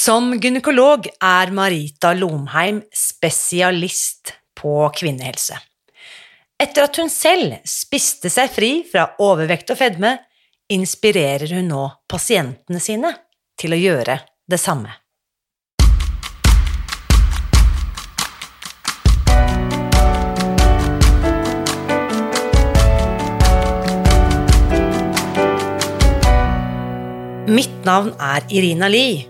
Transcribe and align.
Som 0.00 0.30
gynekolog 0.40 1.04
er 1.20 1.50
Marita 1.52 2.14
Lomheim 2.16 2.78
spesialist 2.94 4.30
på 4.56 4.86
kvinnehelse. 4.96 5.58
Etter 6.56 6.86
at 6.86 6.96
hun 6.96 7.10
selv 7.12 7.58
spiste 7.68 8.30
seg 8.32 8.48
fri 8.54 8.70
fra 8.88 9.10
overvekt 9.20 9.74
og 9.74 9.76
fedme, 9.82 10.14
inspirerer 10.72 11.52
hun 11.52 11.68
nå 11.68 11.82
pasientene 12.08 12.80
sine 12.80 13.12
til 13.60 13.76
å 13.76 13.80
gjøre 13.80 14.16
det 14.48 14.60
samme. 14.62 14.94
Mitt 27.50 27.84
navn 27.84 28.14
er 28.16 28.48
Irina 28.48 28.88
Lie. 28.88 29.29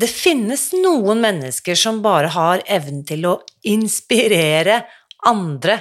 det 0.00 0.08
finnes 0.08 0.70
noen 0.72 1.20
mennesker 1.20 1.76
som 1.76 2.00
bare 2.04 2.32
har 2.32 2.62
evnen 2.66 3.02
til 3.04 3.26
å 3.28 3.36
inspirere 3.68 4.82
andre 5.28 5.78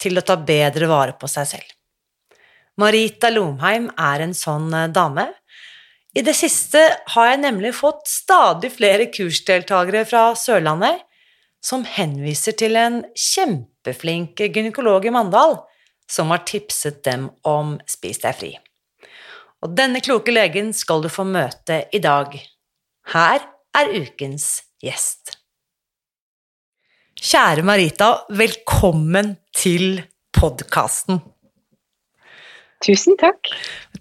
til 0.00 0.18
å 0.18 0.24
ta 0.26 0.38
bedre 0.40 0.88
vare 0.90 1.14
på 1.18 1.28
seg 1.30 1.48
selv. 1.50 1.68
Marita 2.80 3.28
Lomheim 3.30 3.90
er 4.00 4.24
en 4.24 4.34
sånn 4.34 4.72
eh, 4.74 4.88
dame. 4.88 5.28
I 6.16 6.24
det 6.24 6.34
siste 6.36 6.80
har 7.14 7.28
jeg 7.28 7.42
nemlig 7.44 7.74
fått 7.76 8.08
stadig 8.08 8.72
flere 8.74 9.08
kursdeltakere 9.12 10.04
fra 10.08 10.30
Sørlandet 10.36 11.04
som 11.62 11.84
henviser 11.86 12.56
til 12.58 12.76
en 12.76 13.00
kjempeflink 13.16 14.40
gynekolog 14.48 15.06
i 15.06 15.12
Mandal 15.14 15.60
som 16.10 16.32
har 16.32 16.42
tipset 16.48 17.00
dem 17.06 17.30
om 17.48 17.76
Spis 17.88 18.20
deg 18.24 18.36
fri. 18.36 18.52
Og 19.62 19.76
denne 19.78 20.02
kloke 20.04 20.34
legen 20.34 20.72
skal 20.76 21.04
du 21.04 21.08
få 21.12 21.24
møte 21.28 21.84
i 21.94 22.00
dag. 22.02 22.34
Her 23.10 23.42
er 23.74 23.90
ukens 23.98 24.62
gjest. 24.82 25.34
Kjære 27.22 27.64
Marita, 27.66 28.14
velkommen 28.30 29.34
til 29.54 30.00
podkasten. 30.34 31.20
Tusen 32.82 33.18
takk. 33.18 33.50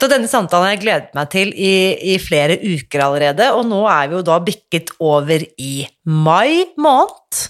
Denne 0.02 0.30
samtalen 0.30 0.66
har 0.66 0.74
jeg 0.74 0.82
gledet 0.84 1.18
meg 1.18 1.30
til 1.34 1.52
i, 1.54 1.74
i, 2.14 2.16
flere 2.22 2.58
uker 2.58 3.04
allerede, 3.06 3.52
og 3.54 3.68
nå 3.70 3.84
er 3.90 4.10
vi 4.10 4.18
jo 4.18 4.24
da 4.26 4.40
bikket 4.42 4.94
over 5.02 5.46
i 5.62 5.86
mai 6.10 6.66
måned. 6.82 7.46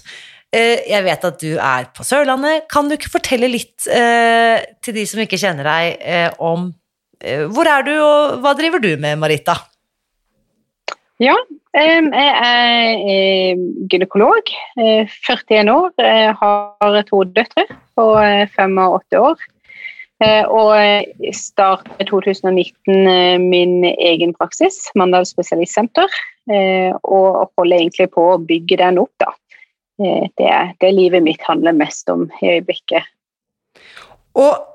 Eh, 0.52 0.84
jeg 0.90 1.06
vet 1.06 1.24
at 1.24 1.40
du 1.40 1.54
er 1.56 1.88
på 1.96 2.04
Sørlandet. 2.04 2.66
Kan 2.72 2.88
du 2.88 2.98
ikke 2.98 3.14
fortelle 3.14 3.48
litt 3.48 3.88
eh, 3.88 4.60
til 4.84 4.96
de 4.98 5.06
som 5.08 5.24
ikke 5.24 5.40
kjenner 5.40 5.68
deg, 5.68 6.00
eh, 6.00 6.30
om 6.40 6.72
hvor 7.22 7.68
er 7.70 7.84
du, 7.86 7.92
og 8.02 8.40
hva 8.42 8.50
driver 8.58 8.82
du 8.82 8.96
med, 8.98 9.14
Marita? 9.22 9.54
Ja, 11.22 11.36
jeg 11.76 12.08
er 12.18 13.60
gynekolog. 13.92 14.48
41 14.74 15.70
år. 15.70 15.92
Har 16.40 16.96
to 17.06 17.20
døtre 17.30 17.62
på 17.94 18.06
fem 18.56 18.78
og 18.82 18.96
åtte 18.96 19.20
år. 19.22 19.44
Og 20.50 20.72
startet 21.38 22.10
2019 22.10 23.46
min 23.46 23.86
egen 23.92 24.34
praksis, 24.34 24.80
Mandal 24.98 25.28
spesialistsenter. 25.28 26.10
Og 27.06 27.54
holder 27.54 27.78
egentlig 27.78 28.10
på 28.16 28.26
å 28.32 28.42
bygge 28.42 28.80
den 28.82 28.98
opp, 29.02 29.14
da. 29.22 29.30
Det 30.02 30.52
det 30.82 30.94
livet 30.96 31.22
mitt 31.22 31.42
handler 31.46 31.78
mest 31.78 32.10
om 32.10 32.26
i 32.42 32.56
øyeblikket. 32.56 33.06
Og 34.34 34.71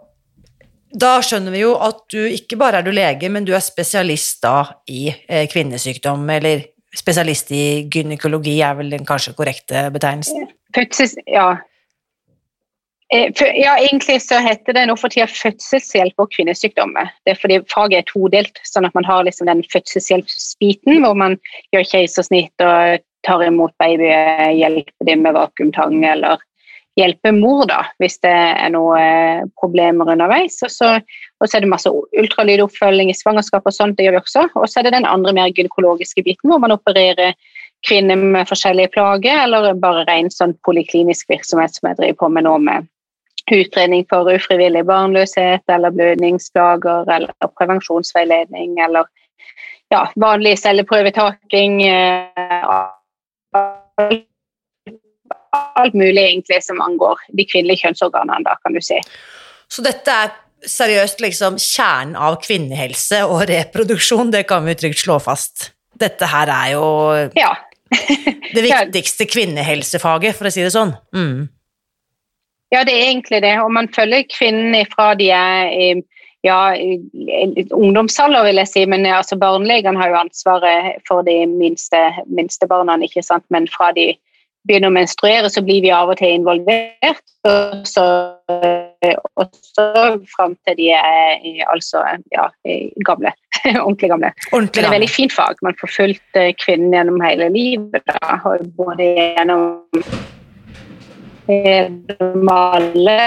da 0.92 1.18
skjønner 1.26 1.54
vi 1.54 1.62
jo 1.64 1.76
at 1.84 2.04
du 2.14 2.20
ikke 2.32 2.58
bare 2.60 2.82
er 2.82 2.88
du 2.88 2.94
lege, 2.96 3.30
men 3.30 3.46
du 3.48 3.54
er 3.56 3.64
spesialist 3.64 4.42
da 4.46 4.60
i 4.90 5.08
eh, 5.12 5.48
kvinnesykdom, 5.52 6.28
eller 6.38 6.68
spesialist 6.96 7.52
i 7.54 7.64
gynekologi 7.92 8.60
er 8.64 8.78
vel 8.80 8.94
den 8.94 9.08
kanskje 9.08 9.36
korrekte 9.38 9.88
betegnelsen? 9.94 10.48
Fødsels, 10.76 11.18
ja. 11.30 11.58
Eh, 13.14 13.32
ja, 13.56 13.78
egentlig 13.80 14.22
så 14.24 14.40
heter 14.44 14.76
det 14.76 14.88
nå 14.90 14.96
for 15.00 15.14
tida 15.14 15.28
fødselshjelp 15.32 16.24
og 16.24 16.32
kvinnesykdommer. 16.36 17.12
Det 17.26 17.36
er 17.36 17.42
fordi 17.42 17.60
faget 17.72 18.02
er 18.02 18.10
todelt, 18.10 18.64
sånn 18.68 18.88
at 18.88 18.96
man 18.98 19.08
har 19.08 19.28
liksom 19.28 19.48
den 19.52 19.64
fødselshjelpsbiten 19.72 21.04
hvor 21.04 21.16
man 21.20 21.38
gjør 21.76 21.88
keisersnitt 21.94 22.66
og 22.66 23.04
tar 23.28 23.44
imot 23.44 23.76
babyer, 23.82 24.52
hjelper 24.56 25.08
dem 25.08 25.24
med 25.26 25.36
vakuumtang 25.36 26.04
eller 26.08 26.44
hjelpe 26.98 27.32
mor 27.36 27.66
da, 27.70 27.84
hvis 28.02 28.18
det 28.26 28.34
er 28.34 28.72
noen 28.74 29.00
eh, 29.00 29.46
problemer 29.60 30.14
underveis. 30.14 30.58
Og 30.66 30.74
så, 30.74 30.90
og 31.38 31.48
så 31.48 31.58
er 31.58 31.66
det 31.66 31.72
masse 31.72 31.92
ultralydoppfølging 31.92 33.12
i 33.14 33.18
svangerskap 33.18 33.70
og 33.70 33.76
sånt, 33.76 33.98
det 33.98 34.08
gjør 34.08 34.18
vi 34.18 34.24
også. 34.24 34.48
Og 34.58 34.68
så 34.68 34.82
er 34.82 34.88
det 34.88 34.98
den 34.98 35.10
andre 35.10 35.36
mer 35.38 35.54
gynekologiske 35.54 36.26
biten 36.26 36.52
hvor 36.52 36.62
man 36.64 36.76
opererer 36.76 37.38
kvinner 37.86 38.18
med 38.18 38.50
forskjellige 38.50 38.92
plager, 38.96 39.44
eller 39.46 39.74
bare 39.78 40.06
ren 40.10 40.32
sånn 40.34 40.56
poliklinisk 40.66 41.30
virksomhet 41.30 41.76
som 41.76 41.92
jeg 41.92 42.00
driver 42.00 42.24
på 42.24 42.32
med 42.34 42.48
nå 42.50 42.56
med 42.66 42.88
utredning 43.54 44.04
for 44.10 44.28
ufrivillig 44.28 44.84
barnløshet 44.90 45.64
eller 45.72 45.94
blødningsplager 45.96 47.08
eller 47.16 47.32
prevensjonsveiledning 47.60 48.80
eller 48.84 49.08
ja, 49.94 50.02
vanlig 50.20 50.58
celleprøvetaking. 50.60 51.82
Eh, 51.88 52.66
alt 55.80 55.96
mulig 55.98 56.24
egentlig 56.24 56.60
som 56.66 56.82
angår 56.84 57.22
de 57.38 57.46
kvinnelige 57.48 57.86
kjønnsorganene, 57.86 58.44
da, 58.48 58.58
kan 58.64 58.76
du 58.76 58.82
si. 58.84 59.00
Så 59.72 59.84
dette 59.86 60.14
er 60.14 60.36
seriøst 60.68 61.22
liksom 61.22 61.60
kjernen 61.62 62.18
av 62.20 62.40
kvinnehelse 62.44 63.24
og 63.28 63.46
reproduksjon, 63.50 64.32
det 64.34 64.46
kan 64.50 64.66
vi 64.66 64.78
trygt 64.80 65.04
slå 65.04 65.20
fast. 65.24 65.72
Dette 65.98 66.30
her 66.30 66.50
er 66.54 66.74
jo 66.76 66.88
ja. 67.38 67.54
det 68.56 68.64
viktigste 68.66 69.28
kvinnehelsefaget, 69.30 70.38
for 70.38 70.50
å 70.50 70.54
si 70.54 70.66
det 70.66 70.74
sånn. 70.74 70.94
Mm. 71.16 71.48
Ja, 72.74 72.84
det 72.84 72.94
er 72.94 73.10
egentlig 73.14 73.42
det. 73.46 73.56
Og 73.64 73.72
man 73.72 73.88
følger 73.96 74.28
kvinnene 74.32 74.84
fra 74.92 75.14
de 75.18 75.30
er 75.32 75.72
i 75.72 75.90
ja, 76.46 76.60
ungdomsalder, 77.76 78.46
vil 78.48 78.62
jeg 78.62 78.70
si, 78.72 78.86
men 78.90 79.06
altså, 79.10 79.38
barnelegene 79.40 80.00
har 80.00 80.14
jo 80.14 80.20
ansvaret 80.22 81.02
for 81.08 81.26
de 81.28 81.42
minste, 81.50 82.00
minste 82.28 82.70
barna, 82.70 82.98
ikke 83.04 83.24
sant? 83.26 83.46
men 83.54 83.68
fra 83.72 83.90
de 83.98 84.12
begynner 84.68 84.92
å 84.92 84.96
menstruere, 84.98 85.50
så 85.52 85.62
blir 85.66 85.82
vi 85.86 85.92
av 85.94 86.12
og 86.12 86.20
til 86.20 86.38
involvert. 86.40 87.24
Og 87.48 87.88
så, 87.88 88.06
og 89.40 89.60
så 89.64 89.86
fram 90.34 90.56
til 90.68 90.80
de 90.80 90.90
er 90.98 91.64
altså, 91.72 92.04
ja, 92.36 92.50
gamle. 93.10 93.34
Ordentlig 93.68 94.10
gamle. 94.14 94.32
Men 94.54 94.70
det 94.74 94.86
er 94.86 94.96
veldig 94.96 95.12
fint 95.12 95.36
fag. 95.36 95.60
Man 95.66 95.78
får 95.82 95.94
fulgt 95.96 96.40
eh, 96.40 96.54
kvinnen 96.64 96.96
gjennom 96.96 97.22
hele 97.24 97.50
livet. 97.54 98.04
Da, 98.08 98.38
både 98.78 99.12
gjennom 99.38 99.84
alle 102.52 103.20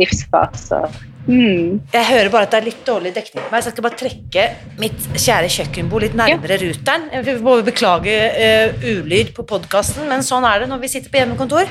livsfaser. 0.00 1.13
Mm. 1.24 1.80
Jeg 1.92 2.06
hører 2.08 2.30
bare 2.32 2.46
at 2.46 2.52
det 2.52 2.58
er 2.60 2.66
litt 2.68 2.82
dårlig 2.86 3.14
dekning 3.16 3.40
på 3.40 3.52
meg, 3.52 3.62
så 3.62 3.70
jeg 3.70 3.76
skal 3.76 3.86
bare 3.86 4.00
trekke 4.00 4.46
mitt 4.82 5.06
kjære 5.14 5.52
kjøkkenbord 5.54 6.04
litt 6.04 6.16
nærmere 6.18 6.58
ja. 6.58 6.68
ruteren. 6.68 7.06
Vi 7.26 7.36
må 7.44 7.56
beklage 7.66 8.16
uh, 8.34 8.84
ulyd 8.84 9.32
på 9.36 9.46
podkasten, 9.48 10.08
men 10.10 10.24
sånn 10.26 10.44
er 10.48 10.64
det 10.64 10.70
når 10.72 10.82
vi 10.84 10.92
sitter 10.92 11.12
på 11.12 11.22
hjemmekontor. 11.22 11.70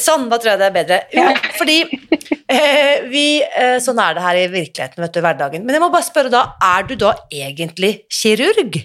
Sånn, 0.00 0.26
da 0.30 0.40
tror 0.40 0.54
jeg 0.54 0.62
det 0.62 0.70
er 0.70 0.74
bedre. 0.78 1.02
Ja. 1.14 1.28
fordi 1.58 1.78
uh, 1.84 2.96
vi 3.12 3.26
uh, 3.44 3.76
Sånn 3.84 4.00
er 4.02 4.16
det 4.16 4.24
her 4.24 4.40
i 4.40 4.48
virkeligheten, 4.56 5.04
vet 5.04 5.14
du, 5.14 5.22
hverdagen. 5.22 5.66
Men 5.66 5.78
jeg 5.78 5.84
må 5.84 5.92
bare 5.94 6.08
spørre 6.08 6.32
da, 6.34 6.48
er 6.74 6.88
du 6.88 6.96
da 6.98 7.14
egentlig 7.30 7.94
kirurg 8.12 8.80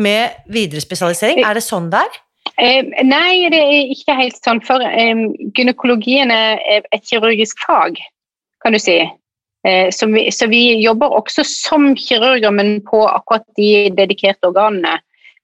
med 0.00 0.42
videre 0.50 0.82
spesialisering? 0.82 1.44
Er 1.44 1.58
det 1.58 1.64
sånn 1.66 1.90
det 1.92 2.02
er? 2.06 2.20
Eh, 2.60 2.84
nei, 3.06 3.48
det 3.52 3.60
er 3.60 3.92
ikke 3.94 4.16
helt 4.18 4.38
sånn. 4.40 4.60
For 4.64 4.82
eh, 4.84 5.26
gynekologien 5.56 6.32
er 6.34 6.60
et 6.92 7.04
kirurgisk 7.08 7.60
fag, 7.66 8.00
kan 8.62 8.76
du 8.76 8.80
si. 8.82 8.98
Eh, 9.68 9.90
så 9.92 10.06
vi, 10.06 10.26
så, 10.32 10.48
vi, 10.48 10.80
jobber 10.80 11.12
også 11.20 11.44
som 11.44 11.92
kirurger, 11.96 12.50
men 12.50 12.80
på 12.86 13.04
akkurat 13.08 13.46
de 13.56 13.90
dedikerte 13.96 14.48
organene. 14.48 14.98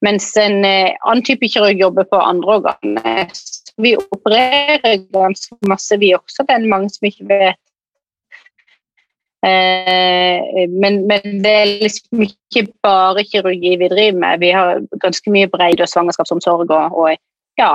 Mens 0.05 0.29
en 0.37 0.65
eh, 0.65 0.93
annen 1.09 1.25
type 1.25 1.49
kirurg 1.49 1.79
jobber 1.81 2.05
på 2.09 2.21
andre 2.21 2.59
organer. 2.59 3.31
vi 3.77 3.95
opererer 3.97 5.03
ganske 5.13 5.57
masse, 5.69 5.97
vi 5.97 6.15
også. 6.15 6.45
Det 6.45 6.55
er 6.55 6.69
mange 6.69 6.89
som 6.89 7.09
ikke 7.09 7.29
vet 7.29 7.61
Eh, 9.45 10.69
men, 10.69 11.07
men, 11.07 11.21
det 11.43 11.51
er 11.51 11.67
liksom 11.83 12.23
ikke 12.25 12.65
bare 12.83 13.23
kirurgi 13.23 13.75
vi 13.77 13.89
driver 13.91 14.19
med. 14.19 14.39
Vi 14.39 14.49
har 14.51 14.81
ganske 15.01 15.31
mye 15.31 15.49
bredde 15.51 15.85
og 15.85 15.91
svangerskapsomsorg 15.91 16.71
og, 16.71 16.97
og 16.97 17.15
ja, 17.57 17.71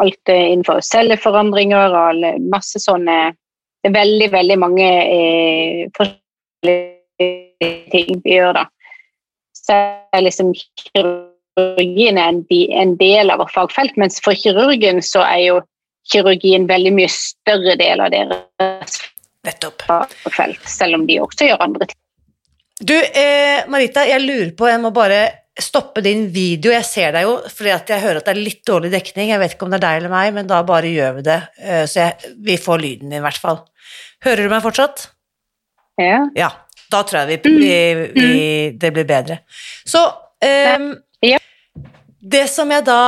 alt 0.00 0.32
innenfor 0.32 0.80
celleforandringer 0.84 1.96
og 1.96 2.24
masse 2.52 2.80
sånne 2.82 3.34
Det 3.80 3.88
er 3.90 3.96
veldig, 3.96 4.28
veldig 4.32 4.58
mange 4.60 4.86
eh, 4.86 5.86
forskjellige 5.96 7.70
ting 7.92 8.20
vi 8.24 8.36
gjør, 8.36 8.52
da. 8.58 8.66
Så 9.56 9.76
liksom 10.20 10.52
kirurgien 10.56 12.18
er 12.20 12.34
en, 12.34 12.42
en 12.82 12.96
del 13.00 13.32
av 13.32 13.40
vårt 13.40 13.54
fagfelt, 13.54 13.96
mens 14.00 14.20
for 14.24 14.36
kirurgen 14.36 15.00
så 15.04 15.24
er 15.24 15.40
jo 15.46 15.60
kirurgien 16.12 16.68
veldig 16.68 16.92
mye 16.96 17.10
større 17.12 17.76
del 17.80 18.04
av 18.04 18.12
deres 18.12 19.00
Nettopp. 19.46 19.82
fagfelt, 19.88 20.60
selv 20.68 21.00
om 21.00 21.06
de 21.08 21.20
også 21.22 21.48
gjør 21.48 21.64
andre 21.64 21.88
ting. 21.88 21.96
Du, 22.80 22.96
eh, 22.96 23.64
Marita, 23.68 24.04
jeg 24.08 24.24
lurer 24.24 24.52
på, 24.56 24.68
jeg 24.68 24.80
må 24.80 24.92
bare 24.92 25.20
stoppe 25.64 26.02
din 26.04 26.26
video. 26.34 26.72
Jeg 26.74 26.86
ser 26.88 27.14
deg 27.16 27.26
jo 27.26 27.36
fordi 27.50 27.72
at 27.74 27.92
jeg 27.92 28.04
hører 28.04 28.20
at 28.20 28.28
det 28.28 28.34
er 28.34 28.42
litt 28.42 28.62
dårlig 28.68 28.92
dekning. 28.94 29.32
Jeg 29.32 29.42
vet 29.42 29.56
ikke 29.56 29.68
om 29.68 29.74
det 29.74 29.80
er 29.80 29.86
deg 29.86 30.00
eller 30.00 30.14
meg, 30.14 30.32
men 30.36 30.50
da 30.50 30.62
bare 30.66 30.92
gjør 30.92 31.18
vi 31.18 31.26
det. 31.26 31.40
Eh, 31.60 31.84
så 31.90 32.04
jeg, 32.04 32.34
vi 32.46 32.58
får 32.60 32.82
lyden 32.82 33.12
din 33.12 33.20
i 33.20 33.24
hvert 33.24 33.40
fall. 33.40 33.62
Hører 34.26 34.46
du 34.46 34.52
meg 34.52 34.64
fortsatt? 34.64 35.08
Ja. 36.00 36.24
Ja, 36.36 36.50
da 36.92 37.02
tror 37.04 37.22
jeg 37.22 37.42
vi, 37.44 37.54
vi, 37.60 37.74
vi, 38.16 38.32
det 38.80 38.92
blir 38.96 39.08
bedre. 39.08 39.42
Så 39.84 40.06
um. 40.40 40.92
Det 42.20 42.46
som 42.52 42.70
jeg 42.72 42.84
da 42.88 43.02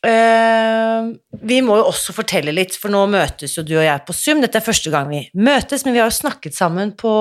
Uh, 0.00 1.12
Vi 1.44 1.58
må 1.60 1.74
jo 1.76 1.90
også 1.90 2.14
fortelle 2.16 2.54
litt, 2.56 2.72
for 2.80 2.88
nå 2.92 3.02
møtes 3.12 3.52
jo 3.58 3.64
du 3.68 3.74
og 3.76 3.84
jeg 3.84 4.00
på 4.06 4.14
Zoom. 4.16 4.40
Dette 4.40 4.56
er 4.56 4.64
første 4.64 4.88
gang 4.92 5.10
vi 5.12 5.26
møtes, 5.36 5.84
men 5.84 5.92
vi 5.92 6.00
har 6.00 6.08
jo 6.08 6.16
snakket 6.16 6.56
sammen 6.56 6.94
på, 6.96 7.12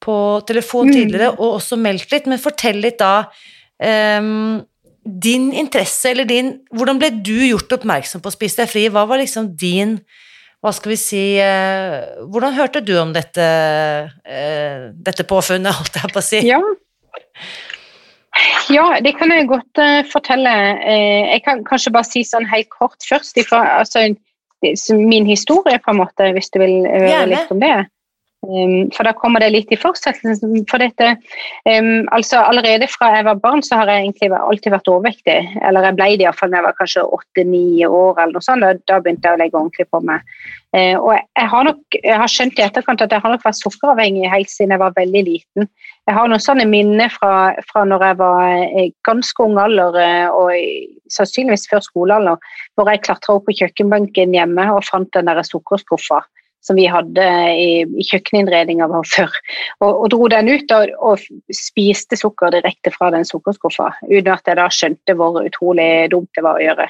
på 0.00 0.16
telefon 0.48 0.88
tidligere 0.88 1.34
og 1.34 1.58
også 1.58 1.76
meldt 1.76 2.08
litt. 2.14 2.30
Men 2.30 2.40
fortell 2.40 2.80
litt 2.80 2.96
da 3.02 3.28
eh, 3.80 4.30
din 5.08 5.50
interesse, 5.56 6.10
eller 6.10 6.28
din 6.28 6.58
Hvordan 6.74 6.98
ble 7.00 7.10
du 7.24 7.36
gjort 7.48 7.72
oppmerksom 7.78 8.20
på 8.24 8.32
Spis 8.34 8.58
deg 8.58 8.68
fri? 8.70 8.88
Hva 8.92 9.06
var 9.08 9.22
liksom 9.22 9.54
din 9.56 9.98
hva 10.58 10.72
skal 10.74 10.90
vi 10.90 10.98
si 10.98 11.24
uh, 11.38 12.26
Hvordan 12.26 12.56
hørte 12.56 12.82
du 12.82 12.96
om 12.98 13.12
dette, 13.14 13.44
uh, 14.26 14.88
dette 15.06 15.26
påfunnet, 15.28 15.74
holdt 15.78 16.00
jeg 16.00 16.14
på 16.14 16.18
å 16.18 16.26
si? 16.26 16.40
Ja. 16.48 16.58
ja, 18.74 18.86
det 19.04 19.14
kan 19.20 19.30
jeg 19.30 19.46
godt 19.52 19.82
uh, 19.82 20.02
fortelle. 20.10 20.54
Jeg 21.30 21.44
kan 21.46 21.62
kanskje 21.68 21.94
bare 21.94 22.10
si 22.10 22.24
sånn 22.26 22.48
helt 22.50 22.70
kort 22.74 22.98
først. 23.06 23.38
Ifra, 23.38 23.62
altså, 23.78 24.02
min 24.98 25.30
historie, 25.30 25.78
på 25.78 25.94
en 25.94 26.00
måte, 26.02 26.32
hvis 26.34 26.50
du 26.50 26.58
vil 26.64 26.90
høre 26.90 27.28
litt 27.30 27.54
om 27.54 27.62
det. 27.62 27.76
Um, 28.48 28.88
for 28.96 29.04
da 29.04 29.12
kommer 29.12 29.42
det 29.44 29.50
litt 29.52 29.72
i 29.74 29.76
fortsettelsen. 29.76 30.62
For 30.70 30.80
dette, 30.80 31.10
um, 31.68 32.06
altså 32.16 32.40
Allerede 32.40 32.86
fra 32.88 33.10
jeg 33.12 33.26
var 33.26 33.40
barn, 33.42 33.60
så 33.64 33.76
har 33.76 33.90
jeg 33.92 34.06
egentlig 34.06 34.30
alltid 34.38 34.72
vært 34.72 34.88
overvektig. 34.88 35.36
Eller 35.68 35.84
jeg 35.84 35.96
ble 35.98 36.06
det 36.16 36.24
iallfall 36.24 36.54
da 36.54 36.62
jeg 36.62 36.66
var 36.68 36.78
kanskje 36.78 37.04
åtte-ni 37.18 37.84
år, 37.84 38.14
eller 38.16 38.38
noe 38.38 38.46
sånt. 38.46 38.64
Da, 38.64 38.72
da 38.88 39.02
begynte 39.04 39.28
jeg 39.28 39.36
å 39.36 39.40
legge 39.42 39.60
ordentlig 39.60 39.88
på 39.92 40.00
meg. 40.08 40.24
Uh, 40.72 40.96
og 40.96 41.12
jeg, 41.12 41.48
har 41.52 41.68
nok, 41.68 41.98
jeg 41.98 42.16
har 42.22 42.32
skjønt 42.32 42.62
i 42.62 42.64
etterkant 42.64 43.04
at 43.04 43.12
jeg 43.12 43.24
har 43.24 43.34
nok 43.34 43.44
vært 43.44 43.60
sukkeravhengig 43.60 44.32
helt 44.32 44.52
siden 44.52 44.72
jeg 44.72 44.84
var 44.84 44.96
veldig 44.96 45.24
liten. 45.28 45.68
Jeg 46.08 46.16
har 46.16 46.32
noen 46.32 46.40
sånne 46.40 46.64
minner 46.68 47.12
fra, 47.12 47.52
fra 47.68 47.84
når 47.84 48.06
jeg 48.06 48.20
var 48.22 48.64
ganske 49.04 49.44
ung 49.44 49.60
alder, 49.60 50.00
uh, 50.00 50.40
og 50.40 51.12
sannsynligvis 51.12 51.68
før 51.68 51.84
skolealder, 51.84 52.50
hvor 52.76 52.88
jeg 52.88 53.04
klatra 53.04 53.36
opp 53.36 53.44
på 53.50 53.58
kjøkkenbenken 53.60 54.32
hjemme 54.40 54.70
og 54.72 54.86
fant 54.88 55.12
den 55.12 55.28
der 55.28 55.44
sukkerskuffa 55.44 56.24
som 56.64 56.76
vi 56.78 56.86
hadde 56.90 57.24
i, 57.54 57.70
i 57.86 58.06
kjøkkeninnredninga 58.06 58.88
vår 58.90 59.08
før. 59.08 59.34
Og, 59.80 59.90
og, 59.90 60.06
dro 60.12 60.28
den 60.32 60.50
ut 60.52 60.74
og, 60.76 60.94
og, 61.12 61.26
spiste 61.54 62.18
sukker 62.18 62.52
direkte 62.54 62.92
fra 62.94 63.12
den 63.14 63.26
sukkerskuffa, 63.28 63.92
uten 64.08 64.32
at 64.34 64.48
jeg 64.48 64.58
da 64.60 64.68
skjønte 64.72 65.18
hvor 65.18 65.40
utrolig 65.44 65.90
dumt 66.12 66.30
det 66.36 66.44
var 66.46 66.58
å 66.58 66.64
gjøre. 66.64 66.88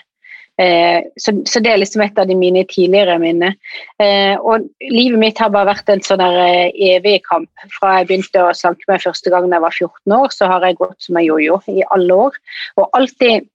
Eh, 0.59 1.05
så, 1.17 1.33
så, 1.47 1.61
det 1.63 1.71
er 1.71 1.79
liksom 1.79 2.03
et 2.03 2.17
av 2.19 2.27
de 2.27 2.35
mine 2.35 2.65
tidligere 2.67 3.19
minner. 3.23 3.55
Eh, 4.03 4.35
og 4.43 4.67
livet 4.83 5.21
mitt 5.23 5.39
har 5.39 5.53
bare 5.55 5.71
vært 5.71 5.93
en 5.93 6.03
sånn 6.03 6.19
der 6.19 6.39
eh, 6.49 6.81
evig 6.97 7.21
kamp. 7.29 7.51
Fra 7.77 8.01
jeg 8.01 8.09
begynte 8.09 8.43
å 8.43 8.57
slanke 8.57 8.91
meg 8.91 9.05
første 9.05 9.31
gang 9.31 9.47
da 9.47 9.61
jeg 9.61 9.67
var 9.69 9.77
14 9.77 10.17
år, 10.19 10.35
så 10.35 10.51
har 10.51 10.67
jeg 10.67 10.81
gått 10.81 11.07
som 11.07 11.21
en 11.21 11.29
jojo 11.29 11.61
i 11.71 11.87
alle 11.95 12.19
år. 12.27 12.41
Og 12.81 12.99
alltid 12.99 13.47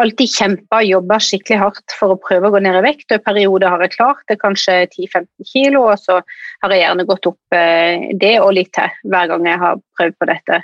alltid 0.00 0.32
kjempa 0.32 0.80
og 0.80 0.88
jobba 0.88 1.18
skikkelig 1.22 1.60
hardt 1.60 1.94
for 1.98 2.14
å 2.14 2.20
prøve 2.20 2.48
å 2.48 2.54
gå 2.54 2.60
ned 2.64 2.78
i 2.80 2.84
vekt. 2.84 3.08
og 3.10 3.18
I 3.18 3.24
perioder 3.26 3.72
har 3.72 3.84
jeg 3.84 3.94
klart 3.96 4.22
det, 4.30 4.38
kanskje 4.40 4.76
10-15 4.88 5.48
kilo, 5.52 5.86
og 5.90 5.98
så 6.00 6.20
har 6.64 6.74
jeg 6.74 6.84
gjerne 6.84 7.08
gått 7.08 7.30
opp 7.30 7.56
eh, 7.56 8.10
det 8.20 8.36
og 8.40 8.54
litt 8.58 8.72
til 8.76 8.92
hver 9.12 9.32
gang 9.32 9.48
jeg 9.50 9.62
har 9.64 9.82
prøvd 9.98 10.18
på 10.20 10.30
dette. 10.32 10.62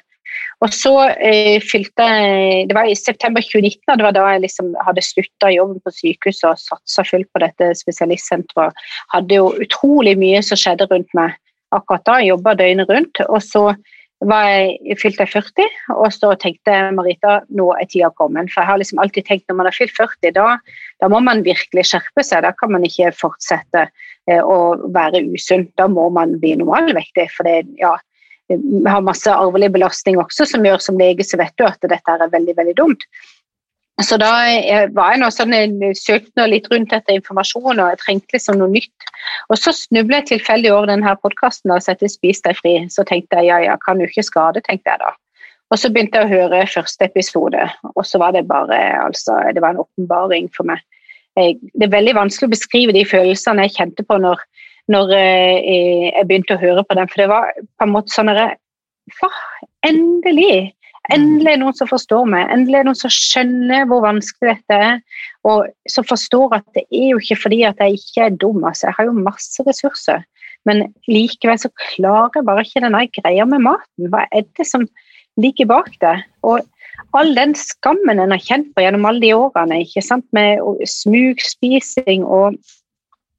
Og 0.65 0.73
så 0.75 0.93
eh, 1.25 1.57
fylte 1.65 2.05
jeg 2.05 2.67
Det 2.69 2.77
var 2.77 2.89
i 2.91 2.97
september 2.99 3.45
2019, 3.45 3.81
og 3.93 3.99
det 3.99 4.07
var 4.07 4.17
da 4.17 4.25
jeg 4.33 4.45
liksom 4.47 4.73
hadde 4.87 5.05
slutta 5.07 5.53
jobben 5.55 5.83
på 5.85 5.95
sykehuset 5.95 6.49
og 6.51 6.63
satsa 6.63 7.05
fullt 7.07 7.31
på 7.33 7.43
dette 7.45 7.71
spesialistsenteret. 7.79 8.89
Hadde 9.15 9.39
jo 9.39 9.53
utrolig 9.63 10.17
mye 10.21 10.43
som 10.45 10.59
skjedde 10.61 10.89
rundt 10.91 11.15
meg 11.17 11.37
akkurat 11.77 12.05
da. 12.09 12.19
Jobba 12.25 12.57
døgnet 12.59 12.91
rundt. 12.91 13.23
Og 13.29 13.41
så 13.45 13.65
var 14.27 14.49
jeg, 14.51 14.97
fylte 14.99 15.23
jeg 15.23 15.31
40, 15.31 15.77
og 15.95 16.09
så 16.11 16.33
tenkte 16.43 16.75
Marita, 16.97 17.39
nå 17.55 17.69
er 17.77 17.87
tida 17.87 18.11
kommet. 18.19 18.51
For 18.51 18.63
jeg 18.63 18.71
har 18.73 18.81
liksom 18.81 19.03
alltid 19.03 19.29
tenkt 19.29 19.47
når 19.47 19.61
man 19.61 19.69
har 19.71 19.77
fylt 19.77 19.95
40, 19.95 20.33
da, 20.35 20.49
da 20.99 21.11
må 21.13 21.21
man 21.23 21.45
virkelig 21.47 21.87
skjerpe 21.93 22.25
seg. 22.27 22.43
Da 22.43 22.51
kan 22.59 22.75
man 22.75 22.87
ikke 22.87 23.13
fortsette 23.15 23.87
eh, 23.87 24.43
å 24.43 24.91
være 24.95 25.23
usunn. 25.31 25.69
Da 25.79 25.87
må 25.93 26.09
man 26.15 26.35
bli 26.43 26.57
normalvektig. 26.59 27.29
For 27.37 27.47
det, 27.47 27.61
ja, 27.79 27.95
har 28.89 29.05
masse 29.05 29.31
arvelig 29.31 29.71
belastning 29.77 30.19
også 30.21 30.47
som 30.49 30.67
gjør 30.67 30.81
som 30.83 30.99
lege 30.99 31.27
så 31.27 31.39
vet 31.41 31.55
du 31.61 31.67
at 31.69 31.83
dette 31.85 32.15
er 32.15 32.33
veldig, 32.33 32.57
veldig 32.59 32.77
dumt. 32.79 33.05
Så 33.99 34.15
da 34.21 34.31
var 34.95 35.15
jeg 35.15 35.21
nå 35.21 35.29
sånn, 35.35 35.55
jeg 35.57 35.97
søkte 35.99 36.39
nå 36.39 36.45
litt 36.53 36.69
rundt 36.71 36.93
etter 36.95 37.17
informasjon, 37.19 37.81
og 37.81 37.89
jeg 37.91 37.99
trengte 37.99 38.37
liksom 38.37 38.61
noe 38.61 38.71
nytt. 38.71 39.09
Og 39.51 39.59
så 39.59 39.73
snublet 39.75 40.29
jeg 40.31 40.39
tilfeldig 40.39 40.71
over 40.71 40.93
denne 40.93 41.15
podkasten 41.19 41.73
og 41.75 41.83
sette 41.83 42.07
'Spis 42.07 42.45
deg 42.45 42.55
fri'. 42.61 42.77
Så 42.95 43.03
tenkte 43.09 43.41
jeg 43.41 43.51
ja, 43.51 43.59
ja, 43.65 43.75
kan 43.83 43.99
jo 43.99 44.07
ikke 44.07 44.23
skade, 44.23 44.63
tenkte 44.63 44.95
jeg 44.95 45.03
da. 45.03 45.11
Og 45.69 45.81
så 45.83 45.91
begynte 45.91 46.21
jeg 46.21 46.29
å 46.29 46.37
høre 46.37 46.63
første 46.71 47.09
episode, 47.11 47.65
og 47.95 48.07
så 48.07 48.23
var 48.23 48.33
det 48.33 48.47
bare 48.49 48.79
altså, 49.03 49.35
Det 49.53 49.61
var 49.61 49.75
en 49.75 49.83
åpenbaring 49.83 50.49
for 50.55 50.65
meg. 50.71 50.81
Jeg, 51.37 51.59
det 51.75 51.89
er 51.89 51.97
veldig 51.99 52.15
vanskelig 52.15 52.49
å 52.49 52.55
beskrive 52.55 52.95
de 52.95 53.05
følelsene 53.05 53.67
jeg 53.67 53.77
kjente 53.77 54.07
på 54.07 54.17
når, 54.19 54.41
når 54.89 55.13
jeg, 55.13 55.83
jeg 56.15 56.27
begynte 56.31 56.57
å 56.57 56.63
høre 56.63 56.87
på 56.87 56.95
den, 56.99 57.11
for 57.11 57.23
det 57.23 57.29
var 57.35 57.53
på 57.59 57.87
en 57.87 57.95
måte 57.99 58.15
sånn 58.15 58.31
at 58.33 58.59
Endelig! 59.87 60.78
Endelig 61.15 61.55
er 61.55 61.61
noen 61.63 61.77
som 61.77 61.89
forstår 61.89 62.27
meg, 62.29 62.51
endelig 62.53 62.83
er 62.83 62.89
noen 62.89 62.99
som 62.99 63.13
skjønner 63.13 63.87
hvor 63.89 64.03
vanskelig 64.05 64.59
dette 64.59 64.81
er. 64.89 64.99
Og 65.49 65.69
som 65.89 66.05
forstår 66.09 66.59
at 66.59 66.67
det 66.77 66.85
er 66.93 67.13
jo 67.15 67.21
ikke 67.23 67.39
fordi 67.47 67.63
at 67.69 67.81
jeg 67.81 68.01
ikke 68.01 68.27
er 68.27 68.41
dum, 68.43 68.61
altså. 68.61 68.91
Jeg 68.91 68.99
har 68.99 69.09
jo 69.09 69.15
masse 69.17 69.65
ressurser. 69.65 70.25
Men 70.69 70.89
likevel 71.09 71.61
så 71.63 71.71
klarer 71.79 72.41
jeg 72.41 72.49
bare 72.49 72.65
ikke 72.67 72.83
denne 72.85 73.05
greia 73.21 73.47
med 73.49 73.65
maten. 73.65 74.11
Hva 74.13 74.27
er 74.37 74.45
det 74.59 74.67
som 74.69 74.85
ligger 75.41 75.71
bak 75.71 75.95
det? 76.03 76.19
Og 76.45 76.67
all 77.17 77.33
den 77.37 77.55
skammen 77.57 78.21
en 78.21 78.35
har 78.35 78.43
kjent 78.43 78.75
på 78.75 78.85
gjennom 78.85 79.07
alle 79.09 79.23
de 79.25 79.33
årene, 79.37 79.81
ikke 79.87 80.05
sant? 80.05 80.27
med 80.37 80.61
smugspising 80.85 82.27
og 82.27 82.59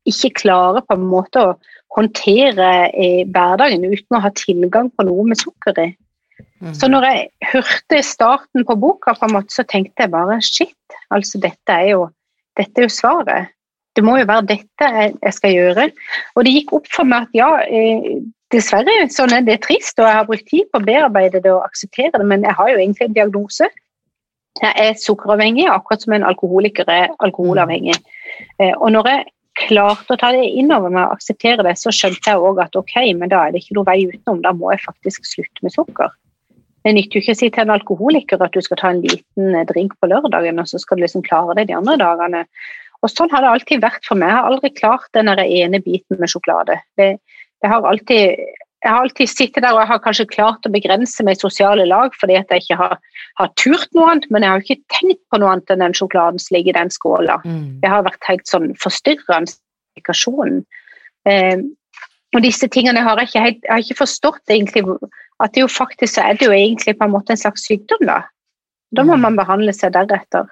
ikke 0.09 0.33
klare 0.41 0.81
på 0.88 0.95
en 0.97 1.09
måte 1.11 1.43
å 1.43 1.57
håndtere 1.97 2.69
eh, 2.93 3.25
hverdagen 3.29 3.85
uten 3.85 4.17
å 4.17 4.23
ha 4.23 4.31
tilgang 4.38 4.89
på 4.93 5.05
noe 5.05 5.25
med 5.27 5.41
sukker 5.41 5.81
i. 5.83 5.89
Så 6.75 6.89
når 6.91 7.05
jeg 7.07 7.51
hørte 7.53 8.01
starten 8.03 8.65
på 8.67 8.75
boka, 8.75 9.13
på 9.15 9.27
en 9.29 9.37
måte, 9.37 9.53
så 9.55 9.63
tenkte 9.63 10.03
jeg 10.03 10.11
bare 10.11 10.41
shit, 10.43 10.97
altså 11.13 11.39
dette 11.39 11.71
er 11.75 11.93
jo, 11.93 12.09
dette 12.59 12.81
er 12.81 12.87
jo 12.87 12.91
svaret. 12.91 13.53
Det 13.95 14.03
må 14.05 14.17
jo 14.19 14.27
være 14.27 14.47
dette 14.47 14.89
jeg 14.91 15.35
skal 15.35 15.55
gjøre. 15.55 15.87
Og 16.35 16.45
det 16.45 16.53
gikk 16.53 16.73
opp 16.77 16.91
for 16.91 17.07
meg 17.07 17.29
at 17.29 17.39
ja, 17.39 17.49
eh, 17.63 18.19
dessverre 18.53 19.07
sånn 19.13 19.33
er 19.35 19.45
det 19.47 19.61
trist, 19.65 19.97
og 19.99 20.07
jeg 20.07 20.19
har 20.19 20.27
brukt 20.27 20.47
tid 20.51 20.69
på 20.71 20.81
å 20.81 20.85
bearbeide 20.85 21.41
det 21.43 21.51
og 21.53 21.65
akseptere 21.65 22.19
det, 22.19 22.27
men 22.27 22.45
jeg 22.47 22.57
har 22.59 22.71
jo 22.71 22.77
egentlig 22.77 23.07
en 23.07 23.17
diagnose. 23.17 23.71
Jeg 24.59 24.75
er 24.83 24.95
sukkeravhengig, 24.99 25.67
akkurat 25.71 26.03
som 26.03 26.15
en 26.17 26.27
alkoholiker 26.27 26.87
er 26.91 27.11
alkoholavhengig. 27.23 27.95
Eh, 28.59 28.73
og 28.75 28.91
når 28.95 29.13
jeg 29.13 29.27
klarte 29.59 30.15
å 30.15 30.19
ta 30.19 30.31
det 30.35 30.47
innover 30.59 30.91
meg 30.91 31.07
og 31.07 31.19
akseptere 31.19 31.63
det, 31.65 31.77
så 31.79 31.91
skjønte 31.95 32.33
jeg 32.33 32.49
òg 32.49 32.59
at 32.63 32.75
ok, 32.79 32.97
men 33.15 33.31
da 33.31 33.45
er 33.45 33.55
det 33.55 33.63
ikke 33.63 33.79
noe 33.79 33.87
vei 33.87 34.01
utenom. 34.07 34.43
Da 34.43 34.51
må 34.55 34.73
jeg 34.73 34.83
faktisk 34.85 35.27
slutte 35.27 35.65
med 35.65 35.75
sukker. 35.75 36.11
Det 36.86 36.93
nytter 36.95 37.19
jo 37.19 37.24
ikke 37.24 37.36
å 37.36 37.39
si 37.39 37.50
til 37.51 37.65
en 37.65 37.75
alkoholiker 37.75 38.43
at 38.43 38.55
du 38.55 38.62
skal 38.63 38.79
ta 38.79 38.93
en 38.93 39.01
liten 39.03 39.55
eh, 39.55 39.67
drink 39.67 39.98
på 40.00 40.09
lørdagen, 40.12 40.62
og 40.62 40.69
så 40.69 40.79
skal 40.81 41.00
du 41.00 41.05
liksom 41.05 41.25
klare 41.25 41.57
det 41.59 41.67
de 41.71 41.77
andre 41.77 41.98
dagene. 42.00 42.45
Og 43.03 43.12
Sånn 43.12 43.31
har 43.31 43.43
det 43.43 43.51
alltid 43.51 43.83
vært 43.83 44.07
for 44.07 44.19
meg. 44.19 44.31
Jeg 44.31 44.38
har 44.38 44.50
aldri 44.50 44.71
klart 44.75 45.12
den 45.15 45.31
ene 45.31 45.79
biten 45.83 46.19
med 46.19 46.31
sjokolade. 46.31 46.79
Det, 47.00 47.13
det 47.63 47.71
har 47.71 47.88
alltid, 47.88 48.43
jeg 48.83 48.91
har 48.91 49.05
alltid 49.05 49.31
sittet 49.31 49.63
der 49.63 49.75
og 49.75 49.81
jeg 49.83 49.91
har 49.91 50.01
kanskje 50.03 50.27
klart 50.31 50.67
å 50.67 50.71
begrense 50.74 51.24
meg 51.27 51.38
i 51.38 51.41
sosiale 51.41 51.88
lag 51.88 52.15
fordi 52.19 52.38
at 52.39 52.51
jeg 52.51 52.65
ikke 52.65 52.79
har, 52.79 53.00
har, 53.39 53.50
turt 53.59 53.88
noe 53.95 54.12
annet, 54.13 54.27
men 54.31 54.45
jeg 54.45 54.51
har 54.51 54.65
ikke 54.65 54.95
tenkt 54.95 55.24
på 55.31 55.39
noe 55.39 55.55
annet 55.55 55.74
enn 55.74 55.83
den 55.83 55.95
sjokoladen 55.95 56.43
som 56.43 56.55
ligger 56.55 56.75
i 56.75 56.79
den 56.79 56.93
skåla. 56.95 57.39
Mm. 57.48 57.65
Det 57.83 57.91
har 57.91 58.07
vært 58.07 58.31
helt 58.31 58.48
sånn 58.51 58.71
forstyrrende 58.79 59.55
kommunikasjon. 60.00 60.62
Eh, 61.27 61.59
og 62.36 62.45
disse 62.45 62.67
tingene 62.71 63.01
har 63.03 63.19
jeg 63.19 63.31
ikke, 63.31 63.45
helt, 63.48 63.63
jeg 63.63 63.74
har 63.74 63.83
ikke 63.83 64.03
forstått 64.03 64.53
egentlig 64.53 64.83
at 65.43 65.53
det 65.55 65.63
jo 65.63 65.69
faktisk 65.72 66.19
er 66.22 66.36
det 66.39 66.50
jo 66.50 66.55
egentlig 66.55 66.98
på 67.00 67.08
en 67.08 67.13
måte 67.13 67.36
en 67.36 67.41
slags 67.41 67.67
sykdom. 67.67 68.03
Da 68.08 68.24
Da 68.96 69.05
må 69.05 69.15
mm. 69.15 69.22
man 69.27 69.39
behandle 69.39 69.74
seg 69.75 69.93
deretter. 69.93 70.50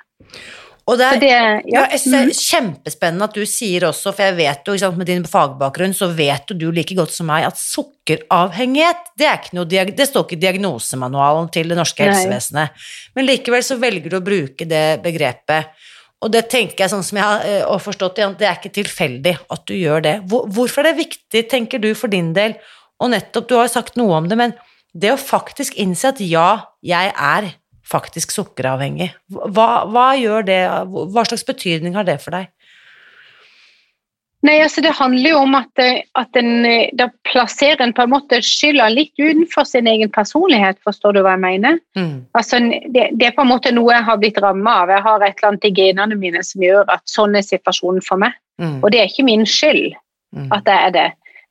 Og 0.88 0.96
det 0.96 1.08
er, 1.08 1.18
det, 1.20 1.32
ja. 1.68 1.82
Ja, 1.84 1.98
mm. 2.00 2.30
kjempespennende 2.32 3.26
at 3.28 3.36
du 3.36 3.44
sier 3.50 3.84
også, 3.90 4.14
for 4.16 4.24
jeg 4.24 4.38
vet 4.38 4.70
jo, 4.70 4.76
sant, 4.80 4.96
med 4.96 5.10
din 5.10 5.26
fagbakgrunn, 5.28 5.96
så 5.96 6.08
vet 6.16 6.54
du 6.56 6.70
like 6.72 6.96
godt 6.96 7.12
som 7.12 7.28
meg 7.28 7.44
at 7.44 7.60
sukkeravhengighet, 7.60 9.10
det, 9.20 9.28
er 9.28 9.42
ikke 9.42 9.58
noe, 9.58 9.68
det 9.68 10.08
står 10.08 10.24
ikke 10.24 10.38
i 10.38 10.46
diagnosemanualen 10.46 11.52
til 11.52 11.74
det 11.74 11.80
norske 11.80 12.06
Nei. 12.06 12.14
helsevesenet. 12.14 12.88
Men 13.20 13.28
likevel 13.28 13.68
så 13.68 13.76
velger 13.82 14.14
du 14.14 14.20
å 14.22 14.24
bruke 14.24 14.70
det 14.70 14.86
begrepet. 15.04 15.76
Og 16.24 16.32
det 16.34 16.46
tenker 16.54 16.86
jeg, 16.86 16.94
sånn 16.94 17.04
som 17.06 17.20
jeg 17.20 17.28
har 17.28 17.44
eh, 17.52 17.84
forstått 17.84 18.22
det, 18.22 18.30
det 18.40 18.48
er 18.48 18.56
ikke 18.56 18.74
tilfeldig 18.80 19.36
at 19.54 19.68
du 19.68 19.76
gjør 19.76 20.08
det. 20.08 20.16
Hvorfor 20.32 20.86
er 20.86 20.94
det 20.94 21.04
viktig, 21.04 21.44
tenker 21.52 21.84
du, 21.84 21.92
for 22.00 22.16
din 22.16 22.32
del, 22.38 22.56
og 23.04 23.12
nettopp, 23.12 23.52
du 23.52 23.58
har 23.60 23.68
jo 23.68 23.76
sagt 23.76 24.00
noe 24.00 24.16
om 24.24 24.32
det, 24.32 24.40
men 24.40 24.56
det 24.98 25.14
å 25.14 25.22
faktisk 25.22 25.78
innse 25.80 26.12
at 26.14 26.22
ja, 26.24 26.50
jeg 26.86 27.14
er 27.14 27.52
faktisk 27.88 28.34
sukkeravhengig. 28.36 29.14
Hva, 29.32 29.86
hva, 29.88 30.12
gjør 30.20 30.46
det, 30.48 30.62
hva 30.92 31.26
slags 31.28 31.46
betydning 31.48 31.96
har 31.96 32.08
det 32.08 32.20
for 32.24 32.36
deg? 32.36 32.52
Nei, 34.46 34.60
altså 34.62 34.84
Det 34.86 34.94
handler 34.94 35.32
jo 35.32 35.38
om 35.42 35.56
at, 35.58 35.82
at 36.20 36.38
en, 36.40 36.68
da 36.96 37.08
plasserer 37.26 37.82
en 37.84 37.94
på 37.96 38.04
en 38.06 38.12
måte 38.12 38.38
skylda 38.46 38.86
litt 38.94 39.16
utenfor 39.18 39.66
sin 39.66 39.90
egen 39.90 40.12
personlighet, 40.14 40.78
forstår 40.86 41.18
du 41.18 41.22
hva 41.26 41.34
jeg 41.34 41.44
mener? 41.44 41.80
Mm. 41.98 42.28
Altså, 42.38 42.60
det, 42.62 43.10
det, 43.18 43.32
er 43.32 43.36
på 43.36 43.44
en 43.44 43.52
måte 43.52 43.74
noe 43.74 43.96
jeg 43.96 44.06
har 44.08 44.20
blitt 44.22 44.38
ramma 44.44 44.76
av. 44.84 44.94
Jeg 44.94 45.06
har 45.08 45.26
et 45.26 45.40
eller 45.40 45.52
annet 45.52 45.68
i 45.68 45.74
genene 45.80 46.20
mine 46.20 46.44
som 46.46 46.64
gjør 46.64 46.86
at 46.94 47.04
sånn 47.10 47.36
er 47.36 47.48
situasjonen 47.48 48.06
for 48.06 48.22
meg. 48.22 48.38
Mm. 48.62 48.78
Og 48.84 48.92
det 48.94 49.02
er 49.02 49.10
ikke 49.10 49.26
min 49.26 49.46
skyld 49.50 49.98
mm. 50.38 50.52
at 50.54 50.70
det 50.70 50.78
er 50.86 50.94
det. 50.96 51.08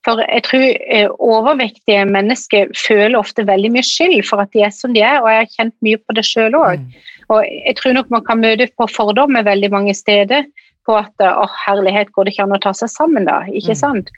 For 0.06 0.22
jeg 0.22 0.44
tror 0.46 0.64
eh, 0.64 1.08
overvektige 1.18 2.04
mennesker 2.06 2.70
føler 2.78 3.18
ofte 3.18 3.42
veldig 3.46 3.72
mye 3.74 3.86
skyld 3.86 4.20
for 4.28 4.44
at 4.44 4.52
de 4.54 4.62
er 4.62 4.74
som 4.74 4.94
de 4.94 5.02
er, 5.02 5.18
og 5.18 5.30
jeg 5.32 5.42
har 5.42 5.54
kjent 5.56 5.74
mye 5.82 5.98
på 5.98 6.14
det 6.14 6.22
sjøl 6.28 6.54
òg. 6.54 6.84
Mm. 6.84 7.08
Og 7.34 7.40
jeg 7.42 7.74
tror 7.80 7.96
nok 7.96 8.12
man 8.14 8.22
kan 8.28 8.38
møte 8.38 8.68
på 8.78 8.86
fordommer 8.92 9.46
veldig 9.46 9.72
mange 9.74 9.96
steder 9.98 10.46
på 10.86 10.94
at 10.94 11.26
å 11.26 11.48
herlighet, 11.66 12.12
går 12.14 12.28
det 12.28 12.36
ikke 12.36 12.46
an 12.46 12.54
å 12.54 12.62
ta 12.62 12.70
seg 12.78 12.92
sammen 12.92 13.26
da? 13.26 13.40
Ikke 13.50 13.74
mm. 13.74 13.80
sant? 13.82 14.14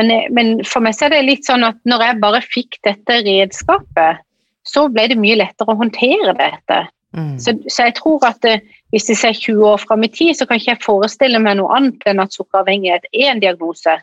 Men, 0.00 0.10
eh, 0.10 0.28
men, 0.32 0.56
for 0.64 0.84
meg 0.84 0.96
så 0.96 1.08
er 1.08 1.16
det 1.16 1.26
litt 1.26 1.48
sånn 1.48 1.66
at 1.66 1.78
når 1.88 2.08
jeg 2.08 2.22
bare 2.24 2.42
fikk 2.44 2.80
dette 2.88 3.20
redskapet, 3.28 4.24
så 4.66 4.88
ble 4.90 5.06
det 5.12 5.20
mye 5.20 5.38
lettere 5.38 5.72
å 5.72 5.78
håndtere 5.78 6.34
dette. 6.40 6.82
Mm. 7.16 7.36
Så, 7.40 7.54
så, 7.68 7.86
jeg 7.86 7.96
tror 8.00 8.24
at 8.28 8.40
det, 8.44 8.58
eh, 8.58 8.82
hvis 8.94 9.08
jeg 9.12 9.20
ser 9.20 9.36
20 9.36 9.68
år 9.68 9.80
fram 9.82 10.04
i 10.06 10.10
tid, 10.12 10.36
så 10.38 10.46
kan 10.48 10.60
ikke 10.60 10.72
jeg 10.74 10.84
forestille 10.84 11.40
meg 11.42 11.58
noe 11.58 11.72
annet 11.76 12.04
enn 12.08 12.22
at 12.22 12.34
sukkeravhengighet 12.36 13.08
er 13.12 13.32
en 13.32 13.42
diagnose 13.42 13.96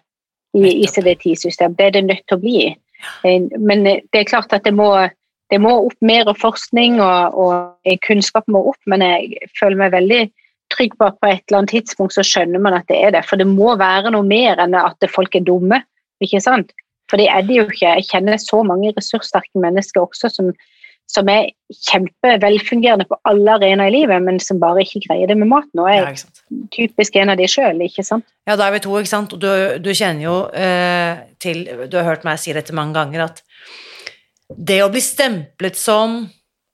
i 0.53 0.71
ICD-10-system. 0.85 1.75
Det 1.77 1.85
er 1.85 1.97
det 1.97 2.05
nødt 2.07 2.23
til 2.27 2.37
å 2.37 2.43
bli. 2.43 2.61
Eh, 3.27 3.49
men 3.59 3.87
eh, 3.87 4.03
det 4.13 4.23
er 4.23 4.29
klart 4.29 4.53
at 4.55 4.65
det 4.67 4.73
må, 4.75 4.89
det 5.51 5.59
må 5.61 5.73
opp 5.87 5.97
mer 6.05 6.29
forskning, 6.39 6.99
og, 7.03 7.37
og, 7.39 7.95
kunnskap 8.07 8.47
må 8.51 8.63
opp. 8.71 8.79
Men 8.89 9.05
jeg 9.05 9.49
føler 9.59 9.79
meg 9.81 9.95
veldig 9.95 10.21
trygg 10.73 10.95
på 10.97 11.09
at 11.09 11.19
på 11.21 11.29
et 11.29 11.43
eller 11.47 11.63
annet 11.63 11.75
tidspunkt 11.75 12.15
så 12.15 12.25
skjønner 12.25 12.61
man 12.63 12.77
at 12.77 12.87
det 12.91 13.01
er 13.01 13.15
det. 13.15 13.25
For 13.29 13.41
det 13.41 13.49
må 13.49 13.75
være 13.79 14.13
noe 14.13 14.25
mer 14.27 14.61
enn 14.63 14.77
at 14.79 15.09
folk 15.11 15.35
er 15.37 15.45
dumme. 15.45 15.83
ikke 16.23 16.41
sant? 16.43 16.73
For 17.11 17.19
det 17.19 17.27
er 17.29 17.43
de 17.45 17.59
jo 17.59 17.67
ikke. 17.67 17.97
Jeg 17.99 18.09
kjenner 18.09 18.39
så 18.41 18.61
mange 18.65 18.93
ressurssterke 18.95 19.59
mennesker 19.61 20.05
også 20.05 20.31
som, 20.31 20.53
som 21.11 21.29
er 21.29 21.51
kjempevelfungerende 21.89 23.05
på 23.09 23.17
alle 23.29 23.57
arenaer 23.57 23.91
i 23.91 23.99
livet, 23.99 24.23
men 24.25 24.39
som 24.41 24.61
bare 24.61 24.85
ikke 24.85 25.03
greier 25.07 25.29
det 25.29 25.37
med 25.37 25.49
maten. 25.51 25.81
Og 25.83 25.89
jeg 25.91 26.03
ja, 26.03 26.59
typisk 26.73 27.17
en 27.19 27.33
av 27.33 27.39
de 27.39 27.49
sjøl, 27.49 27.81
ikke 27.85 28.05
sant? 28.07 28.25
Ja, 28.49 28.57
da 28.57 28.67
er 28.67 28.77
vi 28.77 28.83
to, 28.85 28.95
ikke 28.99 29.11
sant. 29.11 29.35
Og 29.35 29.41
du, 29.43 29.49
du 29.83 29.91
kjenner 29.93 30.25
jo 30.25 30.37
eh, 30.57 31.25
til 31.43 31.65
Du 31.91 31.99
har 31.99 32.07
hørt 32.07 32.25
meg 32.27 32.41
si 32.41 32.55
dette 32.55 32.75
mange 32.75 32.97
ganger, 32.97 33.27
at 33.27 33.43
det 34.53 34.81
å 34.83 34.89
bli 34.93 35.01
stemplet 35.01 35.77
som 35.79 36.23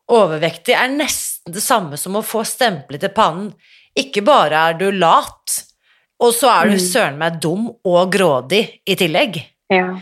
overvektig 0.10 0.74
er 0.76 0.90
nesten 0.92 1.54
det 1.54 1.64
samme 1.64 2.00
som 2.02 2.18
å 2.18 2.26
få 2.26 2.44
stemplet 2.48 3.06
i 3.06 3.12
pannen. 3.14 3.52
Ikke 3.98 4.24
bare 4.26 4.70
er 4.70 4.80
du 4.80 4.90
lat, 4.96 5.60
og 6.20 6.34
så 6.36 6.50
er 6.54 6.72
du 6.72 6.78
mm. 6.78 6.84
søren 6.84 7.20
meg 7.20 7.40
dum 7.44 7.70
og 7.70 8.02
grådig 8.14 8.64
i 8.86 8.98
tillegg. 9.00 9.40
Ja. 9.74 9.94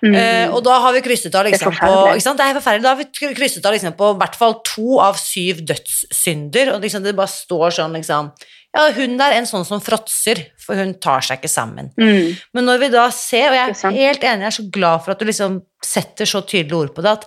Mm. 0.00 0.14
Uh, 0.16 0.54
og 0.56 0.62
da 0.64 0.78
har 0.80 0.94
vi 0.96 1.02
krysset 1.04 1.34
av 1.36 1.44
liksom 1.44 1.74
på 1.76 1.90
Det 2.16 2.46
er 2.46 2.56
forferdelig. 2.56 2.84
Da 2.86 2.94
har 2.94 3.00
vi 3.00 3.34
krysset 3.36 3.66
av 3.68 3.74
liksom 3.76 3.96
på 3.98 4.14
hvert 4.20 4.38
fall 4.40 4.56
to 4.64 5.00
av 5.02 5.18
syv 5.20 5.60
dødssynder, 5.68 6.72
og 6.74 6.86
liksom 6.86 7.04
det 7.04 7.16
bare 7.18 7.32
står 7.32 7.76
sånn 7.80 7.98
liksom 7.98 8.32
Ja, 8.76 8.86
hun 8.94 9.18
er 9.20 9.34
en 9.34 9.48
sånn 9.50 9.66
som 9.66 9.82
fråtser, 9.82 10.44
for 10.62 10.78
hun 10.78 10.94
tar 11.02 11.24
seg 11.26 11.40
ikke 11.40 11.50
sammen. 11.50 11.90
Mm. 11.98 12.36
Men 12.54 12.68
når 12.68 12.84
vi 12.84 12.90
da 12.94 13.08
ser, 13.12 13.50
og 13.50 13.58
jeg 13.58 13.74
er 13.74 13.96
helt 13.98 14.24
enig, 14.24 14.46
jeg 14.46 14.52
er 14.52 14.58
så 14.60 14.66
glad 14.72 15.02
for 15.04 15.14
at 15.14 15.20
du 15.20 15.26
liksom 15.26 15.58
setter 15.84 16.28
så 16.30 16.44
tydelige 16.46 16.84
ord 16.84 16.92
på 16.94 17.02
det, 17.02 17.16
at 17.18 17.26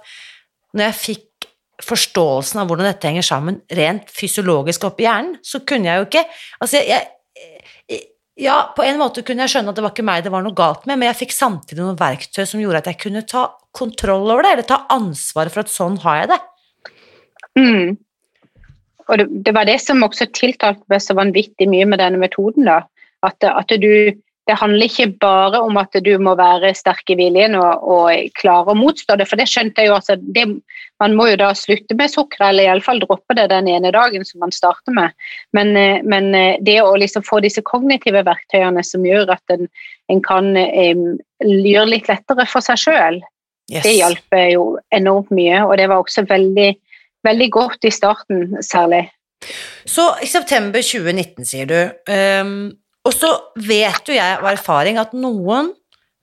når 0.73 0.87
jeg 0.87 0.99
fikk 1.01 1.49
forståelsen 1.83 2.61
av 2.61 2.69
hvordan 2.69 2.87
dette 2.87 3.09
henger 3.09 3.25
sammen 3.25 3.59
rent 3.75 4.11
fysiologisk 4.13 4.85
oppi 4.87 5.07
hjernen, 5.07 5.35
så 5.43 5.61
kunne 5.67 5.89
jeg 5.89 5.99
jo 5.99 6.07
ikke 6.07 6.23
Altså, 6.63 6.79
jeg, 6.79 7.09
ja, 8.39 8.73
på 8.75 8.85
en 8.85 8.97
måte 8.97 9.21
kunne 9.25 9.45
jeg 9.45 9.53
skjønne 9.53 9.73
at 9.73 9.77
det 9.77 9.83
var 9.85 9.93
ikke 9.93 10.05
meg 10.07 10.23
det 10.25 10.31
var 10.33 10.45
noe 10.45 10.57
galt 10.57 10.87
med, 10.89 10.97
men 10.97 11.11
jeg 11.11 11.19
fikk 11.21 11.35
samtidig 11.35 11.83
noen 11.83 11.99
verktøy 11.99 12.45
som 12.49 12.61
gjorde 12.63 12.81
at 12.81 12.89
jeg 12.89 13.01
kunne 13.03 13.21
ta 13.29 13.45
kontroll 13.73 14.25
over 14.25 14.45
det, 14.45 14.55
eller 14.55 14.67
ta 14.69 14.79
ansvar 14.93 15.51
for 15.53 15.63
at 15.63 15.73
sånn 15.73 15.99
har 16.01 16.23
jeg 16.23 16.31
det. 16.33 16.39
Mm. 17.59 17.95
Og 19.03 19.19
det, 19.19 19.27
det, 19.45 19.53
var 19.55 19.67
det 19.69 19.79
som 19.83 20.05
også 20.05 20.29
tiltalte 20.33 20.85
meg 20.89 21.01
så 21.03 21.15
vanvittig 21.17 21.67
mye 21.69 21.87
med 21.89 22.01
denne 22.01 22.21
metoden. 22.21 22.69
da, 22.69 22.81
At, 23.25 23.43
at 23.43 23.73
du 23.81 23.91
det 24.47 24.55
handler 24.59 24.89
ikke 24.89 25.07
bare 25.23 25.59
om 25.63 25.77
at 25.79 25.95
du 26.03 26.11
må 26.19 26.33
være 26.35 26.73
sterk 26.75 27.13
i 27.13 27.15
viljen 27.15 27.55
og, 27.55 27.85
og 27.87 28.33
klare 28.35 28.73
å 28.73 28.75
motstå 28.75 29.15
det, 29.19 29.27
for 29.29 29.39
det 29.39 29.47
skjønte 29.47 29.83
jeg 29.83 29.87
jo. 29.87 29.95
Altså, 29.95 30.17
det, 30.19 30.43
man 30.99 31.15
må 31.15 31.29
jo 31.29 31.37
da 31.39 31.53
slutte 31.55 31.95
med 31.95 32.11
sukker, 32.11 32.43
eller 32.49 32.67
iallfall 32.67 32.99
droppe 33.05 33.37
det 33.39 33.47
den 33.53 33.69
ene 33.71 33.93
dagen 33.95 34.27
som 34.27 34.43
man 34.43 34.51
starter 34.55 34.95
med. 34.95 35.15
Men, 35.55 35.71
eh, 35.79 36.03
men 36.03 36.29
eh, 36.35 36.59
det 36.59 36.81
å 36.83 36.91
liksom 36.99 37.23
få 37.27 37.39
disse 37.45 37.63
kognitive 37.63 38.25
verktøyene 38.27 38.83
som 38.83 39.07
gjør 39.07 39.31
at 39.37 39.55
en, 39.55 39.71
en 40.11 40.21
kan 40.23 40.51
um, 40.59 41.07
gjøre 41.39 41.93
litt 41.93 42.11
lettere 42.11 42.47
for 42.51 42.65
seg 42.67 42.83
sjøl, 42.83 43.23
yes. 43.71 43.87
det 43.87 43.95
hjelper 43.95 44.47
jo 44.57 44.67
enormt 44.91 45.31
mye. 45.31 45.63
Og 45.63 45.77
det 45.79 45.87
var 45.87 46.03
også 46.03 46.27
veldig, 46.27 46.69
veldig 47.23 47.51
godt 47.55 47.87
i 47.87 47.95
starten, 47.95 48.49
særlig. 48.59 49.05
Så 49.87 50.11
i 50.23 50.27
september 50.27 50.83
2019, 50.83 51.47
sier 51.47 51.71
du. 51.71 51.79
Um 52.11 52.55
og 53.03 53.15
så 53.15 53.31
vet 53.59 54.07
jo 54.07 54.15
jeg 54.15 54.37
av 54.39 54.47
erfaring 54.53 54.99
at 55.01 55.15
noen 55.17 55.73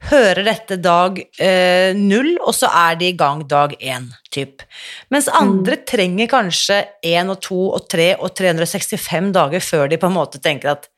hører 0.09 0.47
dette 0.47 0.79
dag 0.81 1.19
eh, 1.21 1.93
null, 1.97 2.33
og 2.41 2.55
så 2.57 2.71
er 2.73 2.97
de 3.01 3.11
i 3.11 3.17
gang 3.19 3.43
dag 3.49 3.75
én, 3.85 4.09
typ. 4.33 4.65
Mens 5.13 5.29
andre 5.29 5.77
mm. 5.77 5.85
trenger 5.89 6.31
kanskje 6.31 6.81
én 7.05 7.29
og 7.33 7.43
to 7.45 7.61
og 7.69 7.85
tre 7.91 8.15
og 8.17 8.33
365 8.39 9.31
dager 9.37 9.65
før 9.65 9.93
de 9.93 10.01
på 10.01 10.09
en 10.09 10.17
måte 10.17 10.41
tenker 10.41 10.73
at 10.73 10.89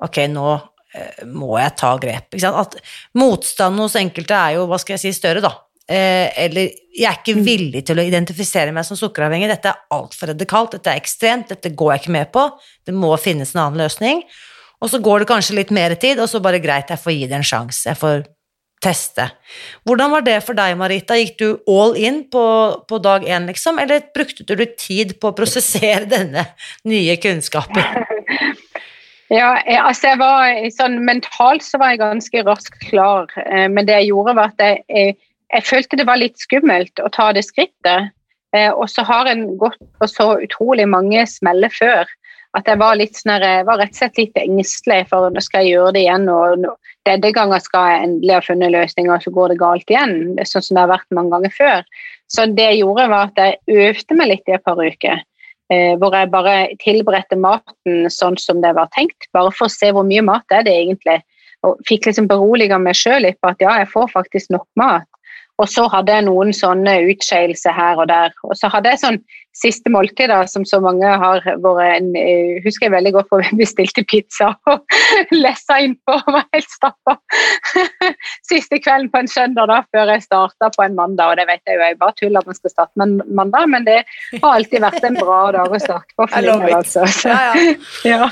ok, 0.00 0.24
nå 0.32 0.48
eh, 0.96 1.24
må 1.28 1.58
jeg 1.60 1.76
ta 1.76 1.92
grep. 2.00 2.40
At 2.48 2.78
motstanden 3.18 3.84
hos 3.84 3.98
enkelte 4.00 4.36
er 4.36 4.56
jo, 4.56 4.66
hva 4.70 4.80
skal 4.80 4.96
jeg 4.96 5.04
si, 5.04 5.16
større, 5.18 5.44
da. 5.44 5.52
Eh, 5.88 6.28
eller 6.44 6.72
jeg 6.96 7.08
er 7.08 7.20
ikke 7.20 7.38
mm. 7.38 7.46
villig 7.46 7.84
til 7.88 8.00
å 8.00 8.04
identifisere 8.04 8.72
meg 8.72 8.88
som 8.88 8.96
sukkeravhengig. 8.96 9.52
Dette 9.52 9.74
er 9.74 9.96
altfor 9.96 10.32
radikalt, 10.32 10.78
dette 10.78 10.92
er 10.92 11.00
ekstremt, 11.00 11.52
dette 11.52 11.76
går 11.76 11.94
jeg 11.94 12.06
ikke 12.06 12.16
med 12.16 12.32
på. 12.32 12.48
Det 12.88 12.96
må 12.96 13.12
finnes 13.20 13.52
en 13.52 13.66
annen 13.66 13.84
løsning. 13.84 14.24
Og 14.78 14.90
så 14.92 15.00
går 15.02 15.22
det 15.22 15.30
kanskje 15.30 15.58
litt 15.58 15.70
mer 15.74 15.94
tid, 15.98 16.20
og 16.22 16.28
så 16.30 16.40
bare 16.42 16.62
greit, 16.62 16.90
jeg 16.90 17.02
får 17.02 17.14
gi 17.14 17.26
det 17.30 17.38
en 17.40 17.46
sjanse. 17.46 17.86
Jeg 17.88 17.98
får 17.98 18.26
teste. 18.84 19.24
Hvordan 19.86 20.12
var 20.12 20.22
det 20.26 20.36
for 20.46 20.58
deg, 20.58 20.76
Marita? 20.78 21.16
Gikk 21.18 21.38
du 21.40 21.48
all 21.70 21.96
in 21.98 22.22
på, 22.30 22.44
på 22.88 23.00
dag 23.02 23.26
én, 23.26 23.48
liksom, 23.50 23.80
eller 23.82 24.06
brukte 24.14 24.46
du 24.46 24.64
tid 24.78 25.16
på 25.18 25.32
å 25.32 25.36
prosessere 25.36 26.06
denne 26.16 26.46
nye 26.88 27.18
kunnskapen? 27.22 27.82
Ja, 29.28 29.58
jeg, 29.66 29.76
altså 29.76 30.08
jeg 30.08 30.18
var 30.22 30.54
sånn 30.72 30.94
Mentalt 31.04 31.60
så 31.60 31.76
var 31.76 31.90
jeg 31.92 32.00
ganske 32.00 32.40
raskt 32.46 32.78
klar, 32.88 33.26
eh, 33.42 33.66
men 33.68 33.84
det 33.84 33.98
jeg 33.98 34.06
gjorde, 34.08 34.32
var 34.38 34.54
at 34.54 34.62
jeg, 34.64 34.78
jeg, 34.88 35.16
jeg 35.52 35.66
følte 35.68 35.98
det 36.00 36.06
var 36.08 36.20
litt 36.22 36.40
skummelt 36.40 37.02
å 37.04 37.10
ta 37.12 37.26
det 37.36 37.42
skrittet. 37.44 38.08
Eh, 38.56 38.70
og 38.72 38.88
så 38.88 39.04
har 39.04 39.28
en 39.28 39.44
gått 39.60 39.76
på 40.00 40.08
så 40.08 40.30
utrolig 40.40 40.88
mange 40.88 41.26
smeller 41.28 41.72
før 41.76 42.08
at 42.56 42.68
jeg 42.68 42.80
var 42.80 42.96
litt 42.96 43.16
sånn 43.16 43.42
jeg 43.42 43.64
var 43.68 43.80
rett 43.80 43.92
og 43.92 43.98
slett 44.00 44.20
litt 44.20 44.38
engstelig 44.40 45.02
for 45.10 45.32
nå 45.32 45.42
skal 45.44 45.66
jeg 45.66 45.76
gjøre 45.76 45.94
det 45.96 46.04
igjen. 46.06 46.28
og 46.32 46.64
Denne 47.08 47.32
gangen 47.36 47.64
skal 47.64 47.90
jeg 47.92 48.04
endelig 48.06 48.34
ha 48.34 48.44
funnet 48.44 48.74
løsninger, 48.74 49.14
og 49.14 49.24
så 49.24 49.32
går 49.34 49.52
det 49.52 49.58
galt 49.60 49.92
igjen. 49.92 50.14
Sånn 50.48 50.64
som 50.64 50.78
det 50.78 50.84
har 50.84 50.92
vært 50.94 51.16
mange 51.18 51.34
ganger 51.36 51.54
før. 51.54 51.88
Så 52.28 52.46
det 52.52 52.70
jeg 52.70 52.82
gjorde, 52.82 53.08
var 53.12 53.30
at 53.30 53.40
jeg 53.40 53.82
øvde 53.88 54.18
meg 54.18 54.32
litt 54.32 54.48
i 54.48 54.56
et 54.56 54.64
par 54.64 54.80
uker. 54.80 55.24
Eh, 55.68 55.94
hvor 56.00 56.14
jeg 56.16 56.30
bare 56.32 56.54
tilberedte 56.80 57.36
maten 57.36 58.06
sånn 58.12 58.38
som 58.40 58.62
det 58.64 58.72
var 58.76 58.88
tenkt, 58.94 59.28
bare 59.36 59.52
for 59.52 59.68
å 59.68 59.72
se 59.72 59.90
hvor 59.92 60.06
mye 60.08 60.24
mat 60.24 60.56
er 60.56 60.64
det 60.64 60.72
egentlig. 60.72 61.18
Og 61.66 61.80
fikk 61.88 62.08
liksom 62.08 62.28
beroliga 62.30 62.78
meg 62.80 62.96
sjøl 62.96 63.26
litt 63.26 63.36
på 63.42 63.50
at 63.50 63.60
ja, 63.60 63.74
jeg 63.82 63.90
får 63.92 64.08
faktisk 64.14 64.54
nok 64.54 64.64
mat. 64.80 65.08
Og 65.58 65.66
så 65.66 65.88
hadde 65.90 66.14
jeg 66.14 66.26
noen 66.28 66.52
sånne 66.54 66.94
utskeielser 67.10 67.74
her 67.74 67.98
og 67.98 68.08
der. 68.10 68.34
Og 68.46 68.54
så 68.58 68.70
hadde 68.70 68.92
jeg 68.92 69.00
sånn 69.02 69.18
siste 69.58 69.90
måltid, 69.90 70.30
da, 70.30 70.44
som 70.46 70.62
så 70.68 70.78
mange 70.82 71.08
har 71.08 71.42
vært 71.42 71.80
en 71.82 72.12
uh, 72.14 72.60
Husker 72.62 72.86
jeg 72.86 72.94
veldig 72.94 73.12
godt 73.16 73.30
for 73.32 73.42
vi 73.42 73.58
bestilte 73.58 74.04
pizza 74.06 74.52
og 74.70 74.98
lessa 75.44 75.80
innpå 75.82 76.14
og 76.14 76.30
var 76.36 76.46
helt 76.54 76.70
stappa. 76.70 77.16
siste 78.50 78.78
kvelden 78.78 79.10
på 79.10 79.24
en 79.24 79.30
søndag 79.30 79.70
da, 79.72 79.80
før 79.94 80.14
jeg 80.14 80.26
starta 80.28 80.70
på 80.76 80.86
en 80.86 80.98
mandag. 80.98 81.32
Og 81.32 81.40
det 81.40 81.48
vet 81.50 81.62
jeg 81.66 81.78
jo, 81.78 81.84
jeg 81.88 82.00
bare 82.04 82.18
tuller 82.20 82.42
at 82.42 82.52
man 82.52 82.60
skal 82.60 82.74
starte 82.74 83.02
med 83.02 83.08
en 83.08 83.36
mandag, 83.42 83.70
men 83.74 83.88
det 83.88 84.00
har 84.36 84.50
alltid 84.52 84.84
vært 84.84 85.10
en 85.10 85.18
bra 85.18 85.42
dag 85.58 85.74
å 85.74 85.82
starte 85.82 86.14
på. 86.14 86.28
For 86.32 86.50
meg, 86.62 86.74
altså. 86.78 87.06
Så, 87.18 87.34
ja, 87.34 87.70
ja. 88.06 88.18
ja. 88.28 88.30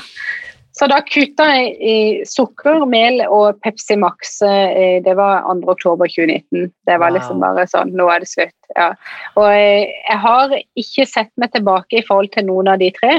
Så 0.77 0.85
da 0.91 0.99
kutta 1.01 1.45
jeg 1.55 1.69
i 1.81 1.95
sukker, 2.29 2.83
mel 2.89 3.23
og 3.25 3.57
Pepsi 3.65 3.95
Max. 3.97 4.35
Eh, 4.45 4.99
det 5.05 5.15
var 5.17 5.47
2. 5.47 5.63
oktober 5.73 6.09
2019. 6.11 6.69
Det 6.85 6.97
var 7.01 7.15
liksom 7.15 7.41
bare 7.41 7.65
sånn 7.71 7.95
Nå 7.97 8.05
er 8.13 8.21
det 8.21 8.29
slutt. 8.29 8.69
Ja. 8.75 8.91
Og 9.39 9.47
eh, 9.49 9.89
jeg 9.89 10.19
har 10.27 10.53
ikke 10.77 11.07
sett 11.09 11.31
meg 11.41 11.55
tilbake 11.55 11.97
i 11.97 12.05
forhold 12.05 12.29
til 12.35 12.45
noen 12.51 12.69
av 12.69 12.83
de 12.83 12.91
tre. 12.93 13.15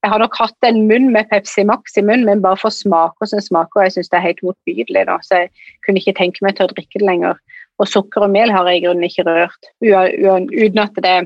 Jeg 0.00 0.14
har 0.14 0.22
nok 0.22 0.38
hatt 0.38 0.68
en 0.68 0.84
munn 0.88 1.10
med 1.12 1.26
Pepsi 1.32 1.66
Max 1.66 1.98
i 1.98 2.04
munnen, 2.04 2.28
men 2.28 2.44
bare 2.44 2.60
for 2.62 2.72
smaker 2.72 3.28
som 3.28 3.42
smaker. 3.42 3.80
Og 3.80 3.88
jeg 3.88 3.98
syns 3.98 4.14
det 4.14 4.20
er 4.20 4.28
helt 4.30 4.46
motbydelig, 4.46 5.04
da, 5.10 5.18
så 5.26 5.42
jeg 5.42 5.50
kunne 5.84 6.00
ikke 6.00 6.16
tenke 6.22 6.46
meg 6.46 6.56
til 6.56 6.68
å 6.68 6.72
drikke 6.72 7.02
det 7.02 7.10
lenger. 7.10 7.42
Og 7.82 7.90
sukker 7.90 8.24
og 8.24 8.32
mel 8.32 8.54
har 8.54 8.70
jeg 8.70 8.80
i 8.80 8.86
grunnen 8.86 9.08
ikke 9.08 9.26
rørt, 9.26 9.70
uten 9.82 10.82
at 10.84 11.02
det 11.02 11.18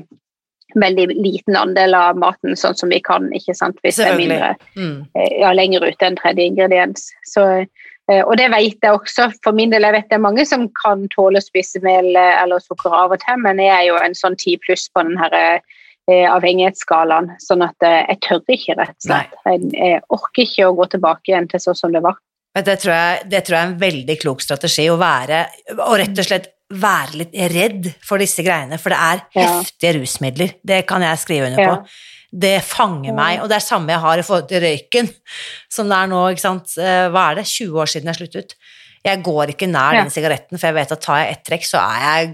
veldig 0.81 1.07
liten 1.13 1.57
andel 1.57 1.95
av 1.97 2.19
maten, 2.19 2.55
sånn 2.59 2.77
som 2.77 2.91
vi 2.91 2.99
kan, 3.03 3.27
ikke 3.35 3.55
sant, 3.57 3.79
hvis 3.83 3.99
det 4.01 4.09
er 4.09 4.19
mindre 4.19 4.51
mm. 4.75 4.95
Eh, 5.15 5.39
ja, 5.41 5.53
lenger 5.55 5.85
ute 5.85 6.07
enn 6.07 6.17
tredje 6.19 6.47
ingrediens. 6.49 7.07
Så, 7.27 7.45
eh, 7.63 8.21
og 8.21 8.35
det 8.39 8.49
vet 8.53 8.83
jeg 8.83 8.97
også, 8.97 9.29
for 9.45 9.55
min 9.57 9.73
del, 9.73 9.87
jeg 9.87 9.97
vet 9.97 10.11
det 10.11 10.19
er 10.19 10.25
mange 10.25 10.45
som 10.47 10.67
kan 10.81 11.07
tåle 11.13 11.41
å 11.41 11.45
spise 11.45 11.81
mel 11.85 12.11
eh, 12.13 12.35
eller 12.41 12.63
sukker 12.63 12.93
av 12.95 13.15
og 13.15 13.23
til, 13.23 13.41
men 13.45 13.61
jeg 13.63 13.73
er 13.77 13.87
jo 13.89 13.97
en 14.01 14.17
sånn 14.17 14.37
ti 14.41 14.57
pluss 14.65 14.87
på 14.93 15.05
den 15.07 15.17
her 15.21 15.59
avhengighetsskalaen, 16.05 17.31
sånn 17.41 17.63
at 17.65 17.81
jeg 17.81 18.19
tør 18.21 18.43
ikke, 18.53 18.75
rett 18.77 18.93
og 18.93 19.07
slett. 19.07 19.31
Jeg, 19.47 19.71
jeg, 19.73 20.03
orker 20.13 20.43
ikke 20.43 20.67
å 20.67 20.75
gå 20.77 20.85
tilbake 20.91 21.31
igjen 21.31 21.47
til 21.49 21.63
sånn 21.63 21.79
som 21.79 21.95
det 21.95 22.03
var. 22.05 22.19
Det 22.53 22.75
tror, 22.83 22.91
jeg, 22.93 23.23
det 23.31 23.41
tror 23.47 23.57
jeg 23.57 23.63
er 23.65 23.71
en 23.71 23.79
veldig 23.81 24.17
klok 24.21 24.43
strategi, 24.45 24.85
å 24.93 24.99
være 25.01 25.39
og 25.79 25.95
rett 25.97 26.21
og 26.21 26.27
slett 26.27 26.51
være 26.81 27.21
litt 27.21 27.35
redd 27.53 27.89
for 28.05 28.21
disse 28.21 28.43
greiene, 28.45 28.79
for 28.81 28.93
det 28.93 28.99
er 28.99 29.23
ja. 29.35 29.47
heftige 29.59 29.95
rusmidler. 29.99 30.55
Det 30.65 30.83
kan 30.89 31.03
jeg 31.05 31.21
skrive 31.21 31.49
under 31.49 31.71
på. 31.71 31.75
Det 32.35 32.55
fanger 32.67 33.15
meg, 33.15 33.39
og 33.41 33.49
det 33.51 33.59
er 33.59 33.63
samme 33.63 33.93
jeg 33.93 34.03
har 34.03 34.19
i 34.19 34.23
forhold 34.25 34.47
til 34.49 34.63
røyken, 34.63 35.11
som 35.71 35.91
det 35.91 35.99
er 35.99 36.09
nå, 36.11 36.23
ikke 36.33 36.43
sant. 36.43 36.73
Eh, 36.81 37.05
hva 37.13 37.29
er 37.31 37.39
det, 37.39 37.45
20 37.47 37.83
år 37.83 37.91
siden 37.91 38.11
jeg 38.11 38.19
sluttet? 38.19 38.57
Jeg 39.05 39.21
går 39.23 39.53
ikke 39.53 39.69
nær 39.69 39.99
den 40.01 40.11
sigaretten, 40.11 40.57
for 40.57 40.67
jeg 40.67 40.77
vet 40.79 40.95
at 40.95 41.03
tar 41.05 41.21
jeg 41.21 41.35
ett 41.35 41.45
trekk, 41.47 41.67
så 41.69 41.83
er 41.83 42.01
jeg 42.05 42.33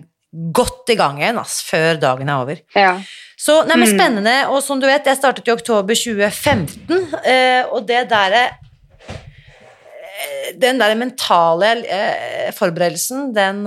godt 0.55 0.93
i 0.93 0.95
gang 0.97 1.19
igjen, 1.19 1.41
ass, 1.41 1.59
før 1.67 1.99
dagen 2.01 2.31
er 2.31 2.45
over. 2.45 2.63
Ja. 2.73 2.95
Så, 3.41 3.59
nei, 3.67 3.75
men 3.75 3.89
mm. 3.89 3.93
Spennende. 3.93 4.35
Og 4.53 4.61
som 4.63 4.79
du 4.81 4.87
vet, 4.87 5.05
jeg 5.05 5.19
startet 5.19 5.49
i 5.49 5.53
oktober 5.53 5.97
2015, 5.97 6.97
eh, 7.21 7.61
og 7.67 7.85
det 7.89 8.05
derre 8.09 8.43
eh, 9.11 10.49
Den 10.61 10.79
der 10.81 10.95
mentale 10.97 11.75
forberedelsen, 12.57 13.29
den 13.35 13.63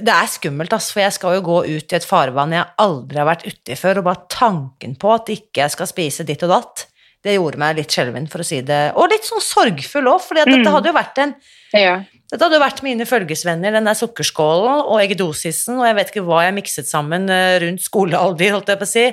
det 0.00 0.12
er 0.14 0.30
skummelt, 0.30 0.72
ass, 0.72 0.90
for 0.94 1.02
jeg 1.04 1.14
skal 1.16 1.36
jo 1.36 1.44
gå 1.44 1.58
ut 1.66 1.92
i 1.92 1.98
et 1.98 2.06
farvann 2.06 2.54
jeg 2.54 2.64
aldri 2.80 3.20
har 3.20 3.28
vært 3.28 3.44
uti 3.48 3.76
før, 3.76 4.00
og 4.00 4.08
bare 4.08 4.24
tanken 4.32 4.96
på 5.00 5.12
at 5.12 5.28
ikke 5.34 5.64
jeg 5.64 5.74
skal 5.74 5.90
spise 5.90 6.26
ditt 6.28 6.44
og 6.46 6.54
datt, 6.54 6.86
det 7.22 7.36
gjorde 7.36 7.60
meg 7.60 7.76
litt 7.78 7.92
skjelven, 7.92 8.26
for 8.30 8.42
å 8.42 8.46
si 8.46 8.58
det 8.66 8.80
Og 8.98 9.06
litt 9.12 9.26
sånn 9.28 9.42
sorgfull 9.44 10.08
òg, 10.10 10.24
for 10.24 10.38
mm. 10.38 10.48
dette 10.48 10.72
hadde 10.74 10.90
jo 10.90 10.96
vært 10.96 11.22
en 11.22 11.36
ja. 11.76 11.94
Dette 12.32 12.46
hadde 12.46 12.56
jo 12.56 12.64
vært 12.64 12.82
mine 12.84 13.04
følgesvenner, 13.08 13.74
den 13.76 13.86
der 13.88 13.96
sukkerskålen 13.96 14.86
og 14.88 14.98
eggedosisen, 15.02 15.76
og 15.76 15.86
jeg 15.86 15.98
vet 15.98 16.12
ikke 16.12 16.24
hva 16.24 16.40
jeg 16.46 16.56
mikset 16.56 16.88
sammen 16.88 17.28
eh, 17.28 17.58
rundt 17.60 17.84
skolealder, 17.84 18.54
holdt 18.56 18.72
jeg 18.72 18.80
på 18.80 18.88
å 18.88 18.90
si, 18.90 19.04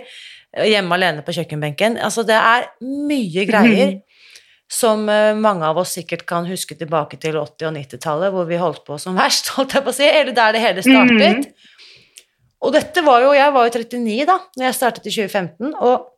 hjemme 0.72 0.96
alene 0.96 1.26
på 1.28 1.36
kjøkkenbenken. 1.36 2.00
Altså, 2.00 2.24
det 2.28 2.38
er 2.40 2.70
mye 2.80 3.44
greier. 3.50 3.98
Mm 3.98 4.06
som 4.72 5.10
eh, 5.10 5.34
mange 5.36 5.66
av 5.66 5.80
oss 5.82 5.96
sikkert 5.98 6.26
kan 6.30 6.46
huske 6.50 6.78
tilbake 6.78 7.18
til 7.22 7.40
80- 7.40 7.70
og 7.72 7.76
90-tallet, 7.76 8.34
hvor 8.34 8.46
vi 8.50 8.60
holdt 8.62 8.84
på 8.86 9.00
som 9.02 9.18
verst, 9.24 9.52
holdt 9.58 9.76
jeg 9.76 9.86
på 9.86 9.94
å 9.94 9.98
si, 9.98 10.06
eller 10.06 10.36
der 10.38 10.56
det 10.56 10.64
hele 10.64 10.86
startet. 10.86 11.50
Mm. 11.50 11.78
Og 12.60 12.76
dette 12.76 13.02
var 13.06 13.24
jo 13.24 13.32
Jeg 13.32 13.54
var 13.56 13.70
jo 13.70 13.72
39 13.72 14.26
da 14.28 14.36
når 14.60 14.66
jeg 14.68 14.78
startet 14.78 15.08
i 15.08 15.14
2015, 15.16 15.74
og 15.80 16.10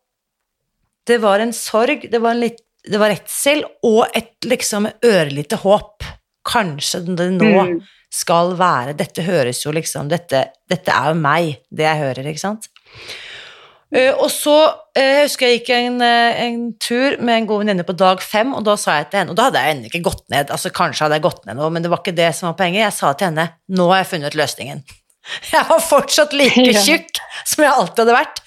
det 1.09 1.17
var 1.21 1.41
en 1.41 1.53
sorg, 1.55 2.05
det 2.11 2.19
var, 2.21 2.35
en 2.35 2.43
litt, 2.43 2.59
det 2.85 2.99
var 3.01 3.09
redsel 3.13 3.63
og 3.87 4.03
et 4.17 4.45
liksom 4.45 4.87
ørlite 5.05 5.57
håp. 5.63 6.05
Kanskje 6.45 7.03
det 7.05 7.27
nå 7.35 7.49
mm. 7.53 7.73
skal 8.09 8.55
være 8.57 8.95
Dette 8.97 9.21
høres 9.21 9.59
jo 9.61 9.69
liksom 9.75 10.07
dette, 10.09 10.39
dette 10.69 10.93
er 10.93 11.11
jo 11.11 11.19
meg, 11.21 11.59
det 11.69 11.85
jeg 11.85 12.01
hører, 12.01 12.29
ikke 12.31 12.41
sant? 12.41 12.65
Uh, 13.91 14.13
og 14.23 14.29
så 14.31 14.55
uh, 14.71 15.17
husker 15.25 15.49
jeg 15.49 15.59
gikk 15.59 15.73
en, 15.75 15.97
uh, 15.99 16.37
en, 16.39 16.61
tur 16.79 17.17
med 17.19 17.41
en 17.41 17.49
god 17.49 17.63
venninne 17.63 17.83
på 17.83 17.95
dag 17.99 18.23
fem, 18.23 18.53
og 18.55 18.63
da 18.63 18.77
sa 18.79 19.01
jeg 19.01 19.09
til 19.11 19.19
henne 19.19 19.33
Og 19.33 19.35
da 19.35 19.49
hadde 19.49 19.63
jeg 19.65 19.75
ennå 19.75 19.89
ikke 19.89 20.03
gått 20.05 20.23
ned, 20.31 20.53
altså 20.53 20.71
kanskje 20.71 21.03
hadde 21.03 21.17
jeg 21.19 21.25
gått 21.25 21.43
ned 21.49 21.59
nå, 21.59 21.67
men 21.75 21.83
det 21.83 21.91
var 21.91 21.99
ikke 21.99 22.15
det 22.15 22.29
som 22.37 22.47
var 22.47 22.55
poenget. 22.61 22.85
Jeg 22.85 22.95
sa 22.95 23.11
til 23.11 23.27
henne 23.27 23.49
nå 23.75 23.87
har 23.91 24.05
jeg 24.05 24.11
funnet 24.13 24.37
løsningen. 24.39 24.83
Jeg 25.51 25.67
var 25.67 25.83
fortsatt 25.85 26.31
like 26.33 26.71
tjukk 26.87 27.19
som 27.45 27.61
jeg 27.61 27.69
alltid 27.69 27.99
hadde 28.01 28.15
vært. 28.15 28.39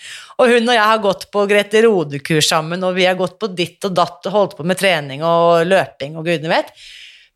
Og 0.43 0.51
hun 0.51 0.67
og 0.67 0.75
jeg 0.75 0.83
har 0.91 1.03
gått 1.05 1.29
på 1.31 1.45
Grete 1.47 1.85
Rode-kurs 1.85 2.49
sammen, 2.51 2.83
og 2.83 2.97
vi 2.97 3.05
har 3.07 3.15
gått 3.15 3.37
på 3.39 3.47
ditt 3.55 3.85
og 3.87 3.95
datt 3.95 4.27
og 4.27 4.35
holdt 4.35 4.57
på 4.59 4.67
med 4.67 4.81
trening 4.81 5.23
og 5.23 5.63
løping 5.69 6.17
og 6.19 6.27
gudene 6.27 6.51
vet. 6.51 6.73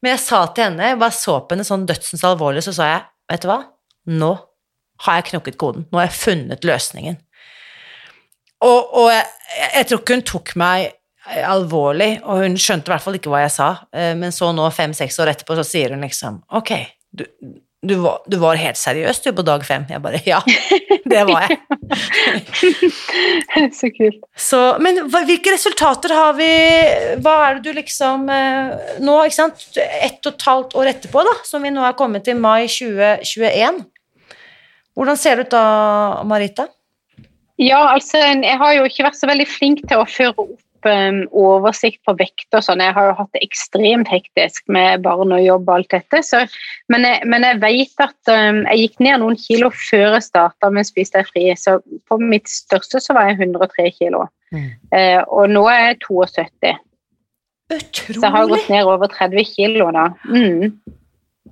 Men 0.02 0.16
jeg 0.16 0.22
sa 0.24 0.40
til 0.50 0.66
henne, 0.66 0.90
jeg 0.90 0.98
bare 0.98 1.14
så 1.14 1.38
på 1.38 1.54
henne 1.54 1.66
sånn 1.68 1.86
dødsens 1.86 2.26
alvorlig, 2.26 2.64
så 2.66 2.74
sa 2.74 2.90
jeg, 2.90 3.06
vet 3.30 3.44
du 3.44 3.48
hva, 3.52 3.60
nå 4.10 4.32
har 5.06 5.20
jeg 5.20 5.28
knokket 5.30 5.58
koden. 5.60 5.86
Nå 5.92 6.00
har 6.00 6.08
jeg 6.08 6.18
funnet 6.18 6.66
løsningen. 6.66 7.20
Og, 8.66 8.94
og 9.02 9.10
jeg, 9.12 9.26
jeg, 9.74 9.86
tror 9.88 10.00
ikke 10.02 10.16
hun 10.16 10.26
tok 10.26 10.54
meg 10.58 10.94
alvorlig, 11.28 12.12
og 12.24 12.42
hun 12.44 12.58
skjønte 12.60 12.88
i 12.88 12.94
hvert 12.94 13.04
fall 13.04 13.18
ikke 13.18 13.30
hva 13.32 13.44
jeg 13.44 13.54
sa, 13.54 13.70
eh, 13.92 14.14
men 14.18 14.34
så 14.34 14.50
nå, 14.54 14.66
fem-seks 14.74 15.18
år 15.22 15.34
etterpå, 15.34 15.58
så 15.58 15.66
sier 15.66 15.94
hun 15.94 16.06
liksom 16.06 16.40
Ok, 16.56 16.72
du, 17.12 17.24
du, 17.84 17.94
var, 18.00 18.22
du 18.26 18.38
var, 18.40 18.58
helt 18.60 18.80
seriøs 18.80 19.20
du 19.24 19.28
på 19.36 19.44
dag 19.46 19.64
fem? 19.66 19.84
Jeg 19.92 20.02
bare 20.04 20.22
Ja, 20.26 20.40
det 21.12 21.24
var 21.28 21.44
jeg. 21.44 21.58
så 23.78 23.90
kult. 23.94 24.24
Så, 24.48 24.62
men 24.84 25.04
hvilke 25.12 25.54
resultater 25.54 26.12
har 26.16 26.34
vi 26.36 26.48
Hva 27.24 27.36
er 27.46 27.58
det 27.58 27.68
du 27.68 27.76
liksom 27.76 28.26
eh, 28.32 28.96
Nå, 29.04 29.20
ikke 29.28 29.38
sant, 29.38 29.68
ett 29.76 30.18
og 30.24 30.34
et 30.34 30.48
halvt 30.48 30.80
år 30.80 30.92
etterpå, 30.94 31.22
da, 31.28 31.36
som 31.48 31.64
vi 31.64 31.72
nå 31.74 31.84
er 31.86 31.96
kommet 31.98 32.26
til 32.28 32.40
mai 32.40 32.66
2021, 32.72 33.84
hvordan 34.98 35.18
ser 35.20 35.38
det 35.38 35.46
ut 35.46 35.54
da, 35.54 35.64
Marita? 36.26 36.64
Ja, 37.58 37.80
altså 37.90 38.20
jeg 38.22 38.58
har 38.60 38.72
jo 38.76 38.86
ikke 38.86 39.06
vært 39.08 39.18
så 39.18 39.28
veldig 39.30 39.46
flink 39.50 39.84
til 39.90 39.98
å 39.98 40.08
føre 40.08 40.44
opp 40.44 40.58
um, 40.86 41.20
oversikt 41.34 42.00
på 42.06 42.14
vekt 42.18 42.54
og 42.54 42.64
sånn. 42.64 42.82
Jeg 42.82 42.94
har 42.96 43.10
jo 43.10 43.16
hatt 43.18 43.30
det 43.34 43.42
ekstremt 43.46 44.10
hektisk 44.10 44.64
med 44.72 45.02
barn 45.06 45.34
og 45.34 45.42
jobb 45.42 45.68
og 45.68 45.74
alt 45.78 45.90
dette. 45.96 46.22
Så, 46.26 46.44
men, 46.92 47.06
jeg, 47.06 47.22
men, 47.26 47.46
jeg, 47.46 47.60
vet 47.64 48.04
at 48.04 48.32
um, 48.32 48.62
jeg 48.70 48.84
gikk 48.84 49.02
ned 49.06 49.22
noen 49.24 49.38
kilo 49.40 49.70
før 49.74 50.18
jeg 50.18 50.26
starta 50.28 50.70
med 50.74 50.88
Spis 50.88 51.14
deg 51.14 51.28
fri. 51.30 51.48
Så 51.58 51.78
på 52.10 52.20
mitt 52.22 52.50
største 52.52 53.02
så 53.02 53.16
var 53.16 53.30
jeg 53.30 53.40
103 53.48 53.88
kilo. 53.98 54.26
Mm. 54.54 54.68
Uh, 54.94 55.22
og 55.26 55.50
nå 55.52 55.64
er 55.72 55.82
jeg 55.90 56.02
72. 56.06 56.76
Utrolig. 57.68 58.14
Så 58.16 58.22
jeg 58.22 58.32
har 58.32 58.48
gått 58.48 58.70
ned 58.72 58.88
over 58.88 59.10
30 59.12 59.50
kilo 59.50 59.90
da. 59.92 60.06
Mm. 60.30 60.78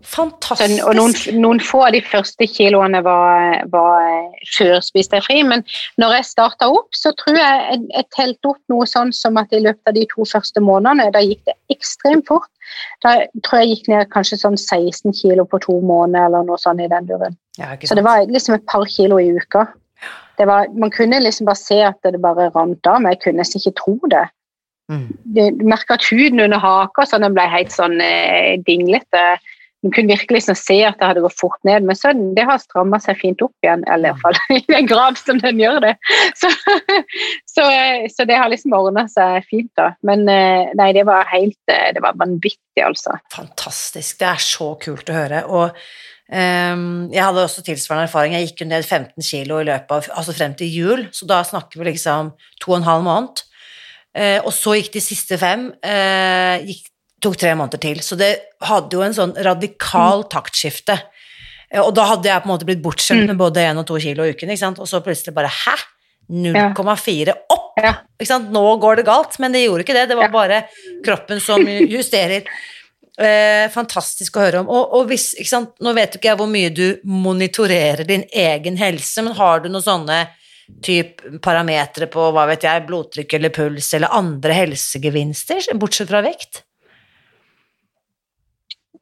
Fantastisk. 0.03 0.81
Så, 0.81 0.89
og 0.89 0.97
noen, 0.99 1.15
noen, 1.41 1.61
få 1.63 1.83
av 1.87 1.95
de 1.95 2.01
første 2.05 2.49
kiloene 2.51 3.01
var, 3.05 3.63
var 3.73 4.11
før 4.57 4.81
spiste 4.85 5.19
jeg 5.19 5.27
fri, 5.27 5.39
men 5.47 5.65
når 6.01 6.19
jeg 6.19 6.29
starta 6.31 6.69
opp, 6.73 6.91
så 6.97 7.13
tror 7.21 7.39
jeg 7.39 7.63
jeg, 7.71 7.81
jeg 7.95 8.09
telte 8.17 8.53
opp 8.53 8.61
noe 8.73 8.89
sånn 8.91 9.13
som 9.17 9.41
at 9.41 9.55
i 9.57 9.63
løpet 9.65 9.93
av 9.93 9.97
de 9.97 10.05
to 10.13 10.27
første 10.29 10.63
månedene, 10.63 11.09
da 11.15 11.25
gikk 11.25 11.43
det 11.49 11.57
ekstremt 11.75 12.29
fort. 12.29 12.51
Da 13.05 13.17
tror 13.47 13.63
jeg 13.63 13.75
gikk 13.75 13.91
ned 13.93 14.13
kanskje 14.13 14.41
sånn 14.43 14.59
16 14.59 15.17
kilo 15.17 15.47
på 15.49 15.61
to 15.65 15.81
måneder 15.81 16.31
eller 16.31 16.47
noe 16.49 16.61
sånt 16.61 16.83
i 16.83 16.91
den 16.91 17.09
duren. 17.09 17.37
Ja, 17.61 17.73
så 17.83 17.97
det 17.97 18.05
var 18.05 18.27
liksom 18.29 18.59
et 18.59 18.67
par 18.69 18.87
kilo 18.91 19.21
i 19.23 19.33
uka. 19.33 19.67
Var, 20.37 20.73
man 20.77 20.93
kunne 20.93 21.23
liksom 21.23 21.49
bare 21.49 21.57
se 21.57 21.79
at 21.87 22.03
det 22.05 22.21
bare 22.21 22.51
rant 22.53 22.89
av, 22.91 23.01
men 23.01 23.15
jeg 23.15 23.23
kunne 23.25 23.41
nesten 23.41 23.63
ikke 23.63 23.79
tro 23.81 23.97
det. 24.13 24.27
Mm. 24.93 25.07
Du 25.35 25.65
merka 25.67 25.97
at 25.97 26.07
huden 26.07 26.43
under 26.45 26.61
haka 26.63 27.07
sånn, 27.09 27.25
den 27.25 27.35
ble 27.35 27.47
helt 27.51 27.73
sånn 27.75 27.97
eh, 28.03 28.55
dinglete. 28.67 29.25
Man 29.87 29.92
kunne 29.94 30.09
virkelig 30.09 30.40
liksom 30.40 30.57
se 30.59 30.77
at 30.83 30.99
det 30.99 31.07
hadde 31.07 31.22
gått 31.22 31.38
fort 31.38 31.59
ned, 31.66 31.85
men 31.87 31.96
så 31.96 32.11
det 32.35 32.44
har 32.49 32.59
stramma 32.59 32.99
seg 33.03 33.18
fint 33.20 33.42
opp 33.44 33.55
igjen. 33.62 33.85
Eller 33.87 34.11
iallfall 34.11 34.38
i 34.57 34.62
den 34.66 34.88
grad 34.90 35.18
som 35.20 35.38
den 35.42 35.61
gjør 35.62 35.79
det. 35.85 35.94
Så, 36.40 36.51
så, 37.49 37.64
så 38.12 38.25
det 38.29 38.37
har 38.37 38.51
liksom 38.51 38.75
ordna 38.77 39.07
seg 39.09 39.44
fint, 39.49 39.70
da. 39.79 39.92
Men 40.07 40.27
eh, 40.29 40.72
nei, 40.77 40.90
det 40.96 41.07
var 41.09 41.29
helt 41.31 41.57
Det 41.66 42.03
var 42.03 42.18
vanvittig, 42.18 42.83
altså. 42.83 43.16
Fantastisk. 43.33 44.18
Det 44.20 44.29
er 44.29 44.42
så 44.42 44.68
kult 44.83 45.11
å 45.11 45.16
høre. 45.16 45.42
Og 45.49 45.70
um, 45.70 47.07
jeg 47.12 47.22
hadde 47.22 47.44
også 47.46 47.64
tilsvarende 47.64 48.11
erfaring. 48.11 48.37
Jeg 48.37 48.51
gikk 48.51 48.64
jo 48.64 48.68
ned 48.72 48.85
15 48.85 49.25
kilo 49.25 49.62
i 49.62 49.68
løpet 49.68 49.94
av 49.96 50.11
Altså 50.18 50.37
frem 50.37 50.57
til 50.59 50.72
jul, 50.72 51.07
så 51.14 51.29
da 51.31 51.40
snakker 51.46 51.81
vi 51.81 51.88
liksom 51.92 52.35
to 52.62 52.75
og 52.75 52.81
en 52.81 52.90
halv 52.90 53.07
måned. 53.07 53.44
Uh, 54.16 54.40
og 54.42 54.53
så 54.57 54.77
gikk 54.77 54.92
de 54.99 55.05
siste 55.05 55.40
fem. 55.40 55.70
Uh, 55.85 56.61
gikk 56.66 56.90
tok 57.23 57.37
tre 57.41 57.55
måneder 57.57 57.83
til. 57.83 58.01
Så 58.05 58.19
det 58.21 58.33
hadde 58.67 58.97
jo 58.97 59.05
en 59.05 59.17
sånn 59.17 59.35
radikal 59.47 60.25
mm. 60.25 60.31
taktskifte. 60.33 60.99
Eh, 61.71 61.83
og 61.83 61.93
da 61.97 62.09
hadde 62.13 62.31
jeg 62.31 62.45
på 62.45 62.51
en 62.51 62.55
måte 62.55 62.69
blitt 62.69 62.85
bortskjemt 62.85 63.25
mm. 63.25 63.33
med 63.33 63.43
både 63.43 63.67
én 63.67 63.83
og 63.83 63.89
to 63.89 63.99
kilo 64.03 64.27
i 64.27 64.35
uken, 64.35 64.53
ikke 64.53 64.65
sant? 64.65 64.81
og 64.83 64.91
så 64.91 65.03
plutselig 65.05 65.37
bare 65.37 65.53
hæ? 65.65 65.77
0,4 66.27 67.37
opp! 67.55 67.77
Ja. 67.79 67.93
Ikke 68.19 68.31
sant? 68.33 68.49
Nå 68.51 68.63
går 68.83 68.99
det 68.99 69.05
galt, 69.07 69.37
men 69.39 69.55
det 69.55 69.67
gjorde 69.67 69.85
ikke 69.85 69.95
det. 69.95 70.09
Det 70.11 70.17
var 70.19 70.33
bare 70.33 70.65
kroppen 71.07 71.39
som 71.45 71.63
justerer. 71.95 72.49
Eh, 73.17 73.67
fantastisk 73.73 74.37
å 74.37 74.43
høre 74.43 74.65
om. 74.65 74.73
Og, 74.73 74.97
og 74.99 75.13
hvis, 75.13 75.31
ikke 75.39 75.53
sant? 75.53 75.77
Nå 75.85 75.95
vet 75.97 76.19
ikke 76.19 76.33
jeg 76.33 76.41
hvor 76.41 76.51
mye 76.51 76.73
du 76.75 76.99
monitorerer 77.09 78.03
din 78.09 78.27
egen 78.35 78.81
helse, 78.81 79.23
men 79.23 79.39
har 79.39 79.63
du 79.63 79.71
noen 79.71 79.87
sånne 79.87 80.19
typ 80.83 81.23
parametere 81.45 82.09
på 82.11 82.31
hva 82.35 82.49
vet 82.51 82.67
jeg, 82.67 82.87
blodtrykk 82.89 83.37
eller 83.39 83.55
puls 83.55 83.93
eller 83.95 84.15
andre 84.17 84.57
helsegevinster, 84.65 85.71
bortsett 85.79 86.11
fra 86.11 86.25
vekt? 86.27 86.66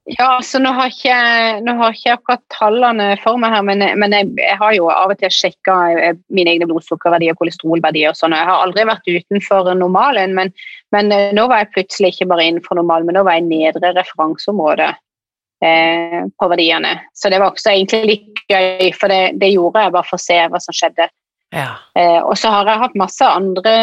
Ja, 0.04 0.42
så 0.44 0.58
nå 0.60 0.68
har 0.76 0.90
ikke, 0.92 1.14
nå 1.64 1.74
har 1.78 1.94
ikke 1.96 2.12
akkurat 2.18 2.42
tallene 2.52 3.06
for 3.22 3.40
meg 3.40 3.54
her, 3.54 3.62
men, 3.64 3.80
men 3.96 4.12
jeg, 4.12 4.26
jeg, 4.36 4.56
har 4.60 4.74
jo 4.76 4.90
av 4.92 5.14
og 5.14 5.20
til 5.22 5.32
sjekka 5.32 5.76
eh, 5.96 6.18
mine 6.28 6.52
egne 6.52 6.68
blodsukkerverdier 6.68 7.32
og 7.32 7.40
kolesterolverdier 7.40 8.12
og 8.12 8.18
sånn. 8.18 8.36
Jeg 8.36 8.44
har 8.50 8.66
aldri 8.66 8.84
vært 8.90 9.08
utenfor 9.08 9.70
normalen, 9.80 10.36
men, 10.36 10.52
men, 10.92 11.08
eh, 11.08 11.32
nå 11.32 11.46
var 11.48 11.62
jeg 11.62 11.72
plutselig 11.78 12.12
ikke 12.12 12.28
bare 12.34 12.44
innenfor 12.50 12.76
normalen, 12.76 13.08
men 13.08 13.16
nå 13.16 13.24
var 13.24 13.38
jeg 13.38 13.48
nedre 13.48 13.94
referanseområde 13.96 14.90
eh, 15.64 16.20
på 16.36 16.50
verdiene. 16.52 16.92
Så 17.16 17.32
det 17.32 17.40
var 17.40 17.54
også 17.54 17.72
egentlig 17.72 18.04
litt 18.12 18.44
gøy, 18.52 18.90
for 19.00 19.08
det, 19.08 19.22
det 19.40 19.54
gjorde 19.54 19.86
jeg 19.86 19.96
bare 19.96 20.10
for 20.10 20.20
å 20.20 20.26
se 20.26 20.36
hva 20.52 20.60
som 20.60 20.76
skjedde. 20.76 21.08
Ja. 21.54 21.76
Eh, 21.94 22.18
og 22.18 22.34
så 22.38 22.50
har 22.50 22.66
jeg 22.66 22.80
hatt 22.80 22.96
masse 22.98 23.26
andre 23.26 23.74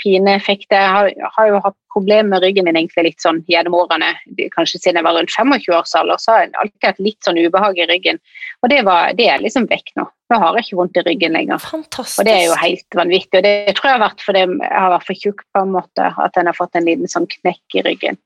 fine 0.00 0.36
effekter. 0.38 0.78
Jeg 0.78 0.92
har, 0.96 1.32
har, 1.36 1.48
jo 1.50 1.60
hatt 1.66 1.76
problemer 1.92 2.30
med 2.30 2.46
ryggen 2.46 2.64
min 2.64 2.78
egentlig 2.80 3.10
litt 3.10 3.24
sånn 3.24 3.42
gjennom 3.52 3.76
årene. 3.82 4.14
Kanskje 4.54 4.80
siden 4.80 5.00
jeg 5.00 5.06
var 5.06 5.18
rundt 5.18 5.34
25 5.34 5.76
år 5.76 5.84
alder, 6.00 6.22
så 6.22 6.32
har 6.32 6.44
jeg 6.46 6.54
alltid 6.62 6.88
hatt 6.88 7.04
litt 7.04 7.28
sånn 7.28 7.40
ubehag 7.42 7.82
i 7.82 7.88
ryggen. 7.90 8.20
Og 8.64 8.72
det, 8.72 8.80
var, 8.88 9.12
det 9.18 9.28
er 9.28 9.44
liksom 9.44 9.68
vekk 9.68 9.92
nå. 10.00 10.08
Nå 10.32 10.40
har 10.40 10.56
jeg 10.56 10.66
ikke 10.66 10.80
vondt 10.80 10.96
i 10.96 11.04
ryggen 11.10 11.36
lenger. 11.36 11.60
Fantastisk. 11.60 12.22
Og 12.22 12.28
det 12.28 12.36
er 12.38 12.46
jo 12.46 12.58
helt 12.62 12.96
vanvittig. 12.96 13.42
Og 13.42 13.44
det 13.44 13.76
tror 13.76 13.90
jeg 13.90 13.98
har 13.98 14.04
vært 14.06 14.24
fordi 14.24 14.44
jeg 14.46 14.76
har 14.78 14.94
vært 14.94 15.08
for 15.10 15.24
tjukk 15.26 15.44
på 15.52 15.64
en 15.66 15.74
måte, 15.76 16.08
at 16.24 16.40
en 16.40 16.48
har 16.48 16.56
fått 16.56 16.80
en 16.80 16.88
liten 16.88 17.12
sånn 17.12 17.28
knekk 17.36 17.76
i 17.76 17.84
ryggen. 17.90 18.20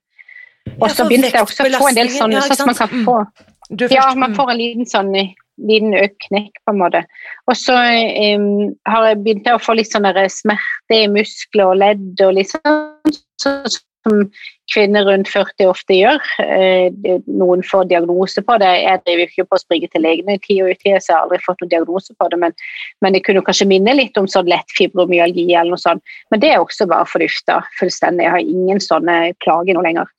Og 0.77 0.91
så 0.93 1.07
begynte 1.07 1.33
jeg 1.33 1.47
også 1.47 1.67
å 1.67 1.81
få 1.81 1.91
en 1.91 1.99
del 1.99 2.13
sånne, 2.15 2.43
sånn 2.47 2.55
at 2.55 2.71
man 2.71 2.79
kan 2.79 3.05
få. 3.07 3.19
Mm. 3.71 3.91
Ja, 3.91 4.07
man 4.19 4.35
får 4.37 4.53
en 4.53 4.61
liten 4.61 4.87
sånn 4.87 5.11
liten 5.57 5.97
knekk, 6.27 6.61
på 6.65 6.75
en 6.75 6.81
måte. 6.83 7.03
Og 7.49 7.57
så 7.59 7.77
um, 7.77 8.71
har 8.89 9.11
jeg 9.11 9.23
begynt 9.25 9.51
å 9.53 9.59
få 9.63 9.79
litt 9.79 9.93
sånne 9.93 10.29
smerte 10.33 11.01
i 11.01 11.09
muskler 11.11 11.73
og 11.73 11.83
ledd 11.83 12.25
og 12.27 12.37
litt 12.39 12.55
sånn 12.55 13.77
som 14.07 14.31
kvinner 14.73 15.07
rundt 15.07 15.29
40 15.31 15.71
ofte 15.71 15.97
gjør. 15.97 16.23
Eh, 16.43 16.89
noen 17.27 17.63
får 17.67 17.89
diagnose 17.91 18.43
på 18.43 18.57
det. 18.63 18.73
Jeg 18.83 19.03
driver 19.07 19.25
ikke 19.27 19.47
på 19.51 19.59
å 19.59 19.63
springe 19.63 19.91
til 19.93 20.05
legene 20.05 20.37
i 20.37 20.43
tid 20.43 20.63
og 20.65 20.73
utid, 20.75 20.99
så 21.01 21.11
jeg 21.11 21.17
har 21.17 21.25
aldri 21.27 21.41
fått 21.45 21.63
noen 21.63 21.73
diagnose 21.75 22.17
på 22.19 22.29
det. 22.33 22.41
Men, 22.43 22.57
men 23.05 23.17
det 23.17 23.25
kunne 23.27 23.45
kanskje 23.47 23.69
minne 23.71 23.97
litt 23.97 24.19
om 24.21 24.29
sånn 24.31 24.51
lett 24.51 24.77
fibromyalgi 24.79 25.49
eller 25.53 25.75
noe 25.75 25.83
sånt. 25.83 26.05
Men 26.31 26.43
det 26.43 26.53
er 26.53 26.63
også 26.63 26.89
bare 26.91 27.09
fordufta 27.11 27.61
fullstendig. 27.81 28.27
Jeg 28.27 28.37
har 28.37 28.53
ingen 28.57 28.83
sånne 28.83 29.19
plager 29.45 29.79
nå 29.79 29.87
lenger. 29.87 30.11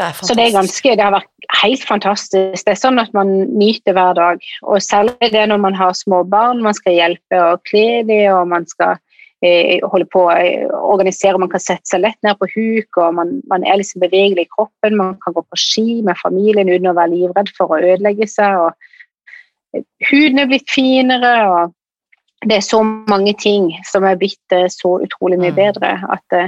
Det 0.00 0.24
så 0.24 0.34
det 0.34 0.46
er 0.46 0.54
ganske, 0.54 0.92
det 0.96 1.04
har 1.04 1.12
vært 1.12 1.50
helt 1.60 1.82
fantastisk. 1.84 2.64
Det 2.64 2.72
er 2.72 2.78
sånn 2.78 3.00
at 3.02 3.12
man 3.16 3.30
nyter 3.58 3.92
hver 3.96 4.14
dag. 4.16 4.44
Og 4.64 4.80
særlig 4.80 5.32
det 5.34 5.42
når 5.50 5.60
man 5.60 5.76
har 5.76 5.96
små 5.96 6.22
barn, 6.24 6.62
man 6.64 6.76
skal 6.76 6.96
hjelpe 6.96 7.40
og 7.50 7.60
kle 7.68 8.02
dem, 8.08 8.30
og 8.32 8.48
man 8.48 8.64
skal 8.70 8.96
eh, 9.44 9.82
holde 9.92 10.08
på 10.12 10.24
å 10.28 10.36
eh, 10.38 10.64
organisere, 10.70 11.40
man 11.40 11.52
kan 11.52 11.62
sette 11.62 11.84
seg 11.90 12.04
lett 12.06 12.16
ned 12.24 12.38
på 12.40 12.48
huk, 12.54 13.00
og 13.02 13.18
man, 13.18 13.34
man, 13.50 13.66
er 13.66 13.80
liksom 13.80 14.00
bevegelig 14.04 14.46
i 14.46 14.52
kroppen. 14.54 14.96
Man 15.00 15.18
kan 15.24 15.36
gå 15.36 15.44
på 15.44 15.60
ski 15.60 16.00
med 16.06 16.20
familien 16.22 16.72
uten 16.72 16.92
å 16.92 16.96
være 16.96 17.14
livredd 17.18 17.52
for 17.58 17.74
å 17.74 17.82
ødelegge 17.82 18.30
seg. 18.30 18.56
og 18.70 19.84
Huden 20.08 20.40
er 20.40 20.48
blitt 20.48 20.72
finere, 20.72 21.34
og 21.50 22.48
det 22.48 22.56
er 22.56 22.64
så 22.64 22.80
mange 22.82 23.36
ting 23.36 23.68
som 23.90 24.08
er 24.08 24.16
blitt 24.16 24.56
eh, 24.56 24.70
så 24.72 24.96
utrolig 25.04 25.36
mye 25.42 25.52
mm. 25.52 25.60
bedre 25.60 25.94
at 26.08 26.40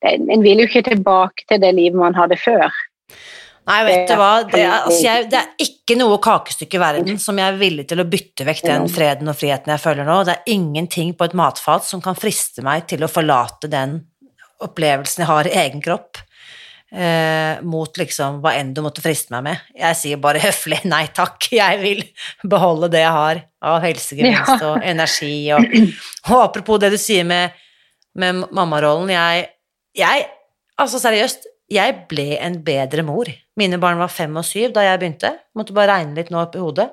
en 0.00 0.40
vil 0.40 0.62
jo 0.62 0.64
ikke 0.64 0.86
tilbake 0.86 1.44
til 1.48 1.58
det 1.60 1.74
livet 1.76 1.98
man 2.00 2.14
hadde 2.16 2.38
før. 2.40 2.72
Nei, 3.68 3.80
vet 3.86 4.08
du 4.08 4.14
hva, 4.18 4.30
det 4.48 4.62
er, 4.64 4.86
altså 4.88 5.02
jeg, 5.04 5.26
det 5.30 5.36
er, 5.38 5.50
ikke 5.62 5.96
noe 6.00 6.16
kakestykke 6.22 6.78
i 6.78 6.80
verden 6.80 7.18
som 7.22 7.38
jeg 7.38 7.52
er 7.52 7.58
villig 7.60 7.84
til 7.90 8.00
å 8.02 8.06
bytte 8.08 8.46
vekk 8.48 8.62
den 8.66 8.88
freden 8.90 9.30
og 9.30 9.36
friheten 9.36 9.70
jeg 9.74 9.82
føler 9.82 10.08
nå. 10.08 10.16
Det 10.26 10.34
er 10.38 10.54
ingenting 10.54 11.12
på 11.18 11.28
et 11.28 11.36
matfat 11.38 11.84
som 11.86 12.02
kan 12.02 12.18
friste 12.18 12.64
meg 12.66 12.88
til 12.90 13.04
å 13.04 13.10
forlate 13.10 13.70
den 13.70 13.98
opplevelsen 14.64 15.22
jeg 15.22 15.30
har 15.30 15.48
i 15.48 15.54
egen 15.62 15.84
kropp, 15.84 16.18
eh, 16.92 17.60
mot 17.62 18.00
liksom 18.00 18.40
hva 18.42 18.56
enn 18.58 18.72
du 18.74 18.82
måtte 18.84 19.04
friste 19.04 19.34
meg 19.36 19.46
med. 19.46 19.68
Jeg 19.84 20.00
sier 20.00 20.24
bare 20.24 20.42
høflig 20.48 20.80
nei 20.88 21.04
takk, 21.14 21.50
jeg 21.52 21.80
vil 21.84 22.02
beholde 22.48 22.90
det 22.96 23.04
jeg 23.04 23.14
har 23.20 23.44
av 23.70 23.78
helsegevinst 23.84 24.66
og 24.72 24.82
energi 24.88 25.34
og, 25.54 25.78
og 26.32 26.36
apropos 26.40 26.82
det 26.82 26.94
du 26.96 26.98
sier 27.00 27.28
med, 27.28 27.56
med 28.18 28.44
mammarollen, 28.50 29.12
jeg 29.14 29.48
jeg 30.00 30.28
Altså, 30.80 30.96
seriøst, 30.96 31.42
jeg 31.70 31.96
ble 32.10 32.34
en 32.42 32.58
bedre 32.66 33.04
mor. 33.06 33.28
Mine 33.60 33.78
barn 33.82 34.00
var 34.00 34.10
fem 34.12 34.34
og 34.38 34.46
syv 34.46 34.72
da 34.76 34.86
jeg 34.86 35.00
begynte. 35.02 35.34
Måtte 35.58 35.76
bare 35.76 35.94
regne 35.94 36.16
litt 36.18 36.32
nå 36.32 36.40
opp 36.42 36.56
i 36.58 36.62
hodet. 36.62 36.88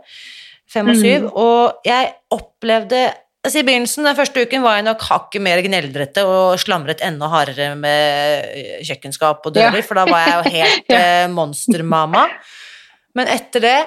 Fem 0.69 0.89
og 0.91 0.99
syv. 0.99 1.29
Mm. 1.29 1.31
Og 1.39 1.87
jeg 1.87 2.11
opplevde 2.35 3.07
altså 3.47 3.61
I 3.61 3.65
begynnelsen, 3.67 4.03
den 4.03 4.17
første 4.17 4.43
uken, 4.43 4.63
var 4.65 4.75
jeg 4.75 4.85
nok 4.89 5.03
hakket 5.07 5.43
mer 5.45 5.61
gneldrete 5.63 6.23
og 6.27 6.57
slamret 6.59 6.99
enda 7.05 7.29
hardere 7.31 7.69
med 7.79 8.81
kjøkkenskap 8.83 9.45
og 9.47 9.55
dører, 9.55 9.79
ja. 9.79 9.85
for 9.87 9.95
da 9.95 10.03
var 10.09 10.25
jeg 10.25 10.33
jo 10.35 10.51
helt 10.57 10.95
eh, 10.97 11.27
monstermamma. 11.31 12.25
Men 13.15 13.31
etter 13.31 13.63
det, 13.63 13.77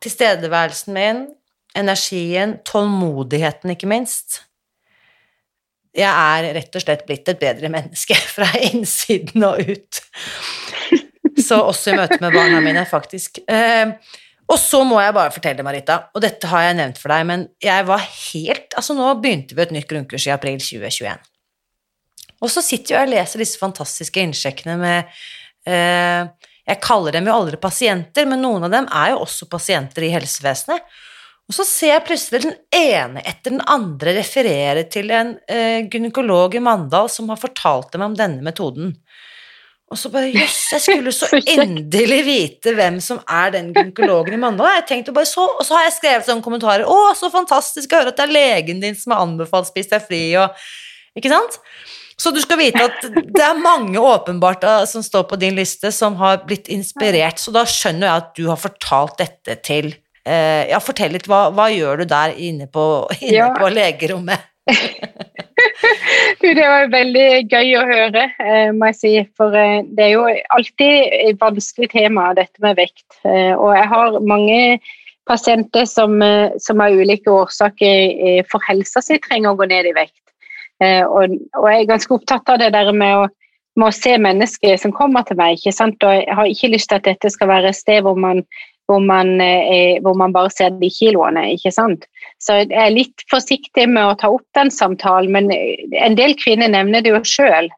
tilstedeværelsen 0.00 0.96
min, 0.96 1.22
energien, 1.76 2.56
tålmodigheten, 2.64 3.74
ikke 3.76 3.90
minst, 3.90 4.45
jeg 5.96 6.12
er 6.12 6.50
rett 6.58 6.76
og 6.76 6.84
slett 6.84 7.06
blitt 7.08 7.28
et 7.32 7.40
bedre 7.40 7.70
menneske 7.72 8.18
fra 8.36 8.50
innsiden 8.68 9.46
og 9.46 9.62
ut. 9.64 10.02
Så 11.36 11.58
også 11.60 11.92
i 11.92 11.98
møte 11.98 12.20
med 12.22 12.34
barna 12.36 12.62
mine, 12.64 12.84
faktisk. 12.88 13.42
Eh, 13.48 13.92
og 14.46 14.58
så 14.62 14.82
må 14.86 15.00
jeg 15.02 15.14
bare 15.16 15.32
fortelle, 15.34 15.64
Marita, 15.66 15.98
og 16.14 16.22
dette 16.22 16.48
har 16.50 16.68
jeg 16.68 16.76
nevnt 16.78 17.00
for 17.02 17.10
deg, 17.10 17.24
men 17.26 17.48
jeg 17.62 17.86
var 17.88 18.04
helt 18.04 18.76
Altså, 18.78 18.94
nå 18.94 19.08
begynte 19.18 19.56
vi 19.56 19.64
et 19.64 19.72
nytt 19.74 19.88
grunnkurs 19.90 20.28
i 20.28 20.34
april 20.34 20.60
2021. 20.62 21.24
Og 22.44 22.52
så 22.52 22.62
sitter 22.62 22.94
jeg 22.94 23.08
og 23.08 23.12
leser 23.14 23.42
disse 23.42 23.58
fantastiske 23.58 24.22
innsjekkene 24.22 24.76
med 24.78 25.16
eh, 25.66 26.28
Jeg 26.68 26.82
kaller 26.84 27.16
dem 27.16 27.26
jo 27.26 27.34
aldri 27.34 27.58
pasienter, 27.58 28.28
men 28.28 28.44
noen 28.44 28.68
av 28.68 28.74
dem 28.74 28.88
er 28.92 29.14
jo 29.14 29.22
også 29.24 29.48
pasienter 29.50 30.06
i 30.06 30.12
helsevesenet. 30.14 30.84
Og 31.46 31.54
så 31.54 31.62
ser 31.66 31.92
jeg 31.92 32.06
plutselig 32.08 32.42
den 32.42 32.56
ene 32.74 33.22
etter 33.22 33.54
den 33.54 33.62
andre 33.70 34.16
referere 34.16 34.82
til 34.90 35.12
en 35.14 35.36
eh, 35.46 35.86
gynekolog 35.86 36.56
i 36.58 36.62
Mandal 36.62 37.10
som 37.12 37.30
har 37.30 37.38
fortalt 37.38 37.92
dem 37.94 38.02
om 38.08 38.16
denne 38.18 38.42
metoden. 38.42 38.96
Og 39.86 39.98
så 40.00 40.10
bare 40.10 40.32
Jøss, 40.34 40.58
jeg 40.74 40.82
skulle 40.82 41.12
så 41.14 41.28
endelig 41.56 42.18
vite 42.26 42.74
hvem 42.74 42.98
som 43.02 43.20
er 43.30 43.52
den 43.54 43.70
gynekologen 43.76 44.34
i 44.34 44.40
Mandal. 44.42 44.72
Jeg 44.80 44.88
tenkte 44.88 45.14
bare 45.14 45.28
så, 45.30 45.44
Og 45.46 45.62
så 45.66 45.76
har 45.78 45.86
jeg 45.86 45.98
skrevet 46.00 46.26
sånne 46.26 46.42
kommentarer. 46.42 46.88
Å, 46.90 47.12
så 47.14 47.30
fantastisk 47.30 47.94
å 47.94 48.00
høre 48.00 48.10
at 48.10 48.18
det 48.18 48.26
er 48.26 48.34
legen 48.34 48.82
din 48.82 48.98
som 48.98 49.14
har 49.14 49.22
anbefalt 49.22 49.70
Spis 49.70 49.92
deg 49.92 50.02
fri, 50.02 50.24
og 50.40 50.50
Ikke 51.16 51.30
sant? 51.30 51.60
Så 52.18 52.32
du 52.32 52.40
skal 52.40 52.58
vite 52.58 52.80
at 52.80 53.02
det 53.12 53.44
er 53.44 53.58
mange 53.60 54.00
åpenbart 54.00 54.64
eh, 54.64 54.82
som 54.88 55.04
står 55.04 55.28
på 55.30 55.38
din 55.38 55.54
liste, 55.54 55.92
som 55.92 56.16
har 56.18 56.42
blitt 56.48 56.66
inspirert. 56.72 57.38
Så 57.38 57.52
da 57.54 57.62
skjønner 57.68 58.08
jeg 58.08 58.22
at 58.24 58.34
du 58.38 58.46
har 58.48 58.58
fortalt 58.58 59.20
dette 59.20 59.58
til 59.68 59.92
Eh, 60.26 60.66
ja, 60.72 60.80
fortell 60.82 61.14
litt, 61.14 61.28
hva, 61.30 61.46
hva, 61.54 61.68
gjør 61.70 62.02
du 62.02 62.08
der 62.10 62.34
inne 62.34 62.66
på, 62.66 62.82
inne 63.20 63.36
ja. 63.38 63.50
på 63.54 63.68
legerommet? 63.70 64.48
det 66.42 66.54
var 66.58 66.88
veldig 66.90 67.28
gøy 67.46 67.70
å 67.78 67.84
høre, 67.86 68.24
eh, 68.42 68.72
må 68.74 68.90
jeg 68.90 68.98
si. 68.98 69.14
For 69.38 69.54
eh, 69.54 69.84
det 69.86 70.08
er 70.08 70.12
jo 70.16 70.26
alltid 70.56 71.14
et 71.20 71.38
vanskelig 71.42 71.92
tema, 71.94 72.32
dette 72.34 72.64
med 72.64 72.78
vekt. 72.80 73.06
Og 73.22 73.70
jeg 73.76 73.86
har 73.92 74.18
mange 74.26 74.60
pasienter 75.26 75.86
som, 75.90 76.18
som 76.62 76.82
av 76.82 76.94
ulike 76.94 77.30
årsaker 77.30 78.44
for 78.50 78.62
helsa 78.66 79.02
si 79.02 79.18
trenger 79.22 79.52
å 79.52 79.58
gå 79.58 79.66
ned 79.70 79.88
i 79.90 79.94
vekt. 79.96 80.22
Og, 80.82 81.34
og 81.56 81.66
jeg 81.66 81.80
er 81.80 81.88
ganske 81.88 82.14
opptatt 82.14 82.52
av 82.52 82.60
det 82.62 82.68
der 82.74 82.92
med 82.94 83.24
å, 83.24 83.24
med 83.74 83.88
å 83.90 83.96
se 83.96 84.12
mennesker 84.22 84.78
som 84.78 84.94
kommer 84.94 85.26
til 85.26 85.38
meg. 85.40 85.58
ikke 85.58 85.74
sant? 85.74 85.98
Og 86.06 86.14
jeg 86.14 86.38
har 86.38 86.50
ikke 86.50 86.70
lyst 86.70 86.92
til 86.92 87.00
at 87.00 87.08
dette 87.10 87.32
skal 87.34 87.50
være 87.50 87.72
et 87.72 87.78
sted 87.78 88.06
hvor 88.06 88.18
man 88.22 88.44
hvor 88.86 89.00
man, 89.02 89.40
eh, 89.40 89.98
hvor 90.02 90.14
man 90.14 90.34
bare 90.34 90.50
ser 90.54 90.74
de 90.80 90.90
kiloene, 90.90 91.42
ikke 91.56 91.72
sant. 91.74 92.06
Så 92.42 92.60
jeg 92.60 92.70
er 92.70 92.94
litt 92.94 93.24
forsiktig 93.30 93.88
med 93.90 94.04
å 94.04 94.18
ta 94.20 94.30
opp 94.30 94.46
den 94.58 94.70
samtalen, 94.70 95.32
men 95.32 95.50
en 95.50 96.18
del 96.18 96.36
kvinner 96.38 96.70
nevner 96.70 97.02
det 97.02 97.14
jo 97.14 97.22
sjøl. 97.26 97.70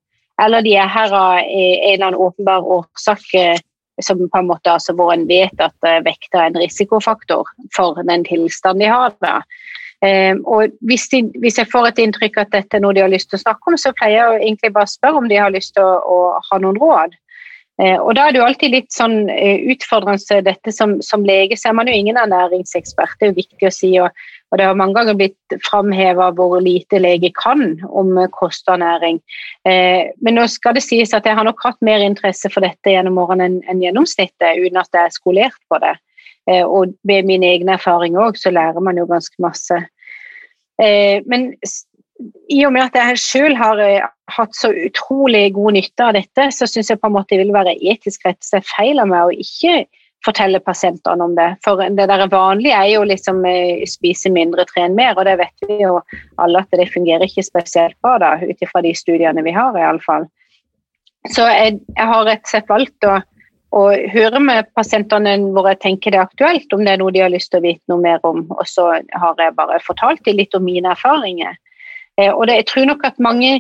Eller 0.43 0.63
de 0.63 0.77
er 0.79 0.91
her 0.91 1.15
av 1.15 1.41
en 1.41 1.95
eller 1.95 2.07
annen 2.11 2.21
åpenbar 2.29 2.67
årsak 2.77 3.25
som 4.05 4.21
på 4.21 4.39
en 4.39 4.47
måte, 4.47 4.71
altså, 4.71 4.95
hvor 4.95 5.11
en 5.11 5.25
vet 5.27 5.59
at 5.59 5.89
vekta 6.05 6.45
er 6.45 6.53
en 6.53 6.61
risikofaktor 6.63 7.49
for 7.75 7.99
den 8.07 8.23
tilstanden 8.29 8.85
de 8.85 8.93
har. 8.93 9.17
da. 9.25 9.41
Um, 9.99 10.45
og 10.47 10.71
hvis, 10.87 11.09
de, 11.11 11.25
hvis, 11.43 11.57
jeg 11.59 11.67
får 11.73 11.89
et 11.89 12.01
inntrykk 12.05 12.37
at 12.39 12.53
dette 12.55 12.79
er 12.79 12.83
noe 12.85 12.95
de 12.95 13.03
har 13.03 13.11
lyst 13.11 13.33
til 13.33 13.39
å 13.41 13.43
snakke 13.43 13.73
om, 13.73 13.79
så 13.81 13.91
pleier 13.99 14.21
jeg 14.21 14.45
egentlig 14.45 14.71
bare 14.77 14.87
å 14.87 14.93
spørre 14.93 15.19
om 15.19 15.27
de 15.31 15.41
har 15.41 15.51
lyst 15.51 15.75
til 15.75 15.83
å, 15.83 15.97
å 15.99 16.19
ha 16.39 16.59
noen 16.63 16.79
råd. 16.79 17.17
Uh, 17.79 17.99
og 18.03 18.17
da 18.19 18.27
er 18.27 18.35
det 18.35 18.41
jo 18.41 18.47
alltid 18.49 18.73
litt 18.75 18.91
sånn 18.91 19.29
uh, 19.31 19.59
utfordrende 19.71 20.41
dette 20.47 20.73
som, 20.75 20.97
som, 21.05 21.23
lege, 21.27 21.55
så 21.59 21.71
er 21.71 21.79
man 21.79 21.91
jo 21.91 21.95
ingen 21.95 22.19
ernæringsekspert, 22.19 23.15
det 23.21 23.29
er 23.29 23.33
jo 23.33 23.39
viktig 23.39 23.69
å 23.69 23.75
si. 23.75 23.93
Og, 24.03 24.25
og 24.51 24.59
det 24.59 24.67
har 24.67 24.79
mange 24.81 24.97
ganger 24.97 25.17
blitt 25.19 25.57
framheva 25.67 26.31
hvor 26.37 26.57
lite 26.65 27.01
lege 27.01 27.31
kan 27.37 27.77
om 27.89 28.15
kost 28.33 28.69
og 28.69 28.79
ernæring. 28.79 29.21
Eh, 29.69 30.09
men 30.25 30.39
nå 30.39 30.47
skal 30.51 30.79
det 30.79 30.85
sies 30.87 31.13
at 31.17 31.29
jeg 31.29 31.37
har 31.37 31.47
nok 31.47 31.61
hatt 31.67 31.79
mer 31.85 32.03
interesse 32.05 32.49
for 32.53 32.65
dette 32.65 32.95
gjennom 32.95 33.21
årene 33.21 33.49
enn 33.51 33.59
en 33.69 33.83
gjennomsnittet, 33.85 34.63
uten 34.63 34.81
at 34.81 34.89
jeg 34.95 35.05
er 35.05 35.15
skolert 35.15 35.61
på 35.69 35.81
det. 35.85 35.95
Eh, 36.49 36.65
og 36.65 36.97
med 37.05 37.29
min 37.29 37.45
egen 37.45 37.69
erfaring 37.69 38.17
òg, 38.17 38.41
så 38.41 38.53
lærer 38.55 38.81
man 38.85 38.97
jo 38.97 39.07
ganske 39.11 39.37
masse. 39.43 39.83
Eh, 40.81 41.21
men 41.29 41.51
i 42.49 42.65
og 42.67 42.73
med 42.75 42.89
at 42.89 42.97
jeg 42.99 43.21
sjøl 43.23 43.55
har 43.59 43.81
eh, 43.83 44.09
hatt 44.35 44.57
så 44.57 44.73
utrolig 44.73 45.53
god 45.57 45.77
nytte 45.79 46.09
av 46.09 46.17
dette, 46.17 46.49
så 46.55 46.67
syns 46.67 46.91
jeg 46.91 47.01
på 47.01 47.11
en 47.11 47.17
måte 47.19 47.37
det 47.37 47.45
vil 47.45 47.55
være 47.55 47.77
etisk 47.79 48.27
rett 48.27 48.41
se 48.45 48.61
feil 48.67 49.01
av 49.03 49.11
meg 49.11 49.29
å 49.29 49.39
ikke 49.45 49.85
fortelle 50.27 50.59
pasientene 50.59 51.23
om 51.25 51.37
det. 51.39 51.53
For 51.63 51.79
det 51.79 52.09
der 52.11 52.25
vanlige 52.33 52.75
er 52.75 52.91
jo 52.91 53.05
liksom 53.07 53.45
spise 53.87 54.33
mindre, 54.35 54.67
tren 54.67 54.97
mer, 54.99 55.15
og 55.15 55.29
det 55.29 55.37
vet 55.39 55.69
vi 55.69 55.79
jo 55.85 56.01
alle 56.43 56.65
at 56.65 56.75
det 56.75 56.91
fungerer 56.91 57.29
ikke 57.29 57.47
spesielt 57.47 57.95
bra 58.03 58.17
da, 58.19 58.33
ut 58.43 58.67
ifra 58.67 58.83
de 58.83 58.97
studiene 58.99 59.45
vi 59.47 59.55
har, 59.55 59.79
iallfall. 59.79 60.27
Så 61.31 61.47
jeg, 61.47 61.79
jeg 61.95 62.11
har 62.11 62.27
rett 62.27 62.43
og 62.43 62.51
slett 62.51 62.73
valgt 62.73 63.07
å 63.07 63.21
å 63.77 63.85
høre 64.13 64.41
med 64.41 64.69
pasientene 64.77 65.35
hvor 65.53 65.67
jeg 65.69 65.81
tenker 65.83 66.15
det 66.15 66.21
er 66.21 66.29
aktuelt, 66.29 66.73
om 66.73 66.85
det 66.85 66.95
er 66.95 67.01
noe 67.03 67.13
de 67.13 67.21
har 67.21 67.33
lyst 67.33 67.51
til 67.53 67.61
å 67.61 67.67
vite 67.67 67.93
noe 67.93 68.01
mer 68.01 68.23
om. 68.27 68.47
Og 68.57 68.65
så 68.69 68.87
har 68.97 69.43
jeg 69.43 69.57
bare 69.59 69.81
fortalt 69.85 70.23
dem 70.25 70.39
litt 70.41 70.57
om 70.57 70.65
mine 70.65 70.95
erfaringer. 70.95 71.59
Eh, 72.19 72.31
og 72.33 72.47
det, 72.49 72.61
jeg 72.61 72.69
tror 72.73 72.89
nok 72.91 73.05
at 73.09 73.21
mange 73.23 73.59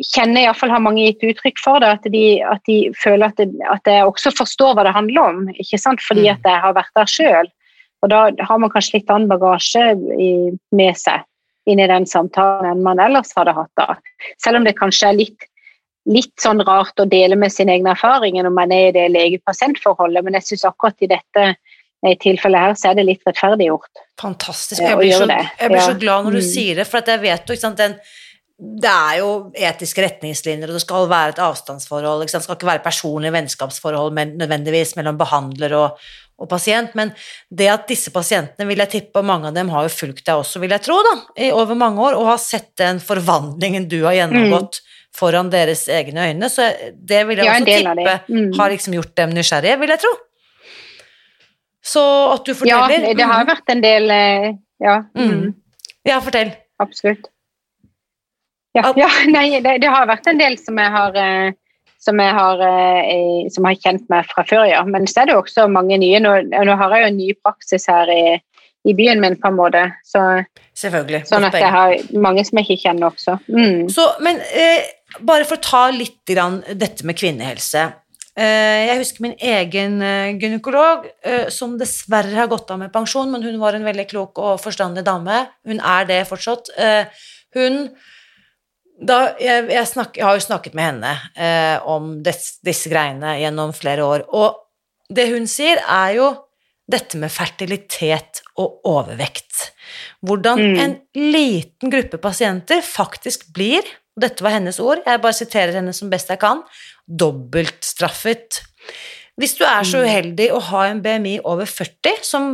kjenner, 0.00 0.46
iallfall 0.46 0.72
har 0.72 0.82
mange 0.82 1.04
gitt 1.04 1.24
uttrykk 1.32 1.60
for 1.60 1.82
det, 1.82 1.90
at 1.98 2.10
de, 2.12 2.24
at 2.46 2.62
de 2.68 2.78
føler 3.00 3.28
at, 3.28 3.40
det, 3.40 3.50
at, 3.68 3.88
jeg 3.88 4.08
også 4.08 4.32
forstår 4.36 4.76
hva 4.76 4.86
det 4.86 4.96
handler 4.96 5.32
om. 5.32 5.42
ikke 5.56 5.80
sant? 5.80 6.04
Fordi 6.04 6.28
mm. 6.28 6.32
at 6.36 6.52
jeg 6.52 6.64
har 6.64 6.76
vært 6.76 6.94
der 6.96 7.10
sjøl. 7.10 7.50
Og 8.00 8.12
da 8.12 8.22
har 8.48 8.60
man 8.62 8.72
kanskje 8.72 8.98
litt 8.98 9.12
annen 9.12 9.28
bagasje 9.28 9.90
i, 10.16 10.30
med 10.72 10.96
seg 10.96 11.26
inn 11.68 11.82
i 11.82 11.88
den 11.90 12.06
samtalen 12.08 12.70
enn 12.70 12.84
man 12.84 13.02
ellers 13.02 13.34
hadde 13.36 13.52
hatt 13.54 13.72
da. 13.76 13.98
Selv 14.40 14.60
om 14.60 14.64
det 14.66 14.78
kanskje 14.78 15.10
er 15.10 15.18
litt 15.18 15.50
litt 16.08 16.32
sånn 16.40 16.62
rart 16.64 17.00
å 17.00 17.04
dele 17.08 17.36
med 17.36 17.52
sin 17.52 17.68
egen 17.68 17.88
erfaring 17.90 18.38
når 18.40 18.54
man 18.56 18.72
er 18.72 18.88
i 18.88 18.94
det 18.96 19.06
lege-pasient-forholdet, 19.12 20.24
men 20.24 20.38
jeg 20.38 20.46
syns 20.48 20.64
akkurat 20.70 21.04
i 21.04 21.10
dette 21.10 21.44
i 22.06 22.16
tilfellet 22.20 22.64
her, 22.64 22.78
så 22.78 22.90
er 22.90 22.96
det 22.98 23.04
litt 23.08 23.26
rettferdiggjort. 23.28 24.02
Fantastisk. 24.20 24.80
Jeg 24.80 24.96
blir, 24.96 25.12
så, 25.12 25.28
jeg 25.28 25.72
blir 25.72 25.84
så, 25.84 25.96
glad 26.00 26.26
når 26.26 26.38
du 26.38 26.40
mm. 26.40 26.48
sier 26.48 26.80
det, 26.80 26.86
for 26.88 27.12
jeg 27.12 27.22
vet 27.22 27.44
jo 27.44 27.56
ikke 27.56 27.64
sant, 27.66 27.80
den, 27.80 27.96
det 28.80 28.92
er 28.92 29.18
jo 29.20 29.28
etiske 29.68 30.04
retningslinjer, 30.04 30.70
og 30.70 30.78
det 30.78 30.84
skal 30.84 31.10
være 31.10 31.34
et 31.34 31.42
avstandsforhold. 31.44 32.24
Det 32.24 32.32
skal 32.32 32.56
ikke 32.56 32.70
være 32.70 32.84
personlige 32.84 33.36
vennskapsforhold 33.36 34.16
men 34.16 34.34
nødvendigvis 34.40 34.94
mellom 34.96 35.20
behandler 35.20 35.76
og, 35.76 36.00
og, 36.40 36.48
pasient. 36.48 36.96
Men 36.96 37.12
det 37.52 37.68
at 37.72 37.88
disse 37.88 38.12
pasientene, 38.14 38.68
vil 38.68 38.80
jeg 38.84 38.94
tippe, 38.96 39.20
og 39.20 39.28
mange 39.28 39.52
av 39.52 39.56
dem 39.56 39.72
har 39.72 39.88
jo 39.88 39.92
fulgt 39.92 40.24
deg 40.24 40.40
også, 40.40 40.62
vil 40.64 40.76
jeg 40.76 40.86
tro, 40.88 40.96
da, 41.04 41.16
i 41.36 41.52
over 41.52 41.76
mange 41.76 42.00
år, 42.08 42.16
og 42.16 42.32
har 42.32 42.40
sett 42.40 42.72
den 42.80 43.02
forvandlingen 43.04 43.88
du 43.92 44.00
har 44.06 44.16
gjennomgått. 44.22 44.80
Mm 44.80 44.96
foran 45.16 45.50
deres 45.50 45.88
egne 45.90 46.28
øyne. 46.30 46.48
Så 46.52 46.70
det 46.94 47.24
vil 47.28 47.40
jeg 47.40 47.48
ja, 47.48 47.54
også 47.58 47.64
tippe 47.66 48.16
mm. 48.28 48.52
har 48.58 48.70
liksom 48.70 48.94
gjort 48.94 49.16
dem 49.18 49.32
nysgjerrige, 49.34 49.78
vil 49.80 49.94
jeg 49.94 50.02
tro. 50.04 50.12
Så 51.84 52.02
at 52.34 52.44
du 52.44 52.54
forteller 52.54 53.08
Ja, 53.08 53.14
det 53.16 53.26
har 53.26 53.44
mm. 53.44 53.50
vært 53.50 53.74
en 53.74 53.84
del 53.84 54.10
eh, 54.14 54.48
Ja. 54.80 55.02
Mm. 55.16 55.30
mm. 55.30 55.54
Ja, 56.08 56.20
fortell. 56.24 56.54
Absolutt. 56.80 57.28
Ja, 58.76 58.92
ja 58.96 59.08
nei, 59.36 59.60
det, 59.60 59.80
det, 59.82 59.90
har 59.90 60.08
vært 60.08 60.28
en 60.30 60.40
del 60.40 60.56
som 60.60 60.78
jeg 60.80 60.92
har 60.94 61.16
eh, 61.20 61.56
som 62.00 62.20
jeg 62.20 62.32
har, 62.32 62.60
eh, 62.64 63.48
som 63.52 63.66
har 63.68 63.76
kjent 63.76 64.06
meg 64.12 64.28
fra 64.30 64.44
før, 64.48 64.64
ja. 64.70 64.80
Men 64.88 65.04
så 65.10 65.22
er 65.22 65.30
det 65.30 65.36
også 65.36 65.66
mange 65.68 65.98
nye. 66.00 66.20
Nå, 66.22 66.32
nå 66.48 66.76
har 66.80 66.94
jeg 66.96 67.02
jo 67.02 67.10
en 67.10 67.18
ny 67.18 67.28
praksis 67.44 67.84
her 67.92 68.08
i, 68.14 68.22
i 68.88 68.94
byen 68.96 69.20
min, 69.20 69.36
på 69.40 69.50
en 69.50 69.58
måte. 69.58 69.82
Så, 70.08 70.22
Selvfølgelig. 70.80 71.26
Sånn 71.28 71.44
at 71.44 71.58
jeg 71.60 71.72
har 71.74 71.96
mange 72.24 72.46
som 72.48 72.60
jeg 72.60 72.70
ikke 72.70 72.86
kjenner 72.86 73.10
også. 73.10 73.36
Mm. 73.52 73.90
Så, 73.92 74.06
men 74.24 74.40
eh, 74.56 74.88
bare 75.20 75.44
for 75.48 75.60
å 75.60 75.66
ta 75.66 75.82
litt 75.92 76.22
grann, 76.28 76.62
dette 76.72 77.04
med 77.04 77.20
kvinnehelse. 77.20 77.84
Eh, 78.40 78.82
jeg 78.88 79.00
husker 79.02 79.24
min 79.26 79.34
egen 79.36 79.98
eh, 80.04 80.36
gynekolog, 80.40 81.04
eh, 81.26 81.48
som 81.52 81.74
dessverre 81.80 82.38
har 82.38 82.48
gått 82.48 82.70
av 82.72 82.80
med 82.80 82.92
pensjon, 82.94 83.28
men 83.32 83.44
hun 83.44 83.58
var 83.60 83.76
en 83.76 83.84
veldig 83.84 84.06
klok 84.08 84.40
og 84.40 84.62
forstandig 84.62 85.04
dame. 85.04 85.42
Hun 85.68 85.82
er 85.84 86.08
det 86.08 86.22
fortsatt. 86.30 86.72
Hun 87.56 87.82
da, 89.00 89.32
jeg, 89.40 89.64
jeg, 89.72 89.88
snak, 89.88 90.16
jeg, 90.18 90.26
har 90.26 90.36
jo 90.36 90.44
snakket 90.44 90.76
med 90.76 90.88
henne 90.90 91.12
eh, 91.32 91.76
om 91.88 92.18
des, 92.24 92.58
disse 92.64 92.90
greiene 92.92 93.38
gjennom 93.40 93.72
flere 93.76 94.04
år, 94.04 94.26
og 94.36 94.60
det 95.10 95.30
hun 95.32 95.48
sier, 95.50 95.80
er 95.80 96.14
jo 96.18 96.28
dette 96.90 97.18
med 97.20 97.32
fertilitet 97.32 98.42
og 98.60 98.84
overvekt. 98.88 99.70
Hvordan 100.26 100.60
mm. 100.60 100.78
en 100.84 100.94
liten 101.16 101.92
gruppe 101.92 102.20
pasienter 102.20 102.84
faktisk 102.84 103.48
blir 103.56 103.86
og 104.20 104.24
dette 104.24 104.44
var 104.44 104.52
hennes 104.56 104.76
ord, 104.82 105.00
jeg 105.06 105.20
bare 105.22 105.36
siterer 105.36 105.76
henne 105.78 105.94
som 105.96 106.10
best 106.12 106.28
jeg 106.32 106.40
kan, 106.42 106.64
dobbeltstraffet. 107.10 108.60
Hvis 109.40 109.56
du 109.58 109.64
er 109.66 109.86
så 109.86 110.02
mm. 110.02 110.04
uheldig 110.06 110.50
å 110.54 110.60
ha 110.70 110.84
en 110.88 111.00
BMI 111.04 111.38
over 111.48 111.68
40, 111.68 112.20
som 112.26 112.52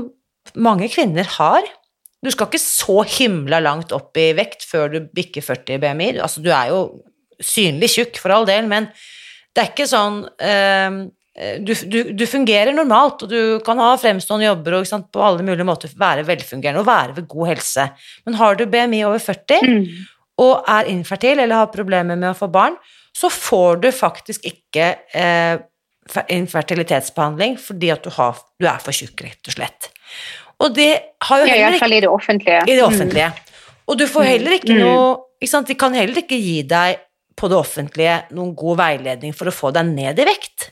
mange 0.55 0.89
kvinner 0.93 1.27
har 1.39 1.67
Du 2.25 2.31
skal 2.33 2.49
ikke 2.49 2.63
så 2.63 3.03
himla 3.07 3.59
langt 3.61 3.93
opp 3.95 4.17
i 4.19 4.31
vekt 4.35 4.65
før 4.67 4.89
du 4.91 4.97
bikker 5.15 5.45
40 5.45 5.77
i 5.77 5.83
BMI. 5.83 6.09
Altså, 6.25 6.41
du 6.43 6.49
er 6.51 6.73
jo 6.73 6.81
synlig 7.43 7.93
tjukk, 7.93 8.19
for 8.19 8.33
all 8.35 8.49
del, 8.49 8.67
men 8.67 8.89
det 9.55 9.63
er 9.63 9.69
ikke 9.71 9.87
sånn 9.87 10.23
uh, 10.25 10.97
du, 11.61 11.73
du, 11.85 11.99
du, 12.17 12.25
fungerer 12.27 12.73
normalt, 12.73 13.23
og 13.23 13.31
du 13.31 13.61
kan 13.63 13.79
ha 13.85 13.93
fremstående 14.01 14.49
jobber 14.49 14.79
og 14.79 14.89
sant, 14.89 15.11
på 15.13 15.23
alle 15.23 15.45
mulige 15.45 15.69
måter 15.69 15.93
være 16.01 16.25
velfungerende 16.27 16.81
og 16.81 16.89
være 16.89 17.19
ved 17.19 17.29
god 17.31 17.53
helse. 17.53 17.87
Men 18.25 18.39
har 18.41 18.57
du 18.57 18.65
BMI 18.73 19.05
over 19.05 19.23
40, 19.23 19.67
mm 19.69 20.13
og 20.43 20.69
er 20.69 20.91
infertil 20.93 21.41
eller 21.41 21.63
har 21.63 21.73
problemer 21.73 22.19
med 22.19 22.33
å 22.33 22.37
få 22.37 22.49
barn, 22.53 22.77
så 23.17 23.31
får 23.33 23.81
du 23.85 23.89
faktisk 23.95 24.45
ikke 24.49 24.91
eh, 25.17 25.57
infertilitetsbehandling 26.37 27.57
fordi 27.61 27.91
at 27.95 28.05
du, 28.05 28.13
har, 28.19 28.39
du, 28.61 28.69
er 28.69 28.83
for 28.83 28.97
tjukk, 28.97 29.25
rett 29.27 29.51
og 29.51 29.57
slett. 29.57 29.91
Og 30.63 30.73
det 30.77 30.91
har 31.29 31.43
jo 31.43 31.49
heller 31.51 31.77
ikke 31.77 31.91
I 31.93 32.01
det 32.05 32.11
offentlige. 32.11 32.63
I 32.65 32.77
det 32.77 32.85
offentlige. 32.85 33.33
Mm. 33.33 33.65
Og 33.87 33.99
du 34.01 34.07
får 34.11 34.29
heller 34.31 34.57
ikke 34.59 34.75
mm. 34.75 34.83
noe 34.85 35.09
ikke 35.37 35.53
sant? 35.53 35.69
De 35.69 35.77
kan 35.79 35.97
heller 35.97 36.23
ikke 36.23 36.39
gi 36.41 36.63
deg 36.69 37.03
på 37.37 37.51
det 37.53 37.59
offentlige 37.59 38.17
noen 38.37 38.55
god 38.57 38.81
veiledning 38.81 39.35
for 39.37 39.51
å 39.51 39.55
få 39.55 39.73
deg 39.77 39.91
ned 39.91 40.23
i 40.23 40.27
vekt. 40.29 40.71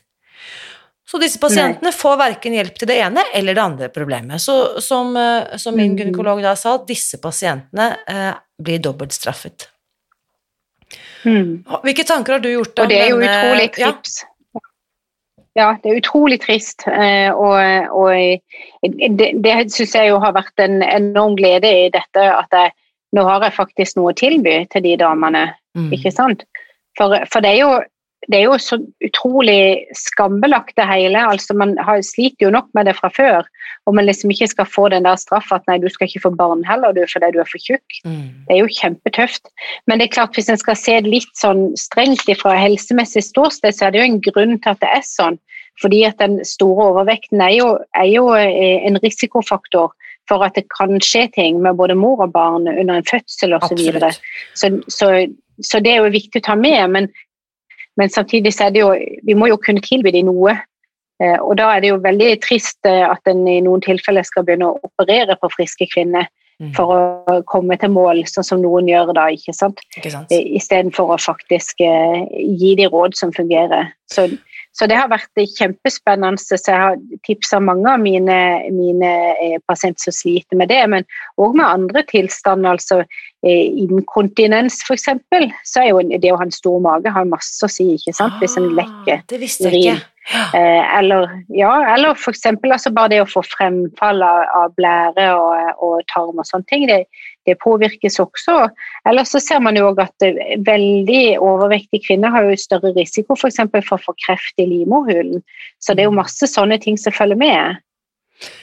Så 1.04 1.20
disse 1.20 1.38
pasientene 1.38 1.90
Nei. 1.90 1.94
får 1.94 2.16
verken 2.16 2.56
hjelp 2.56 2.78
til 2.80 2.88
det 2.88 2.96
ene 3.04 3.26
eller 3.36 3.56
det 3.56 3.62
andre 3.62 3.90
problemet. 3.92 4.40
Så 4.40 4.80
som, 4.82 5.12
eh, 5.20 5.56
som 5.60 5.76
min 5.76 5.92
mm. 5.92 5.98
gynekolog 6.00 6.40
da 6.42 6.54
sa, 6.58 6.78
disse 6.88 7.20
pasientene 7.22 7.90
eh, 8.08 8.32
blir 8.64 8.80
dobbeltstraffet. 8.82 9.68
Mm. 11.24 11.64
Hvilke 11.84 12.04
tanker 12.04 12.36
har 12.36 12.44
du 12.44 12.50
gjort 12.52 12.78
om 12.78 12.84
denne 12.84 12.84
Og 12.84 12.92
det 12.92 13.00
er 13.00 13.10
jo 13.10 13.18
denne, 13.20 13.34
utrolig 13.34 13.68
trist 13.74 14.24
Ja. 14.24 14.62
ja. 15.60 15.68
det 15.82 15.90
er 15.90 16.00
utrolig 16.00 16.40
trist. 16.42 16.86
Eh, 16.88 17.30
og, 17.32 17.94
og 17.96 18.98
det, 19.18 19.30
det 19.44 19.56
syns 19.72 19.94
jeg 19.96 20.12
jo 20.12 20.20
har 20.22 20.36
vært 20.36 20.64
en 20.64 20.82
enorm 20.84 21.38
glede 21.40 21.70
i 21.86 21.88
dette 21.94 22.28
at 22.28 22.52
jeg, 22.52 22.74
nå 23.14 23.24
har 23.28 23.46
jeg 23.46 23.56
faktisk 23.56 23.98
noe 23.98 24.12
å 24.12 24.18
tilby 24.18 24.60
til 24.72 24.84
de 24.84 24.96
damene. 25.00 25.46
Mm. 25.78 25.90
Ikke 25.96 26.12
sant? 26.14 26.44
For, 26.98 27.16
for, 27.30 27.42
det 27.42 27.54
er 27.54 27.60
jo 27.62 27.72
det 28.30 28.38
er 28.38 28.46
jo 28.46 28.56
så 28.60 28.78
utrolig 29.04 29.84
skambelagt 29.98 30.76
det 30.78 30.86
hele. 30.88 31.20
altså 31.28 31.54
Man 31.54 31.76
har, 31.78 32.00
sliter 32.02 32.46
jo 32.46 32.50
nok 32.54 32.68
med 32.74 32.86
det 32.88 32.96
fra 32.96 33.10
før. 33.12 33.48
Og 33.86 33.94
man 33.94 34.06
liksom 34.08 34.30
ikke 34.32 34.48
skal 34.48 34.68
få 34.68 34.88
den 34.88 35.04
der 35.04 35.18
straffa 35.20 35.58
at 35.58 35.66
nei, 35.68 35.76
du 35.82 35.88
skal 35.92 36.08
ikke 36.08 36.22
få 36.24 36.30
barn 36.38 36.64
heller 36.64 36.94
du 36.96 37.02
fordi 37.10 37.32
du 37.34 37.40
er 37.42 37.50
for 37.50 37.60
tjukk. 37.60 37.98
Mm. 38.06 38.46
Det 38.46 38.56
er 38.56 38.62
jo 38.62 38.76
kjempetøft. 38.80 39.50
Men 39.86 40.00
det 40.00 40.08
er 40.08 40.14
klart 40.16 40.38
hvis 40.38 40.48
en 40.52 40.60
skal 40.60 40.78
se 40.80 40.96
det 41.04 41.12
litt 41.12 41.34
sånn 41.36 41.66
strengt 41.80 42.24
fra 42.40 42.54
helsemessig 42.56 43.26
ståsted, 43.28 43.76
så 43.76 43.88
er 43.88 43.92
det 43.94 44.00
jo 44.00 44.08
en 44.08 44.22
grunn 44.24 44.56
til 44.56 44.72
at 44.72 44.80
det 44.84 44.92
er 44.94 45.04
sånn. 45.08 45.38
Fordi 45.82 46.04
at 46.06 46.20
den 46.22 46.38
store 46.46 46.90
overvekten 46.92 47.42
er 47.42 47.56
jo, 47.58 47.68
er 47.98 48.08
jo 48.08 48.28
eh, 48.38 48.86
en 48.86 48.98
risikofaktor 49.02 49.92
for 50.30 50.44
at 50.46 50.56
det 50.56 50.64
kan 50.72 50.96
skje 51.04 51.26
ting 51.34 51.60
med 51.62 51.76
både 51.76 51.96
mor 51.98 52.22
og 52.24 52.32
barn 52.32 52.68
under 52.70 53.00
en 53.00 53.08
fødsel 53.08 53.56
osv. 53.58 53.80
Så, 53.98 54.12
så, 54.54 54.70
så, 54.88 55.10
så 55.60 55.80
det 55.84 55.92
er 55.92 56.04
jo 56.04 56.14
viktig 56.14 56.40
å 56.40 56.46
ta 56.48 56.56
med. 56.58 56.80
Men 56.94 57.10
men 57.96 58.10
samtidig 58.10 58.54
så 58.54 58.66
er 58.66 58.74
det 58.74 58.80
jo 58.80 58.94
Vi 59.24 59.34
må 59.38 59.46
jo 59.46 59.56
kunne 59.60 59.82
tilby 59.84 60.10
dem 60.14 60.26
noe 60.26 60.56
Eh, 61.22 61.38
og 61.38 61.58
da 61.60 61.68
er 61.70 61.82
det 61.82 61.92
jo 61.92 62.00
veldig 62.02 62.30
trist 62.42 62.88
eh, 62.88 63.04
at 63.06 63.30
en 63.30 63.44
i 63.46 63.60
noen 63.62 63.82
tilfeller 63.84 64.26
skal 64.26 64.46
begynne 64.46 64.72
å 64.72 64.80
operere 64.88 65.38
på 65.40 65.52
friske 65.56 65.90
kvinner 65.94 66.30
Mm. 66.62 66.68
for 66.70 66.86
å 66.94 67.34
komme 67.50 67.74
til 67.82 67.90
mål, 67.90 68.20
sånn 68.30 68.46
som 68.46 68.60
noen 68.62 68.86
gjør 68.86 69.08
da, 69.16 69.24
ikke 69.34 69.50
sant? 69.56 69.80
Ikke 69.98 70.12
sant? 70.12 70.30
Istedenfor 70.30 71.10
å 71.10 71.16
faktisk 71.18 71.82
eh, 71.82 72.20
gi 72.30 72.76
de 72.78 72.86
råd 72.92 73.16
som 73.18 73.32
fungerer. 73.34 73.88
Så, 74.06 74.28
så 74.74 74.88
det 74.90 74.96
har 74.98 75.10
vært 75.12 75.42
kjempespennende. 75.54 76.40
Så 76.40 76.58
jeg 76.58 76.74
har 76.74 76.96
tipsa 77.26 77.60
mange 77.62 77.86
av 77.92 78.02
mine, 78.02 78.38
mine 78.74 79.12
eh, 79.38 79.58
pasienter 79.70 80.08
som 80.08 80.16
sliter 80.16 80.58
med 80.58 80.72
det, 80.72 80.80
men 80.90 81.06
òg 81.38 81.54
med 81.54 81.66
andre 81.68 82.02
tilstander. 82.10 82.74
altså 82.74 83.04
eh, 83.46 83.70
Inkontinens 83.84 84.80
f.eks. 84.82 85.12
Så 85.62 85.84
er 85.84 85.92
jo 85.92 86.02
det 86.02 86.32
å 86.32 86.40
ha 86.40 86.48
en 86.48 86.54
stor 86.54 86.82
mage 86.82 87.12
har 87.14 87.30
masse 87.30 87.62
å 87.62 87.70
si, 87.70 87.92
ikke 87.94 88.16
sant? 88.18 88.34
Hvis 88.42 88.58
en 88.58 88.72
lekker. 88.74 89.22
urin. 89.62 89.70
Det 89.70 89.84
ikke. 89.84 90.10
Eh, 90.56 90.98
eller 90.98 91.28
ja, 91.52 91.70
eller 91.92 92.16
eksempel 92.32 92.72
altså 92.72 92.90
bare 92.96 93.12
det 93.12 93.20
å 93.20 93.28
få 93.28 93.42
fremfall 93.44 94.22
av, 94.24 94.46
av 94.56 94.72
blære 94.78 95.26
og, 95.36 95.82
og 95.84 95.98
tarm 96.08 96.40
og 96.40 96.48
sånne 96.48 96.70
ting, 96.70 96.86
det, 96.88 97.02
det 97.46 97.58
påvirkes 97.62 98.18
også. 98.22 98.56
Eller 99.08 99.26
så 99.28 99.40
ser 99.42 99.62
man 99.64 99.76
jo 99.78 99.90
at 100.00 100.26
eh, 100.26 100.58
veldig 100.66 101.38
overvektige 101.42 102.04
kvinner 102.06 102.34
har 102.34 102.48
jo 102.48 102.58
større 102.60 102.94
risiko 102.96 103.36
for, 103.38 103.54
for 103.74 103.96
å 103.98 104.04
få 104.08 104.16
kreft 104.26 104.60
i 104.62 104.68
livmorhulen. 104.70 105.42
Så 105.82 105.94
det 105.94 106.04
er 106.04 106.10
jo 106.10 106.20
masse 106.20 106.48
sånne 106.50 106.80
ting 106.82 106.98
som 107.00 107.14
følger 107.14 107.40
med. 107.40 107.82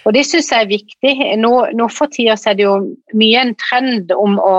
Og 0.05 0.13
det 0.15 0.25
syns 0.27 0.51
jeg 0.51 0.65
er 0.65 0.71
viktig. 0.71 1.15
Nå, 1.39 1.53
nå 1.77 1.89
for 1.93 2.11
tida 2.11 2.35
er 2.35 2.57
det 2.57 2.67
jo 2.67 2.77
mye 3.17 3.43
en 3.45 3.53
trend 3.59 4.11
om 4.15 4.39
å 4.41 4.55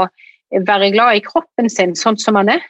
være 0.68 0.92
glad 0.94 1.18
i 1.18 1.24
kroppen 1.24 1.70
sin 1.72 1.96
sånn 1.98 2.18
som 2.20 2.36
man 2.38 2.52
er. 2.52 2.62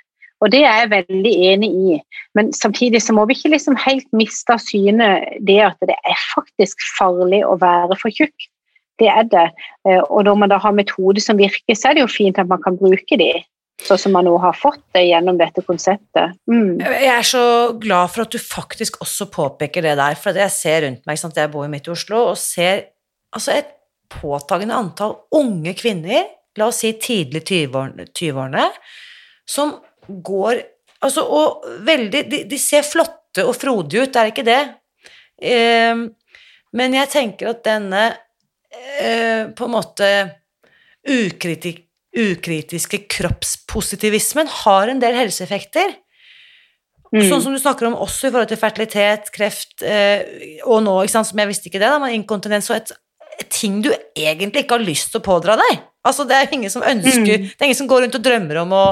Og 0.43 0.51
det 0.51 0.65
er 0.67 0.81
jeg 0.81 0.91
veldig 0.91 1.33
enig 1.53 1.71
i. 1.71 1.99
Men 2.35 2.51
samtidig 2.57 3.03
så 3.05 3.15
må 3.15 3.29
vi 3.31 3.37
ikke 3.39 3.53
liksom 3.53 3.79
helt 3.79 4.09
miste 4.17 4.57
av 4.57 4.63
syne 4.63 5.15
det 5.47 5.61
at 5.69 5.79
det 5.87 5.95
er 5.95 6.25
faktisk 6.33 6.83
farlig 6.97 7.45
å 7.47 7.55
være 7.63 7.99
for 8.01 8.15
tjukk. 8.15 8.49
Det 9.03 9.11
er 9.11 9.27
det. 9.31 9.47
Eh, 9.89 10.03
Og 10.09 10.25
når 10.29 10.39
man 10.39 10.53
da 10.53 10.61
har 10.63 10.75
metoder 10.77 11.23
som 11.25 11.41
virker, 11.41 11.75
så 11.75 11.91
er 11.91 11.99
det 11.99 12.07
jo 12.07 12.13
fint 12.13 12.39
at 12.39 12.51
man 12.51 12.63
kan 12.63 12.79
bruke 12.79 13.19
de. 13.19 13.33
Sånn 13.83 13.99
som 13.99 14.13
man 14.15 14.27
nå 14.29 14.37
har 14.39 14.55
fått 14.55 14.83
det 14.95 15.09
gjennom 15.09 15.39
dette 15.41 15.65
konseptet. 15.67 16.37
Mm. 16.47 16.79
Jeg 16.79 17.09
er 17.11 17.27
så 17.27 17.45
glad 17.83 18.13
for 18.13 18.25
at 18.25 18.35
du 18.35 18.39
faktisk 18.39 19.01
også 19.03 19.27
påpeker 19.33 19.83
det 19.83 19.97
der, 19.99 20.19
for 20.21 20.39
jeg 20.39 20.55
ser 20.55 20.85
rundt 20.87 21.07
meg, 21.09 21.19
sant? 21.19 21.41
jeg 21.41 21.51
bor 21.51 21.67
midt 21.73 21.89
i 21.89 21.95
Oslo, 21.95 22.29
og 22.31 22.39
ser 22.39 22.85
altså 23.35 23.57
et 23.57 23.73
påtagende 24.13 24.77
antall 24.77 25.17
unge 25.35 25.75
kvinner, 25.79 26.29
la 26.61 26.69
oss 26.69 26.83
si 26.85 26.93
tidlig 27.01 27.43
20-årene, 27.49 28.07
20-årene, 28.13 28.69
som 29.49 29.73
går 30.07 30.61
altså, 31.03 31.25
og 31.25 31.67
veldig 31.87 32.25
de, 32.31 32.43
de 32.49 32.59
ser 32.61 32.87
flotte 32.87 33.47
og 33.49 33.57
frodige 33.57 34.05
ut, 34.05 34.13
det 34.13 34.21
er 34.21 34.33
ikke 34.33 34.47
det. 34.47 34.61
Ehm, 35.43 36.11
men 36.77 36.97
jeg 36.97 37.11
tenker 37.13 37.53
at 37.53 37.65
denne 37.67 38.11
eh, 38.73 39.49
på 39.57 39.67
en 39.69 39.75
måte 39.75 40.09
ukritik, 41.09 41.85
ukritiske 42.17 43.03
kroppspositivismen 43.11 44.49
har 44.63 44.89
en 44.93 45.01
del 45.03 45.17
helseeffekter. 45.17 45.95
Mm. 47.13 47.27
Sånn 47.29 47.43
som 47.45 47.53
du 47.53 47.61
snakker 47.61 47.91
om 47.91 47.97
også 48.01 48.29
i 48.29 48.33
forhold 48.33 48.49
til 48.53 48.61
fertilitet, 48.61 49.29
kreft, 49.35 49.83
eh, 49.85 50.23
og 50.65 50.81
nå, 50.85 50.95
ikke 51.05 51.13
sant, 51.19 51.29
som 51.29 51.41
jeg 51.43 51.51
visste 51.51 51.69
ikke 51.69 51.81
det, 51.83 51.91
da, 51.93 51.99
men 52.01 52.15
inkontinens 52.17 52.71
og 52.73 52.79
et, 52.79 52.93
et 53.43 53.51
ting 53.53 53.81
du 53.85 53.91
egentlig 54.17 54.65
ikke 54.65 54.79
har 54.79 54.85
lyst 54.87 55.11
til 55.13 55.21
å 55.21 55.27
pådra 55.27 55.59
deg. 55.61 55.83
Altså, 56.09 56.25
det 56.27 56.35
er 56.39 56.49
ingen 56.57 56.73
som 56.73 56.83
ønsker 56.83 57.37
Mm. 57.39 57.45
Det 57.53 57.61
er 57.61 57.69
ingen 57.69 57.79
som 57.79 57.87
går 57.91 58.03
rundt 58.07 58.17
og 58.19 58.25
drømmer 58.25 58.57
om 58.65 58.73
å, 58.75 58.87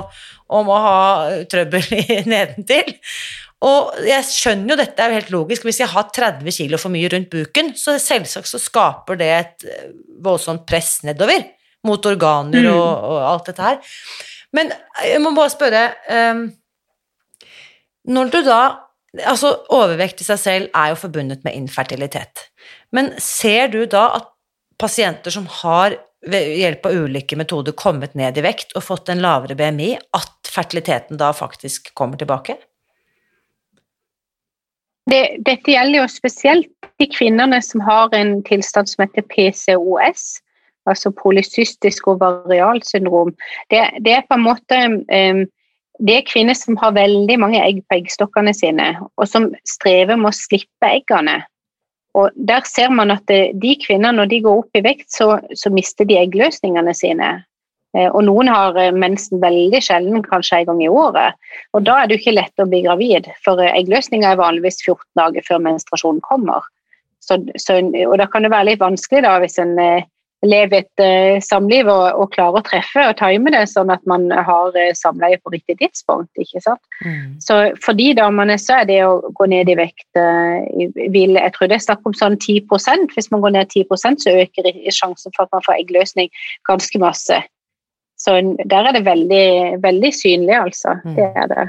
om 0.60 0.68
å 0.70 0.76
ha 0.84 0.98
trøbbel 1.50 1.88
i- 1.96 2.20
nedentil. 2.34 2.92
Og 3.66 3.96
jeg 4.08 4.24
skjønner 4.24 4.72
jo 4.72 4.78
dette 4.80 5.04
er 5.04 5.12
jo 5.12 5.18
helt 5.18 5.32
logisk. 5.34 5.66
Hvis 5.68 5.82
jeg 5.82 5.92
har 5.92 6.06
30 6.16 6.54
kilo 6.56 6.78
for 6.80 6.92
mye 6.94 7.10
rundt 7.12 7.28
buken, 7.32 7.74
så 7.76 7.98
selvsagt 8.00 8.48
så 8.48 8.60
skaper 8.62 9.18
det 9.20 9.30
et 9.36 9.66
eh, 9.68 9.90
voldsomt 10.24 10.64
press 10.68 11.02
nedover 11.04 11.44
mot 11.84 12.06
organer 12.08 12.64
Mm. 12.64 12.72
og, 12.72 13.04
og 13.10 13.18
alt 13.24 13.50
dette 13.50 13.66
her. 13.66 13.92
Men 14.56 14.72
jeg 15.04 15.20
må 15.22 15.30
bare 15.36 15.52
spørre 15.52 15.82
um, 16.10 16.46
Når 18.10 18.32
du 18.32 18.40
da 18.44 18.60
Altså, 19.26 19.48
overvekt 19.74 20.20
i 20.22 20.24
seg 20.26 20.38
selv 20.38 20.68
er 20.70 20.92
jo 20.92 20.98
forbundet 21.00 21.40
med 21.42 21.56
infertilitet. 21.58 22.44
Men 22.94 23.08
ser 23.18 23.66
du 23.72 23.80
da 23.90 24.04
at 24.20 24.28
pasienter 24.78 25.34
som 25.34 25.48
har 25.50 25.96
ved 26.30 26.52
hjelp 26.60 26.86
av 26.86 26.94
ulike 26.94 27.34
metoder 27.34 27.74
kommet 27.74 28.14
ned 28.14 28.38
i 28.38 28.44
vekt 28.44 28.76
og 28.78 28.84
fått 28.86 29.10
en 29.10 29.18
lavere 29.24 29.56
BMI, 29.58 29.96
at 30.14 30.52
fertiliteten 30.54 31.18
da 31.18 31.32
faktisk 31.34 31.90
kommer 31.98 32.20
tilbake? 32.22 32.54
Det, 35.10 35.22
dette 35.46 35.74
gjelder 35.74 36.02
jo 36.02 36.08
spesielt 36.10 36.70
de 37.00 37.08
kvinnene 37.10 37.58
som 37.64 37.82
har 37.82 38.12
en 38.14 38.38
tilstand 38.46 38.90
som 38.90 39.04
heter 39.04 39.24
PCOS, 39.32 40.40
altså 40.88 41.12
polycystisk 41.16 42.08
ovarialt 42.12 42.86
syndrom. 42.86 43.32
Det, 43.72 43.82
det 44.04 44.18
er 44.18 44.28
på 44.28 44.38
en 44.38 44.46
måte 44.46 44.78
um, 44.90 45.46
det 46.00 46.16
er 46.16 46.28
kvinner 46.28 46.56
som 46.56 46.78
har 46.80 46.96
veldig 46.96 47.36
mange 47.40 47.60
egg 47.60 47.82
på 47.88 47.98
eggstokkene 47.98 48.54
sine, 48.56 48.94
og 49.20 49.28
som 49.28 49.50
strever 49.68 50.16
med 50.16 50.30
å 50.30 50.36
slippe 50.36 50.88
eggene. 50.88 51.42
Og 52.16 52.32
Der 52.34 52.64
ser 52.66 52.90
man 52.90 53.12
at 53.14 53.26
det, 53.28 53.52
de 53.62 53.76
kvinnene, 53.84 54.16
når 54.16 54.30
de 54.32 54.40
går 54.46 54.62
opp 54.64 54.78
i 54.78 54.84
vekt, 54.84 55.10
så, 55.12 55.36
så 55.54 55.70
mister 55.70 56.08
de 56.08 56.18
eggløsningene 56.18 56.94
sine. 56.96 57.28
Eh, 57.96 58.06
Og 58.06 58.22
noen 58.26 58.50
har 58.50 58.76
eh, 58.78 58.92
mensen 58.94 59.40
veldig 59.42 59.80
sjelden, 59.82 60.22
kanskje 60.26 60.60
en 60.60 60.70
gang 60.70 60.84
i 60.84 60.90
året. 60.90 61.38
Og 61.74 61.82
da 61.86 61.98
er 61.98 62.06
det 62.06 62.16
jo 62.16 62.22
ikke 62.22 62.36
lett 62.36 62.62
å 62.62 62.68
bli 62.70 62.84
gravid, 62.86 63.26
for 63.44 63.62
eh, 63.62 63.72
eggløsninga 63.80 64.30
er 64.30 64.42
vanligvis 64.42 64.82
14 64.84 65.02
dager 65.18 65.46
før 65.48 65.64
menstruasjonen 65.66 66.22
kommer. 66.26 66.68
Så, 67.20 67.40
så, 67.60 67.80
og 68.06 68.16
da 68.16 68.30
kan 68.30 68.46
det 68.46 68.54
være 68.54 68.70
litt 68.70 68.80
vanskelig 68.80 69.26
da, 69.26 69.34
hvis 69.42 69.58
en 69.60 69.74
lever 70.40 70.86
et 70.86 71.42
samliv 71.44 71.90
og, 71.92 72.06
og 72.16 72.30
klarer 72.32 72.62
å 72.62 72.64
treffe 72.64 73.02
og 73.10 73.18
time 73.18 73.52
det, 73.52 73.66
sånn 73.68 73.92
at 73.92 74.00
man 74.08 74.24
har 74.32 74.72
samleie 74.96 75.36
på 75.36 75.52
riktig 75.52 75.76
tidspunkt. 75.82 76.30
ikke 76.40 76.62
sant? 76.64 76.80
Så 77.44 77.58
for 77.84 77.98
de 77.98 78.08
damene 78.16 78.56
så 78.56 78.78
er 78.78 78.88
det 78.88 78.98
å 79.04 79.20
gå 79.36 79.50
ned 79.52 79.68
i 79.68 79.76
vekt 79.76 80.22
vil, 81.12 81.36
Jeg 81.36 81.52
tror 81.58 81.68
det 81.68 81.76
er 81.76 81.84
snakk 81.90 82.08
om 82.08 82.16
sånn 82.16 82.40
10% 82.40 83.12
Hvis 83.12 83.28
man 83.28 83.44
går 83.44 83.58
ned 83.58 83.76
10 83.76 84.16
så 84.24 84.38
øker 84.40 84.72
sjansen 84.88 85.36
for 85.36 85.44
at 85.44 85.52
man 85.52 85.66
får 85.68 85.76
eggløsning 85.82 86.32
ganske 86.72 87.04
masse. 87.04 87.42
Så 88.20 88.36
der 88.68 88.88
er 88.88 88.96
det 88.96 89.04
veldig, 89.06 89.44
veldig 89.80 90.10
synlig, 90.12 90.56
altså. 90.58 90.98
Mm. 91.04 91.14
Det 91.16 91.28
er 91.42 91.52
det. 91.54 91.68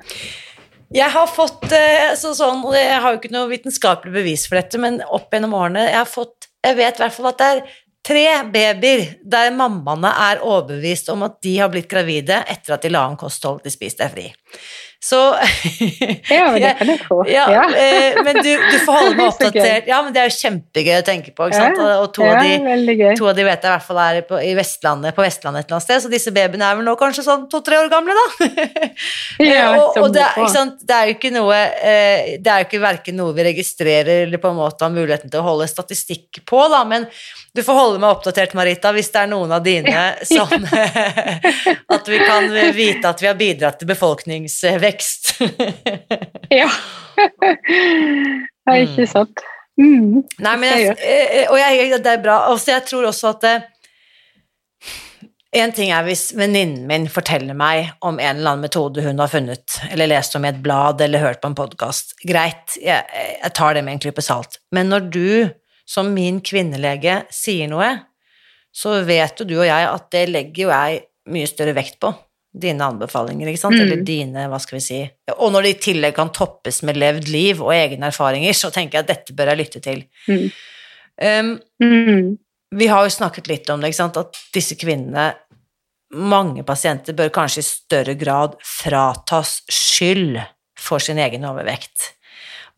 Jeg 0.91 1.07
har 1.13 1.29
fått 1.31 1.71
eh, 1.71 2.09
så, 2.19 2.33
sånn, 2.35 2.65
og 2.67 2.75
jeg 2.75 2.97
har 2.99 3.13
jo 3.13 3.21
ikke 3.21 3.31
noe 3.31 3.47
vitenskapelig 3.51 4.11
bevis 4.11 4.43
for 4.49 4.59
dette, 4.59 4.81
men 4.81 4.99
opp 5.07 5.31
gjennom 5.31 5.55
årene 5.55 5.85
jeg 5.87 5.99
har 6.01 6.09
fått 6.09 6.49
Jeg 6.61 6.77
vet 6.77 6.99
i 6.99 7.01
hvert 7.01 7.15
fall 7.15 7.29
at 7.31 7.39
det 7.39 7.47
er 7.47 7.61
tre 8.05 8.25
babyer 8.53 9.05
der 9.23 9.53
mammaene 9.55 10.11
er 10.27 10.43
overbevist 10.43 11.09
om 11.13 11.23
at 11.25 11.39
de 11.45 11.55
har 11.57 11.71
blitt 11.73 11.89
gravide 11.89 12.41
etter 12.49 12.75
at 12.75 12.83
de 12.85 12.91
la 12.91 13.05
om 13.07 13.15
kosthold, 13.17 13.61
de 13.63 13.71
spiste 13.73 14.03
deg 14.03 14.13
fri. 14.13 14.27
Så 15.01 15.17
Ja, 16.29 16.51
men 16.51 16.61
det 16.61 16.71
kan 16.79 16.89
jeg 16.91 16.99
tro. 17.07 17.23
Ja, 17.25 17.47
Ja. 17.49 17.63
eh, 17.73 18.19
men 18.23 18.37
du, 18.37 18.49
du 18.53 18.75
får 18.85 18.97
holde 18.99 19.15
meg 19.19 19.31
oppdatert. 19.31 19.87
Ja, 19.89 20.01
men 20.05 20.13
det 20.13 20.21
er 20.21 20.29
jo 20.29 20.35
kjempegøy 20.37 20.93
å 20.99 21.05
tenke 21.07 21.33
på, 21.33 21.47
ikke 21.49 21.57
sant? 21.57 21.79
Og, 21.81 22.03
to, 22.13 22.21
ja, 22.27 22.35
av 22.37 22.43
de, 22.45 23.07
to 23.17 23.29
av 23.31 23.35
de 23.39 23.45
vet 23.47 23.65
jeg 23.65 23.71
i 23.71 23.73
hvert 23.73 23.87
fall 23.87 24.01
er 24.03 24.19
på, 24.29 24.37
i 24.45 24.51
Vestlandet, 24.57 25.15
på 25.17 25.25
Vestlandet 25.25 25.63
et 25.65 25.71
eller 25.71 25.79
annet 25.79 25.87
sted, 25.87 26.03
så 26.05 26.11
disse 26.13 26.33
babyene 26.35 26.69
er 26.69 26.77
vel 26.77 26.85
nå 26.85 26.93
kanskje 27.01 27.25
sånn 27.25 27.47
to-tre 27.49 27.79
år 27.81 27.89
gamle, 27.93 28.13
da. 28.19 28.49
Ja, 29.41 29.71
Eh, 29.71 29.77
og, 29.81 29.97
og 30.03 30.13
det, 30.13 30.25
det 30.85 30.95
er 30.95 31.07
jo 31.09 31.13
ikke 31.15 31.29
noe 31.33 31.55
eh, 31.57 32.37
Det 32.43 32.51
er 32.51 32.61
jo 32.61 32.67
ikke 32.67 32.79
verken 32.83 33.17
noe 33.17 33.33
vi 33.35 33.45
registrerer 33.47 34.25
eller 34.27 34.41
på 34.41 34.51
en 34.51 34.57
måte 34.59 34.85
har 34.85 34.93
muligheten 34.93 35.31
til 35.33 35.41
å 35.41 35.45
holde 35.47 35.67
statistikk 35.69 36.43
på, 36.47 36.61
da, 36.71 36.83
men 36.87 37.07
du 37.53 37.63
får 37.63 37.73
holde 37.73 37.99
meg 37.99 38.13
oppdatert, 38.15 38.53
Marita, 38.55 38.93
hvis 38.95 39.09
det 39.11 39.25
er 39.25 39.31
noen 39.31 39.51
av 39.51 39.63
dine 39.65 40.03
som 40.29 40.67
At 41.95 42.07
vi 42.07 42.19
kan 42.23 42.47
vite 42.75 43.11
at 43.11 43.23
vi 43.23 43.27
har 43.27 43.39
bidratt 43.39 43.81
til 43.81 43.91
befolkningsvekst. 43.91 45.33
Ja. 46.51 46.67
Det 47.15 48.73
er 48.73 48.81
ikke 48.83 49.05
sant. 49.07 49.39
Mm. 49.79 50.19
Nei, 50.43 50.55
men 50.59 50.65
jeg, 50.67 50.95
eh, 50.99 51.45
og 51.47 51.55
jeg, 51.61 51.93
det 52.03 52.11
er 52.11 52.23
bra. 52.23 52.41
Også, 52.51 52.73
jeg 52.73 52.83
tror 52.89 53.07
også 53.07 53.29
at 53.29 53.45
eh, 53.47 53.69
En 55.61 55.71
ting 55.75 55.93
er 55.95 56.03
hvis 56.03 56.33
venninnen 56.35 56.83
min 56.87 57.07
forteller 57.11 57.55
meg 57.55 57.93
om 58.03 58.19
en 58.19 58.37
eller 58.41 58.53
annen 58.53 58.67
metode 58.67 59.03
hun 59.03 59.19
har 59.23 59.31
funnet, 59.31 59.79
eller 59.91 60.11
lest 60.11 60.35
om 60.35 60.43
i 60.43 60.51
et 60.51 60.59
blad 60.63 61.01
eller 61.03 61.23
hørt 61.23 61.41
på 61.43 61.51
en 61.51 61.57
podkast. 61.57 62.17
Greit, 62.27 62.75
jeg, 62.79 63.07
jeg 63.39 63.55
tar 63.55 63.75
det 63.75 63.83
med 63.87 63.95
en 63.95 64.03
klype 64.03 64.23
salt. 64.23 64.59
Men 64.75 64.91
når 64.91 65.07
du, 65.11 65.27
som 65.91 66.11
min 66.15 66.39
kvinnelege, 66.45 67.21
sier 67.33 67.67
noe, 67.71 67.89
så 68.71 69.01
vet 69.03 69.41
jo 69.41 69.47
du 69.49 69.57
og 69.57 69.67
jeg 69.67 69.87
at 69.89 70.11
det 70.15 70.27
legger 70.31 70.63
jo 70.63 70.69
jeg 70.71 71.01
mye 71.31 71.49
større 71.49 71.75
vekt 71.75 71.97
på. 72.01 72.13
Dine 72.51 72.83
anbefalinger, 72.83 73.47
ikke 73.47 73.61
sant? 73.61 73.77
Mm. 73.79 73.81
Eller 73.85 74.01
dine, 74.03 74.45
hva 74.51 74.57
skal 74.59 74.75
vi 74.75 74.81
si 74.83 74.97
Og 75.37 75.53
når 75.53 75.63
det 75.63 75.69
i 75.71 75.81
tillegg 75.85 76.17
kan 76.17 76.33
toppes 76.35 76.81
med 76.83 76.97
levd 76.99 77.29
liv 77.31 77.61
og 77.63 77.71
egne 77.71 78.09
erfaringer, 78.11 78.51
så 78.57 78.67
tenker 78.75 78.99
jeg 78.99 79.05
at 79.05 79.11
dette 79.13 79.35
bør 79.37 79.53
jeg 79.53 79.59
lytte 79.61 79.83
til. 79.83 80.01
Mm. 80.27 80.49
Um, 81.21 81.51
Mm. 81.79 82.37
vi 82.75 82.87
har 82.87 83.03
jo 83.05 83.13
snakket 83.13 83.47
litt 83.47 83.69
om 83.69 83.79
det, 83.81 83.91
ikke 83.91 84.01
sant, 84.01 84.17
at 84.19 84.37
disse 84.55 84.75
kvinnene, 84.79 85.29
mange 86.11 86.63
pasienter, 86.67 87.15
bør 87.15 87.31
kanskje 87.31 87.63
i 87.63 87.67
større 87.67 88.15
grad 88.19 88.57
fratas 88.67 89.61
skyld 89.71 90.41
for 90.79 90.99
sin 90.99 91.19
egen 91.23 91.45
overvekt. 91.47 92.13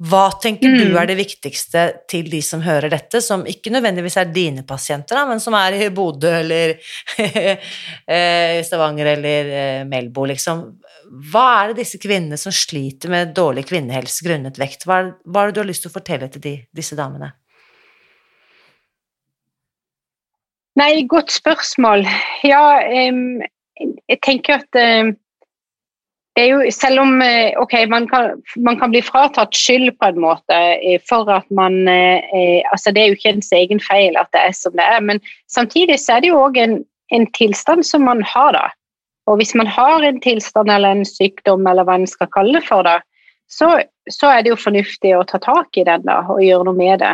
Hva 0.04 0.26
tenker 0.42 0.68
Mm. 0.68 0.80
du 0.80 0.98
er 1.00 1.06
det 1.08 1.16
viktigste 1.16 1.82
til 2.12 2.28
de 2.28 2.42
som 2.44 2.60
hører 2.62 2.90
dette, 2.92 3.22
som 3.22 3.46
ikke 3.48 3.72
nødvendigvis 3.72 4.18
er 4.18 4.34
dine 4.34 4.64
pasienter, 4.68 5.16
da, 5.16 5.26
men 5.30 5.40
som 5.40 5.54
er 5.56 5.78
i 5.78 5.90
Bodø 5.96 6.28
eller 6.28 6.76
eh, 8.08 8.60
Stavanger 8.68 9.14
eller 9.14 9.52
eh, 9.62 9.86
Melbo, 9.88 10.26
liksom. 10.26 10.66
Hva 11.32 11.46
er 11.62 11.72
det 11.72 11.86
disse 11.86 12.02
kvinnene 12.04 12.38
som 12.38 12.52
sliter 12.52 13.10
med 13.14 13.32
dårlig 13.38 13.64
kvinnehelse 13.70 14.26
grunnet 14.28 14.60
vekt, 14.60 14.84
hva 14.84 15.00
er, 15.00 15.14
hva 15.24 15.44
er 15.44 15.52
det 15.52 15.56
du 15.56 15.64
har 15.64 15.72
lyst 15.72 15.86
til 15.88 15.94
å 15.94 15.96
fortelle 15.96 16.28
til 16.34 16.44
de, 16.44 16.56
disse 16.76 17.00
damene? 17.00 17.32
Nei, 20.76 21.06
godt 21.08 21.32
spørsmål. 21.32 22.04
Ja, 22.44 22.82
um, 23.14 23.44
jeg 24.10 24.20
tenker 24.26 24.60
at 24.60 24.80
er 24.80 25.14
jo, 26.40 26.62
selv 26.74 27.00
om 27.04 27.22
eh, 27.22 27.54
ok, 27.62 27.74
man 27.90 28.08
kan, 28.10 28.42
man 28.58 28.80
kan 28.80 28.90
bli 28.90 29.02
fratatt 29.06 29.54
skyld 29.54 29.92
på 30.00 30.10
en 30.10 30.22
måte 30.24 30.58
eh, 30.58 31.02
for 31.10 31.30
at 31.30 31.46
man 31.54 31.88
eh, 31.88 32.64
altså 32.72 32.92
Det 32.92 33.02
er 33.04 33.12
jo 33.12 33.18
ikke 33.20 33.36
ens 33.36 33.52
egen 33.54 33.82
feil 33.84 34.18
at 34.18 34.32
det 34.34 34.42
er 34.42 34.56
som 34.58 34.74
det 34.74 34.86
er, 34.86 35.02
men 35.02 35.22
samtidig 35.52 36.00
så 36.02 36.18
er 36.18 36.24
det 36.24 36.32
jo 36.32 36.42
òg 36.42 36.58
en, 36.58 36.80
en 37.14 37.28
tilstand 37.38 37.86
som 37.86 38.06
man 38.10 38.24
har. 38.26 38.58
da. 38.58 38.66
Og 39.30 39.38
hvis 39.38 39.54
man 39.56 39.70
har 39.70 40.02
en 40.02 40.20
tilstand 40.22 40.72
eller 40.72 40.98
en 40.98 41.06
sykdom, 41.06 41.68
eller 41.68 41.86
hva 41.86 42.00
en 42.02 42.10
skal 42.10 42.32
kalle 42.34 42.58
det 42.58 42.66
for, 42.66 42.84
da, 42.88 42.98
så, 43.48 43.70
så 44.10 44.34
er 44.34 44.42
det 44.42 44.56
jo 44.56 44.60
fornuftig 44.60 45.14
å 45.16 45.24
ta 45.30 45.40
tak 45.44 45.78
i 45.78 45.86
den 45.88 46.06
da, 46.08 46.24
og 46.34 46.42
gjøre 46.44 46.68
noe 46.68 46.80
med 46.80 47.00
det. 47.04 47.14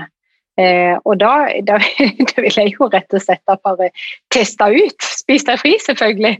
Eh, 0.60 0.95
og 1.07 1.20
da, 1.22 1.34
da, 1.64 1.78
da 2.30 2.43
vil 2.43 2.57
jeg 2.57 2.74
jo 2.74 2.89
rett 2.91 3.16
og 3.16 3.24
slett 3.24 3.53
bare 3.64 3.89
teste 4.34 4.68
ut. 4.74 5.10
Spis 5.22 5.45
deg 5.47 5.60
fri, 5.62 5.76
selvfølgelig. 5.86 6.39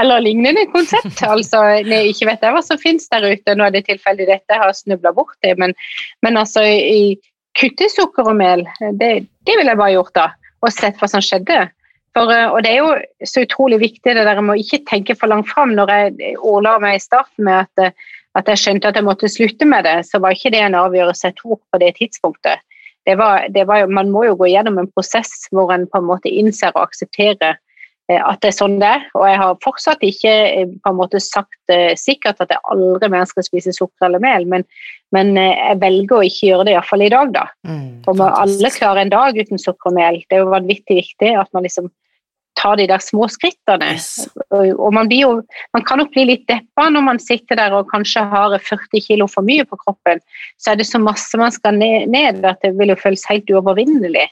Eller 0.00 0.24
lignende 0.24 0.64
konsept. 0.72 1.20
altså, 1.26 1.62
nei, 1.88 2.06
Ikke 2.12 2.30
vet 2.30 2.44
jeg 2.46 2.54
hva 2.54 2.62
som 2.64 2.80
finnes 2.80 3.08
der 3.12 3.26
ute. 3.28 3.56
Nå 3.56 3.66
er 3.66 3.74
det 3.74 3.86
tilfeldig 3.88 4.28
dette 4.30 4.54
jeg 4.54 4.62
har 4.62 4.76
snubla 4.76 5.12
borti, 5.16 5.52
men, 5.60 5.74
men 6.24 6.40
altså 6.40 6.64
i, 6.64 7.18
kutte 7.58 7.88
sukker 7.90 8.28
og 8.30 8.36
mel, 8.38 8.62
det, 9.00 9.08
det 9.48 9.56
ville 9.58 9.72
jeg 9.72 9.80
bare 9.80 9.96
gjort 9.96 10.14
da. 10.16 10.28
Og 10.62 10.72
sett 10.74 10.96
hva 11.00 11.08
som 11.10 11.22
skjedde. 11.24 11.66
For, 12.16 12.30
eh, 12.32 12.46
og 12.48 12.62
det 12.64 12.72
er 12.72 12.80
jo 12.80 13.26
så 13.28 13.44
utrolig 13.44 13.82
viktig 13.82 14.14
det 14.16 14.24
der 14.24 14.40
med 14.40 14.56
å 14.56 14.62
ikke 14.62 14.86
tenke 14.88 15.18
for 15.18 15.30
langt 15.30 15.50
fram. 15.50 15.74
Når 15.76 15.92
jeg 15.92 16.38
ordla 16.38 16.78
meg 16.82 16.96
i 16.96 17.04
starten 17.04 17.44
med 17.50 17.66
at, 17.66 17.92
at 18.38 18.48
jeg 18.54 18.62
skjønte 18.62 18.88
at 18.88 18.96
jeg 18.96 19.06
måtte 19.06 19.30
slutte 19.32 19.68
med 19.68 19.84
det, 19.84 19.98
så 20.08 20.22
var 20.22 20.32
ikke 20.32 20.54
det 20.54 20.64
en 20.64 20.78
avgjørelse 20.78 21.28
jeg 21.28 21.38
tok 21.42 21.60
på 21.68 21.82
det 21.82 21.92
tidspunktet 22.00 22.64
det 23.08 23.16
var, 23.16 23.46
det 23.48 23.64
var 23.68 23.88
man 23.88 24.10
må 24.12 24.26
jo 24.28 24.36
gå 24.36 24.50
gjennom 24.52 24.82
en 24.82 24.90
prosess 24.92 25.48
hvor 25.54 25.72
en 25.72 25.88
på 25.88 26.02
en 26.02 26.10
måte 26.10 26.28
innser 26.28 26.74
og 26.74 26.82
aksepterer 26.82 27.56
eh, 28.10 28.20
at 28.20 28.42
det 28.42 28.50
er 28.50 28.56
sånn 28.58 28.76
det 28.82 28.90
er. 28.98 29.06
Og 29.16 29.24
jeg 29.24 29.38
har 29.40 29.62
fortsatt 29.64 30.04
ikke 30.04 30.34
eh, 30.48 30.74
på 30.84 30.92
en 30.92 30.98
måte 30.98 31.22
sagt 31.24 31.72
eh, 31.72 31.94
sikkert 31.96 32.42
at 32.44 32.52
jeg 32.52 32.60
aldri 32.74 33.08
mer 33.14 33.24
skal 33.30 33.46
spise 33.46 33.72
sukker 33.76 34.10
eller 34.10 34.20
mel, 34.20 34.44
men, 34.52 34.66
men 35.16 35.32
jeg 35.40 35.78
velger 35.80 36.18
å 36.18 36.26
ikke 36.28 36.50
gjøre 36.50 36.68
det, 36.68 36.76
iallfall 36.76 37.06
i 37.06 37.12
dag, 37.16 37.32
da. 37.38 37.46
Mm, 37.64 37.88
For 38.04 38.26
alle 38.28 38.58
klarer 38.60 38.78
klare 38.82 39.06
en 39.06 39.14
dag 39.16 39.40
uten 39.40 39.64
sukker 39.64 39.92
og 39.92 39.96
mel. 40.02 40.20
Det 40.28 40.36
er 40.36 40.44
jo 40.44 40.52
vanvittig 40.52 41.00
viktig 41.00 41.32
at 41.40 41.48
man 41.56 41.64
liksom 41.64 41.88
tar 42.58 42.78
de 42.80 42.86
der 42.90 43.02
små 43.02 43.28
skrittene. 43.30 43.92
Yes. 43.94 44.28
Og, 44.50 44.88
man, 44.94 45.08
blir 45.10 45.22
jo, 45.22 45.32
man 45.76 45.84
kan 45.86 46.00
nok 46.02 46.10
bli 46.14 46.26
litt 46.32 46.46
deppa 46.50 46.88
når 46.92 47.06
man 47.06 47.20
sitter 47.22 47.58
der 47.60 47.76
og 47.76 47.90
kanskje 47.92 48.24
har 48.32 48.56
40 48.58 49.04
kilo 49.04 49.28
for 49.30 49.46
mye 49.46 49.66
på 49.68 49.78
kroppen. 49.84 50.22
Så 50.58 50.72
er 50.72 50.80
det 50.80 50.88
så 50.88 51.00
masse 51.02 51.38
man 51.40 51.54
skal 51.54 51.78
ned, 51.78 52.42
at 52.42 52.62
det 52.64 52.74
vil 52.78 52.94
jo 52.94 52.98
føles 52.98 53.26
helt 53.30 53.50
uovervinnelig. 53.52 54.26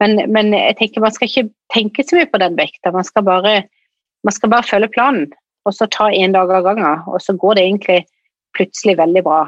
Men, 0.00 0.16
men 0.32 0.54
jeg 0.56 0.78
tenker 0.78 1.04
man 1.04 1.14
skal 1.14 1.28
ikke 1.28 1.50
tenke 1.74 2.06
så 2.06 2.16
mye 2.18 2.30
på 2.30 2.40
den 2.42 2.56
vekta. 2.58 2.92
Man 2.94 3.06
skal 3.06 3.26
bare, 3.26 3.54
man 4.26 4.36
skal 4.36 4.52
bare 4.52 4.66
følge 4.66 4.90
planen, 4.94 5.28
og 5.68 5.76
så 5.76 5.88
ta 5.92 6.08
én 6.10 6.34
dag 6.36 6.50
av 6.50 6.66
gangen. 6.66 7.04
Og 7.06 7.20
så 7.22 7.36
går 7.36 7.58
det 7.58 7.66
egentlig 7.68 8.00
plutselig 8.56 8.96
veldig 8.98 9.24
bra. 9.26 9.42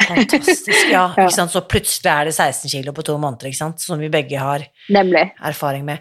Fantastisk, 0.00 0.88
ja. 0.90 1.04
Ja. 1.20 1.28
Så 1.28 1.60
plutselig 1.68 2.10
er 2.10 2.30
det 2.30 2.34
16 2.34 2.72
kilo 2.72 2.94
på 2.96 3.04
to 3.06 3.18
måneder, 3.20 3.52
som 3.52 4.00
vi 4.00 4.10
begge 4.10 4.40
har 4.40 4.64
Nemlig. 4.88 5.28
erfaring 5.38 5.84
med. 5.84 6.00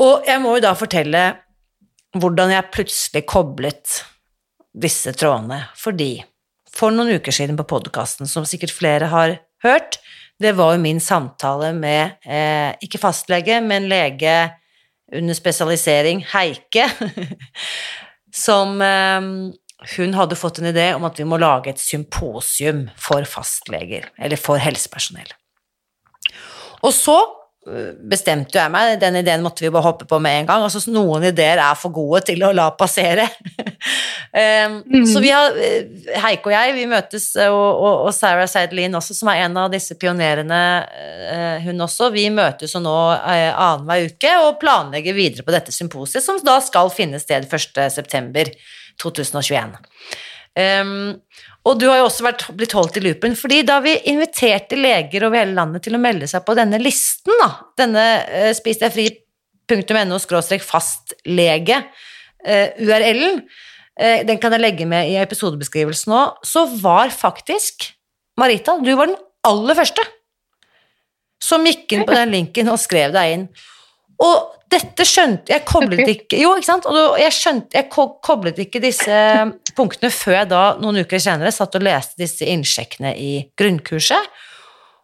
Og 0.00 0.26
jeg 0.28 0.40
må 0.40 0.56
jo 0.56 0.64
da 0.64 0.72
fortelle 0.78 1.24
hvordan 2.16 2.54
jeg 2.54 2.72
plutselig 2.74 3.22
koblet 3.30 4.00
disse 4.80 5.12
trådene, 5.14 5.62
fordi 5.78 6.22
for 6.70 6.94
noen 6.94 7.18
uker 7.18 7.34
siden 7.34 7.58
på 7.58 7.66
podkasten, 7.70 8.28
som 8.30 8.46
sikkert 8.46 8.72
flere 8.74 9.10
har 9.12 9.36
hørt, 9.64 9.98
det 10.40 10.54
var 10.56 10.74
jo 10.74 10.82
min 10.82 11.02
samtale 11.02 11.72
med 11.76 12.16
eh, 12.24 12.72
ikke 12.82 13.00
fastlege, 13.02 13.58
men 13.60 13.90
lege 13.90 14.34
under 15.12 15.36
spesialisering, 15.36 16.22
Heike, 16.32 16.86
som 18.46 18.78
eh, 18.82 19.26
hun 19.96 20.16
hadde 20.16 20.38
fått 20.38 20.62
en 20.62 20.70
idé 20.70 20.90
om 20.96 21.04
at 21.08 21.18
vi 21.20 21.26
må 21.28 21.38
lage 21.40 21.74
et 21.74 21.82
symposium 21.82 22.86
for 22.98 23.26
fastleger, 23.28 24.08
eller 24.18 24.40
for 24.40 24.62
helsepersonell. 24.62 25.34
Og 26.80 26.94
så 26.96 27.18
bestemte 28.10 28.58
jeg 28.58 28.72
meg, 28.72 28.96
den 29.00 29.18
ideen 29.20 29.42
måtte 29.44 29.64
vi 29.64 29.70
bare 29.72 29.84
hoppe 29.84 30.06
på 30.08 30.18
med 30.22 30.40
en 30.40 30.48
gang. 30.48 30.64
Altså, 30.66 30.82
noen 30.92 31.24
ideer 31.28 31.60
er 31.62 31.78
for 31.78 31.92
gode 31.94 32.22
til 32.28 32.42
å 32.46 32.52
la 32.56 32.68
passere. 32.78 33.26
um, 34.32 34.78
mm. 34.94 35.06
Så 35.10 35.22
vi 35.22 35.32
har, 35.34 35.54
øh, 35.54 36.08
Heike 36.24 36.50
og 36.50 36.54
jeg, 36.54 36.74
vi 36.78 36.86
møtes, 36.90 37.28
og, 37.46 37.58
og, 37.58 38.06
og 38.08 38.14
Sarah 38.16 38.48
Seidelin 38.50 38.98
også, 38.98 39.16
som 39.16 39.32
er 39.32 39.44
en 39.44 39.58
av 39.62 39.70
disse 39.72 39.96
pionerene, 40.00 40.62
uh, 41.30 41.56
hun 41.66 41.86
også, 41.86 42.10
vi 42.14 42.26
møtes 42.34 42.74
jo 42.76 42.82
nå 42.84 42.96
uh, 43.14 43.50
annenhver 43.50 44.10
uke 44.10 44.34
og 44.46 44.58
planlegger 44.62 45.16
videre 45.16 45.46
på 45.46 45.54
dette 45.54 45.74
symposiet, 45.74 46.24
som 46.26 46.40
da 46.46 46.58
skal 46.64 46.92
finne 46.94 47.22
sted 47.22 47.48
1. 47.48 47.84
september 47.94 48.50
2021. 49.00 49.78
Um, 50.58 51.20
og 51.68 51.76
du 51.76 51.86
har 51.90 51.98
jo 52.00 52.06
også 52.08 52.24
vært, 52.24 52.46
blitt 52.56 52.74
holdt 52.76 52.96
i 52.96 53.02
loopen, 53.04 53.34
fordi 53.36 53.60
da 53.68 53.78
vi 53.84 53.92
inviterte 54.08 54.78
leger 54.78 55.26
over 55.26 55.42
hele 55.42 55.56
landet 55.58 55.84
til 55.84 55.96
å 55.96 56.00
melde 56.00 56.28
seg 56.30 56.44
på 56.46 56.56
denne 56.56 56.80
listen, 56.80 57.34
da, 57.42 57.50
denne 57.80 58.04
uh, 58.24 58.52
spisdegfri.no 58.56 60.20
fastlege, 60.64 61.82
uh, 62.48 62.68
URL-en, 62.80 63.42
uh, 63.44 64.20
den 64.28 64.40
kan 64.40 64.56
jeg 64.56 64.64
legge 64.64 64.88
med 64.88 65.12
i 65.12 65.18
episodebeskrivelsen 65.20 66.14
nå, 66.14 66.22
så 66.46 66.64
var 66.80 67.12
faktisk 67.12 67.90
Marita, 68.40 68.78
du 68.80 68.94
var 68.96 69.10
den 69.10 69.20
aller 69.44 69.76
første 69.76 70.04
som 71.40 71.64
gikk 71.66 71.92
inn 71.92 72.06
på 72.08 72.16
den 72.16 72.32
linken 72.32 72.68
og 72.72 72.80
skrev 72.80 73.12
deg 73.16 73.34
inn. 73.34 73.44
Og 74.20 74.56
dette 74.70 75.04
skjønte 75.08 75.50
Jeg 75.50 75.64
koblet 75.66 76.08
ikke 76.12 76.38
Jo, 76.38 76.52
ikke 76.58 76.68
sant? 76.68 76.86
Og 76.86 77.16
jeg 77.18 77.32
skjønte 77.34 77.78
Jeg 77.78 77.88
ko- 77.90 78.18
koblet 78.22 78.58
ikke 78.62 78.82
disse 78.84 79.16
punktene 79.76 80.10
før 80.14 80.36
jeg 80.42 80.50
da 80.52 80.64
noen 80.82 81.00
uker 81.02 81.22
senere 81.22 81.52
satt 81.54 81.74
og 81.78 81.82
leste 81.86 82.20
disse 82.20 82.46
innsjekkene 82.46 83.14
i 83.16 83.30
grunnkurset. 83.58 84.28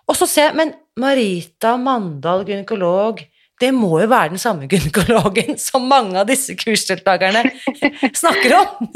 Og 0.07 0.19
så 0.19 0.29
ser 0.31 0.51
jeg 0.51 0.59
Men 0.61 0.75
Marita 1.01 1.77
Mandal, 1.81 2.45
gynekolog 2.49 3.25
det 3.61 3.71
må 3.73 4.03
jo 4.03 4.07
være 4.11 4.35
den 4.35 4.41
samme 4.41 4.67
gynekologen 4.69 5.57
som 5.69 5.87
mange 5.89 6.19
av 6.21 6.27
disse 6.29 6.53
kursdeltakerne 6.61 7.41
snakker 8.21 8.53
om. 8.59 8.91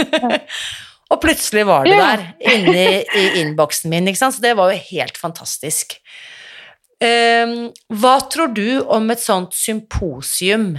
og 1.10 1.20
plutselig 1.22 1.64
var 1.68 1.88
det 1.88 1.96
der 1.96 2.26
inne 2.52 2.74
i, 2.76 2.98
i 3.16 3.24
innboksen 3.40 3.88
min, 3.92 4.10
ikke 4.12 4.20
sant? 4.20 4.36
så 4.36 4.44
det 4.44 4.52
var 4.58 4.72
jo 4.74 4.82
helt 4.90 5.16
fantastisk. 5.16 5.96
Ehm, 7.00 7.70
hva 7.96 8.16
tror 8.28 8.52
du 8.52 8.82
om 8.84 9.10
et 9.12 9.22
sånt 9.22 9.56
symposium? 9.56 10.74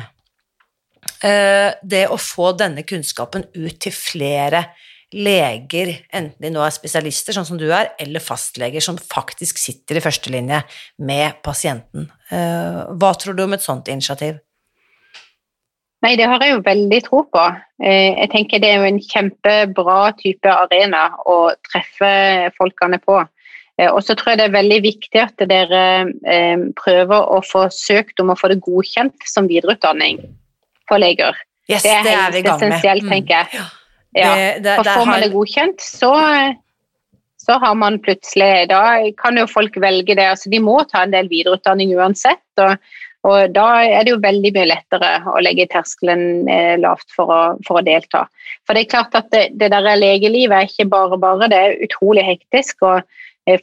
Eh, 1.21 1.69
det 1.81 2.05
å 2.09 2.17
få 2.21 2.51
denne 2.57 2.85
kunnskapen 2.85 3.47
ut 3.53 3.79
til 3.81 3.93
flere 3.93 4.65
leger, 5.11 5.91
enten 6.13 6.39
de 6.39 6.51
nå 6.53 6.61
er 6.63 6.71
spesialister, 6.71 7.35
sånn 7.35 7.47
som 7.47 7.57
du 7.59 7.67
er, 7.73 7.91
eller 7.99 8.23
fastleger 8.23 8.83
som 8.83 8.97
faktisk 8.97 9.59
sitter 9.59 9.99
i 9.99 10.03
førstelinje 10.03 10.61
med 11.03 11.41
pasienten. 11.43 12.07
Eh, 12.31 12.79
hva 12.95 13.11
tror 13.19 13.35
du 13.35 13.43
om 13.43 13.57
et 13.57 13.65
sånt 13.65 13.91
initiativ? 13.91 14.39
Nei, 16.01 16.15
det 16.17 16.25
har 16.25 16.41
jeg 16.41 16.55
jo 16.55 16.63
veldig 16.65 17.01
tro 17.05 17.19
på. 17.29 17.43
Eh, 17.83 18.15
Jeg 18.23 18.29
tenker 18.31 18.61
det 18.61 18.69
er 18.71 18.79
jo 18.79 18.89
en 18.89 19.03
kjempebra 19.03 19.99
type 20.17 20.49
arena 20.49 21.11
å 21.29 21.51
treffe 21.69 22.49
folkene 22.57 22.97
på. 23.03 23.19
Eh, 23.79 23.87
Og 23.91 24.01
så 24.03 24.15
tror 24.15 24.33
jeg 24.33 24.37
det 24.41 24.47
er 24.49 24.57
veldig 24.61 24.79
viktig 24.83 25.21
at 25.21 25.45
dere 25.49 25.83
eh, 26.27 26.57
prøver 26.75 27.29
å 27.31 27.41
få 27.45 27.67
søkt 27.71 28.19
om 28.19 28.29
å 28.33 28.37
få 28.39 28.49
det 28.51 28.61
godkjent 28.61 29.15
som 29.25 29.47
videreutdanning 29.47 30.19
for 30.89 30.97
leger. 30.99 31.35
Yes, 31.69 31.83
Det 31.83 31.91
er 31.91 32.03
helt 32.03 32.33
det 32.33 32.45
er 32.45 32.51
essensielt, 32.55 33.03
Mm. 33.03 33.09
tenker 33.09 33.35
jeg. 33.37 33.61
Ja. 34.15 34.35
Det- 34.35 34.63
det- 34.63 34.75
For 34.75 34.83
får 34.83 35.05
man 35.07 35.21
det 35.21 35.31
godkjent, 35.31 35.79
så, 35.79 36.11
så 37.39 37.59
har 37.59 37.75
man 37.75 37.99
plutselig 37.99 38.67
Da 38.67 38.99
kan 39.17 39.37
jo 39.37 39.45
folk 39.47 39.73
velge 39.75 40.15
det. 40.15 40.25
altså 40.27 40.49
De 40.49 40.59
må 40.59 40.83
ta 40.89 41.03
en 41.03 41.11
del 41.11 41.27
videreutdanning 41.29 41.95
uansett. 41.95 42.41
og 42.57 42.77
og 43.23 43.53
da 43.53 43.83
er 43.85 44.03
det 44.03 44.09
jo 44.15 44.17
veldig 44.17 44.51
mye 44.55 44.65
lettere 44.65 45.23
å 45.29 45.39
legge 45.43 45.67
terskelen 45.69 46.49
eh, 46.49 46.75
lavt 46.81 47.05
for 47.15 47.27
å, 47.29 47.57
for 47.67 47.77
å 47.77 47.83
delta. 47.85 48.23
For 48.65 48.73
det 48.73 48.87
er 48.87 48.89
klart 48.97 49.13
at 49.13 49.29
det, 49.29 49.43
det 49.59 49.69
der 49.69 49.81
legelivet 49.95 50.51
er 50.57 50.65
ikke 50.65 50.89
bare 50.89 51.19
bare, 51.21 51.47
det 51.47 51.53
er 51.59 51.85
utrolig 51.85 52.23
hektisk. 52.25 52.81
og 52.81 53.03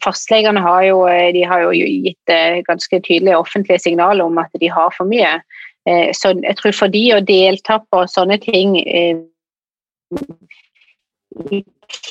Fastlegene 0.03 0.61
har 0.61 0.83
jo, 0.89 1.07
eh, 1.07 1.47
har 1.47 1.63
jo 1.63 1.71
gitt 1.73 2.33
eh, 2.33 2.63
ganske 2.67 3.01
tydelige 3.01 3.39
offentlige 3.39 3.79
signaler 3.79 4.25
om 4.25 4.39
at 4.39 4.51
de 4.59 4.69
har 4.69 4.91
for 4.97 5.07
mye. 5.07 5.39
Eh, 5.87 6.11
Så 6.13 6.35
jeg 6.43 6.57
tror 6.57 6.73
for 6.73 6.89
de 6.89 7.05
å 7.15 7.25
delta 7.25 7.79
på 7.91 8.03
sånne 8.11 8.41
ting 8.43 8.77
eh, 8.83 9.17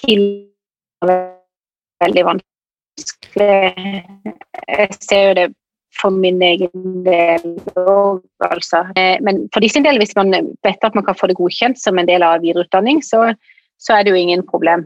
i 0.07 0.23
veldig 2.01 2.23
vanskelig. 2.25 4.03
Jeg 4.67 4.99
ser 5.01 5.27
jo 5.27 5.33
det 5.37 5.47
for 5.97 6.13
min 6.13 6.41
egen 6.41 7.03
del 7.05 7.57
òg, 7.75 8.21
altså. 8.45 8.83
Eh, 8.95 9.17
men 9.21 9.47
for 9.53 9.63
de 9.63 9.69
sin 9.69 9.85
del, 9.85 9.97
hvis 10.01 10.15
man 10.17 10.31
vet 10.63 10.83
at 10.83 10.95
man 10.95 11.05
kan 11.05 11.17
få 11.17 11.29
det 11.29 11.37
godkjent 11.39 11.79
som 11.81 11.97
en 11.97 12.09
del 12.09 12.25
av 12.25 12.41
videreutdanning, 12.45 13.01
så, 13.05 13.31
så 13.81 13.97
er 13.97 14.05
det 14.05 14.13
jo 14.13 14.21
ingen 14.21 14.45
problem. 14.45 14.85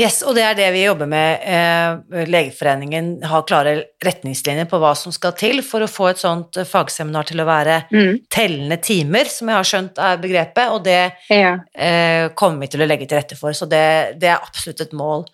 Yes, 0.00 0.22
og 0.24 0.32
det 0.38 0.40
er 0.46 0.54
det 0.56 0.70
vi 0.72 0.86
jobber 0.86 1.04
med. 1.10 1.42
Eh, 1.44 2.22
Legeforeningen 2.32 3.10
har 3.28 3.42
klare 3.44 3.74
retningslinjer 4.00 4.64
på 4.70 4.78
hva 4.80 4.94
som 4.96 5.12
skal 5.12 5.34
til 5.36 5.60
for 5.66 5.84
å 5.84 5.88
få 5.90 6.06
et 6.14 6.22
sånt 6.22 6.56
eh, 6.56 6.64
fagseminar 6.64 7.26
til 7.28 7.42
å 7.42 7.48
være 7.48 7.74
Mm. 7.92 8.22
tellende 8.32 8.78
timer, 8.80 9.28
som 9.28 9.48
jeg 9.52 9.58
har 9.58 9.68
skjønt 9.68 9.98
er 10.00 10.16
begrepet, 10.22 10.70
og 10.72 10.84
det 10.84 11.12
Ja. 11.28 11.58
eh, 11.76 12.28
kommer 12.30 12.60
vi 12.60 12.68
til 12.68 12.80
å 12.80 12.88
legge 12.88 13.06
til 13.06 13.18
rette 13.18 13.36
for, 13.36 13.52
så 13.52 13.68
det, 13.68 14.18
det 14.18 14.30
er 14.32 14.40
absolutt 14.40 14.80
et 14.80 14.92
mål. 14.96 15.26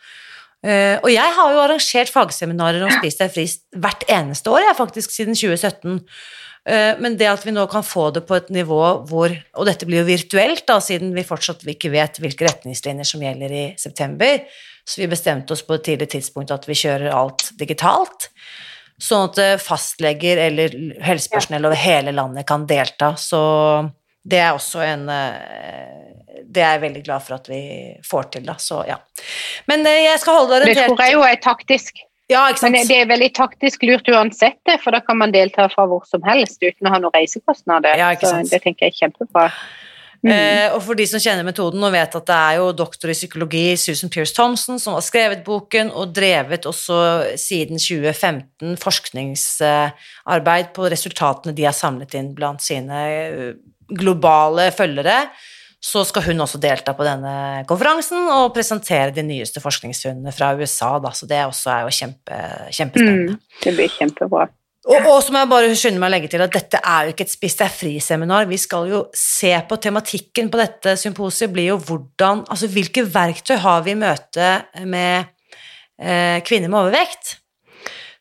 Og 0.66 1.06
jeg 1.08 1.34
har 1.36 1.52
jo 1.54 1.60
arrangert 1.62 2.10
fagseminarer 2.10 2.82
om 2.82 2.90
Spis 2.90 3.14
deg 3.20 3.30
fri 3.30 3.44
hvert 3.78 4.02
eneste 4.10 4.50
år, 4.50 4.64
jeg, 4.66 4.74
faktisk 4.76 5.10
siden 5.14 5.34
2017. 5.38 6.00
Eh, 6.68 6.94
men 7.00 7.16
det 7.16 7.28
at 7.30 7.44
vi 7.46 7.52
nå 7.54 7.64
kan 7.70 7.84
få 7.86 8.10
det 8.12 8.26
på 8.28 8.36
et 8.36 8.50
nivå 8.52 8.80
hvor 9.08 9.32
Og 9.32 9.66
dette 9.66 9.86
blir 9.88 10.02
jo 10.02 10.08
virtuelt, 10.10 10.66
da, 10.68 10.78
siden 10.84 11.14
vi 11.16 11.24
fortsatt 11.24 11.64
ikke 11.64 11.92
vet 11.94 12.20
hvilke 12.20 12.44
retningslinjer 12.44 13.08
som 13.08 13.22
gjelder 13.24 13.54
i 13.54 13.66
september, 13.80 14.42
så 14.84 15.00
vi 15.00 15.08
bestemte 15.08 15.54
oss 15.54 15.64
på 15.64 15.78
et 15.78 15.86
tidlig 15.88 16.10
tidspunkt 16.12 16.52
at 16.52 16.68
vi 16.68 16.76
kjører 16.76 17.14
alt 17.14 17.50
digitalt. 17.60 18.28
Sånn 19.00 19.30
at 19.30 19.40
eh, 19.40 19.54
fastleger 19.62 20.42
eller 20.48 20.76
helsepersonell 21.04 21.70
over 21.70 21.78
hele 21.78 22.12
landet 22.12 22.48
kan 22.48 22.66
delta. 22.68 23.14
Så 23.16 23.40
det 24.28 24.42
er 24.42 24.52
også 24.52 24.84
en 24.84 25.08
eh, 25.08 26.42
Det 26.44 26.62
er 26.62 26.76
jeg 26.76 26.84
veldig 26.84 27.04
glad 27.06 27.24
for 27.24 27.38
at 27.38 27.48
vi 27.48 27.62
får 28.04 28.28
til, 28.34 28.44
da. 28.48 28.58
Så 28.60 28.82
ja. 28.88 28.98
Men 29.70 29.86
jeg 29.88 30.20
skal 30.20 30.42
holde 30.42 30.60
deg 30.60 30.74
Det 30.74 30.84
tror 30.84 31.04
jeg 31.06 31.16
jo 31.16 31.24
er 31.24 31.40
taktisk. 31.40 32.04
Ja, 32.28 32.44
Men 32.60 32.84
det 32.84 32.92
er 32.92 33.08
veldig 33.08 33.30
taktisk 33.32 33.84
lurt 33.88 34.08
uansett, 34.12 34.60
for 34.82 34.92
da 34.92 35.00
kan 35.00 35.16
man 35.16 35.32
delta 35.32 35.64
fra 35.72 35.86
hvor 35.88 36.04
som 36.04 36.24
helst 36.28 36.60
uten 36.60 36.88
å 36.88 36.92
ha 36.92 37.00
noen 37.00 37.14
reisekostnader. 37.14 37.96
Ja, 37.96 38.12
Så 38.20 38.42
det 38.50 38.60
tenker 38.66 38.88
jeg 38.88 38.92
er 38.92 38.98
kjempebra. 39.06 39.46
Mm. 40.18 40.32
Eh, 40.34 40.66
og 40.74 40.80
for 40.82 40.98
de 40.98 41.04
som 41.06 41.22
kjenner 41.22 41.46
metoden 41.46 41.82
og 41.86 41.92
vet 41.94 42.16
at 42.18 42.26
det 42.26 42.36
er 42.36 42.56
jo 42.58 42.72
doktor 42.74 43.12
i 43.12 43.14
psykologi 43.14 43.76
Susan 43.78 44.10
Pierce 44.10 44.34
Thompson 44.34 44.80
som 44.82 44.96
har 44.96 45.04
skrevet 45.06 45.44
boken 45.46 45.92
og 45.94 46.10
drevet 46.10 46.66
også 46.66 46.96
siden 47.38 47.78
2015 47.78 48.74
forskningsarbeid 48.82 50.72
på 50.74 50.88
resultatene 50.90 51.54
de 51.54 51.68
har 51.68 51.76
samlet 51.76 52.18
inn 52.18 52.32
blant 52.34 52.64
sine 52.64 53.04
eh, 53.14 53.52
globale 53.94 54.72
følgere, 54.74 55.30
så 55.78 56.02
skal 56.06 56.24
hun 56.26 56.42
også 56.42 56.58
delta 56.58 56.92
på 56.96 57.06
denne 57.06 57.62
konferansen 57.70 58.26
og 58.34 58.50
presentere 58.54 59.14
de 59.14 59.22
nyeste 59.22 59.62
forskningsfunnene 59.62 60.34
fra 60.34 60.50
USA, 60.58 60.96
da, 61.02 61.12
så 61.14 61.28
det 61.30 61.44
også 61.46 61.70
er 61.74 61.84
jo 61.86 61.94
kjempe, 62.00 62.38
kjempespennende. 62.74 63.36
Mm. 63.38 63.60
Det 63.62 63.74
blir 63.76 63.92
kjempebra. 63.94 64.48
Og, 64.88 65.06
og 65.10 65.18
så 65.22 65.34
må 65.34 65.42
jeg 65.42 65.50
bare 65.50 65.72
skynde 65.76 66.00
meg 66.00 66.08
å 66.08 66.14
legge 66.14 66.30
til 66.32 66.42
at 66.42 66.54
dette 66.54 66.80
er 66.80 67.06
jo 67.06 67.12
ikke 67.12 67.26
et 67.26 67.32
Spis 67.32 67.58
deg 67.58 67.72
fri-seminar. 67.74 68.46
Vi 68.48 68.58
skal 68.60 68.88
jo 68.90 69.02
se 69.16 69.50
på 69.68 69.78
tematikken 69.84 70.48
på 70.50 70.60
dette 70.60 70.94
symposiet, 71.00 71.52
blir 71.52 71.74
jo 71.74 71.80
hvordan 71.82 72.46
Altså 72.48 72.70
hvilke 72.72 73.04
verktøy 73.04 73.58
har 73.60 73.82
vi 73.84 73.92
i 73.92 73.98
møte 73.98 74.48
med 74.88 75.28
eh, 76.00 76.38
kvinner 76.46 76.72
med 76.72 76.86
overvekt? 76.86 77.37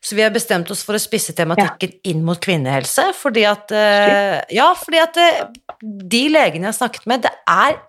Så 0.04 0.14
vi 0.14 0.22
har 0.22 0.30
bestemt 0.30 0.70
oss 0.70 0.84
for 0.86 0.94
å 0.94 1.02
spisse 1.02 1.34
tematikken 1.36 1.96
inn 2.06 2.22
mot 2.26 2.38
kvinnehelse, 2.40 3.10
fordi 3.18 3.44
at 3.50 3.74
eh, 3.74 4.38
Ja, 4.54 4.70
fordi 4.78 5.00
at 5.02 5.18
eh, 5.18 5.44
de 5.82 6.24
legene 6.30 6.68
jeg 6.68 6.72
har 6.72 6.78
snakket 6.78 7.08
med, 7.10 7.26
det 7.26 7.34
er 7.50 7.80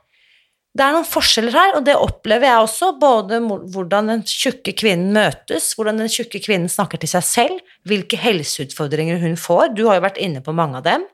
det 0.78 0.86
er 0.86 0.94
noen 0.94 1.08
forskjeller 1.08 1.56
her, 1.56 1.72
og 1.80 1.86
det 1.88 1.96
opplever 1.98 2.46
jeg 2.46 2.64
også. 2.64 2.92
Både 3.02 3.40
hvordan 3.42 4.12
den 4.14 4.22
tjukke 4.30 4.76
kvinnen 4.78 5.10
møtes, 5.16 5.72
hvordan 5.76 5.98
den 6.00 6.12
tjukke 6.14 6.40
kvinnen 6.46 6.70
snakker 6.72 7.02
til 7.02 7.10
seg 7.10 7.26
selv, 7.26 7.74
hvilke 7.90 8.20
helseutfordringer 8.22 9.20
hun 9.24 9.34
får. 9.40 9.74
Du 9.76 9.88
har 9.88 9.98
jo 9.98 10.06
vært 10.06 10.22
inne 10.22 10.44
på 10.46 10.54
mange 10.56 10.80
av 10.80 10.86
dem, 10.86 11.08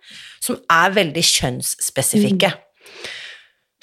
som 0.44 0.60
er 0.70 0.94
veldig 0.98 1.24
kjønnsspesifikke. 1.32 2.52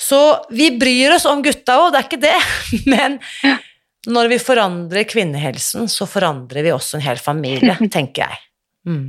Så 0.02 0.20
vi 0.52 0.68
bryr 0.76 1.16
oss 1.16 1.26
om 1.30 1.42
gutta 1.44 1.80
òg, 1.80 1.92
det 1.94 2.02
er 2.02 2.08
ikke 2.10 2.22
det, 2.28 2.38
men 2.92 3.18
når 4.10 4.28
vi 4.32 4.38
forandrer 4.42 5.04
kvinnehelsen, 5.06 5.86
så 5.90 6.08
forandrer 6.10 6.64
vi 6.66 6.72
også 6.74 6.98
en 6.98 7.04
hel 7.06 7.20
familie, 7.22 7.76
tenker 7.96 8.24
jeg. 8.26 8.40
Mm. 8.88 9.04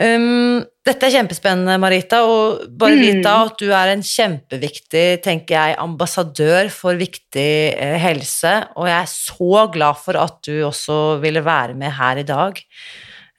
Um, 0.00 0.62
dette 0.86 1.06
er 1.06 1.12
kjempespennende, 1.12 1.74
Marita, 1.78 2.22
og 2.24 2.62
bare 2.80 2.96
Mm. 2.96 3.02
vite 3.04 3.32
at 3.44 3.58
du 3.60 3.66
er 3.68 3.90
en 3.92 4.02
kjempeviktig, 4.02 5.20
tenker 5.22 5.54
jeg, 5.54 5.76
ambassadør 5.78 6.70
for 6.72 6.96
viktig 6.96 7.74
eh, 7.76 7.98
helse, 8.00 8.54
og 8.76 8.88
jeg 8.88 8.96
er 8.96 9.10
så 9.12 9.66
glad 9.70 10.00
for 10.00 10.16
at 10.16 10.40
du 10.42 10.62
også 10.64 11.20
ville 11.20 11.44
være 11.44 11.74
med 11.74 11.92
her 11.92 12.16
i 12.16 12.24
dag. 12.24 12.62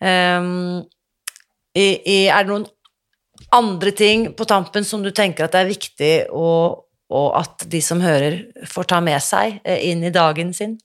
Um, 0.02 0.84
i, 1.76 1.88
i, 2.06 2.28
er 2.28 2.46
det 2.46 2.52
noen 2.54 2.68
andre 3.52 3.92
ting 3.92 4.30
på 4.38 4.46
tampen 4.46 4.86
som 4.86 5.02
du 5.04 5.10
tenker 5.12 5.46
at 5.46 5.54
det 5.56 5.62
er 5.62 5.70
viktig 5.74 6.14
å, 6.30 6.48
og 7.12 7.36
at 7.42 7.66
de 7.72 7.82
som 7.84 8.02
hører, 8.04 8.40
får 8.72 8.88
ta 8.94 9.02
med 9.04 9.20
seg 9.24 9.60
eh, 9.66 9.82
inn 9.92 10.04
i 10.08 10.14
dagen 10.16 10.54
sin? 10.56 10.78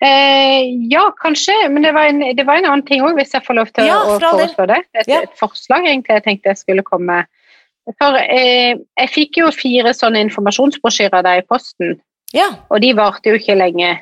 Eh, 0.00 0.62
ja, 0.90 1.08
kanskje, 1.18 1.54
men 1.68 1.82
det 1.82 1.90
var, 1.92 2.06
en, 2.06 2.20
det 2.36 2.44
var 2.46 2.60
en 2.60 2.68
annen 2.70 2.84
ting 2.86 3.02
òg, 3.02 3.16
hvis 3.18 3.34
jeg 3.34 3.42
får 3.46 3.56
lov 3.58 3.70
til 3.74 3.88
Ja, 3.88 3.96
å 4.06 4.18
foreslå 4.22 4.68
det. 4.70 4.82
Et, 4.94 5.08
Ja. 5.10 5.22
et 5.26 5.34
forslag 5.40 5.88
egentlig 5.88 6.14
jeg 6.20 6.24
tenkte 6.24 6.52
jeg 6.52 6.60
skulle 6.60 6.84
komme. 6.86 7.24
For 7.98 8.14
eh, 8.20 8.76
jeg 9.00 9.10
fikk 9.10 9.40
jo 9.40 9.48
fire 9.50 9.90
sånne 9.96 10.20
informasjonsbrosjyrer 10.28 11.24
der 11.26 11.40
i 11.42 11.46
posten, 11.48 11.96
Ja. 12.32 12.50
og 12.70 12.80
de 12.84 12.92
varte 12.94 13.32
jo 13.32 13.34
ikke 13.40 13.56
lenge. 13.58 13.98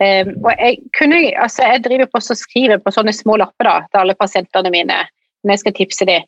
Eh, 0.00 0.24
og 0.42 0.50
jeg 0.58 0.78
kunne, 0.96 1.20
altså 1.36 1.62
jeg 1.68 1.82
driver 1.84 2.06
på 2.06 2.22
og 2.22 2.38
skriver 2.40 2.78
på 2.80 2.90
sånne 2.94 3.12
små 3.12 3.36
lapper 3.36 3.68
da, 3.68 3.76
til 3.90 4.00
alle 4.00 4.14
pasientene 4.14 4.70
mine 4.72 4.96
når 5.44 5.52
jeg 5.52 5.58
skal 5.60 5.72
tipse 5.76 6.06
dem. 6.08 6.22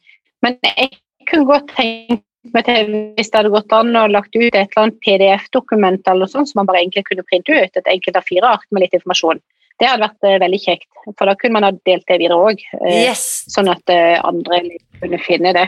Men 0.44 0.58
jeg 0.66 0.90
kunne 1.30 1.48
godt 1.48 1.72
tenkt 1.76 2.24
meg 2.54 2.66
til 2.68 2.92
hvis 3.16 3.30
det 3.32 3.40
hadde 3.40 3.52
gått 3.54 3.74
an 3.74 3.96
å 3.98 4.06
lagt 4.10 4.36
ut 4.36 4.54
et 4.54 4.58
eller 4.62 4.82
annet 4.84 5.00
PDF-dokument 5.04 6.10
eller 6.12 6.30
sånn, 6.30 6.46
som 6.48 6.60
man 6.60 6.68
bare 6.68 6.82
egentlig 6.84 7.06
kunne 7.08 7.26
printe 7.26 7.52
ut, 7.54 7.72
et 7.80 7.90
enkelt 7.90 8.18
av 8.20 8.26
fire 8.28 8.52
ark 8.56 8.66
med 8.70 8.84
litt 8.84 8.94
informasjon. 8.96 9.40
Det 9.76 9.88
hadde 9.90 10.06
vært 10.06 10.24
eh, 10.24 10.38
veldig 10.40 10.60
kjekt, 10.62 10.88
for 11.18 11.28
da 11.28 11.34
kunne 11.36 11.58
man 11.58 11.66
ha 11.66 11.72
delt 11.88 12.06
det 12.08 12.20
videre 12.22 12.38
òg, 12.48 12.62
Yes. 12.88 13.44
sånn 13.52 13.68
at 13.72 13.92
eh, 13.92 14.16
andre 14.24 14.62
kunne 15.00 15.20
finne 15.24 15.52
det. 15.56 15.66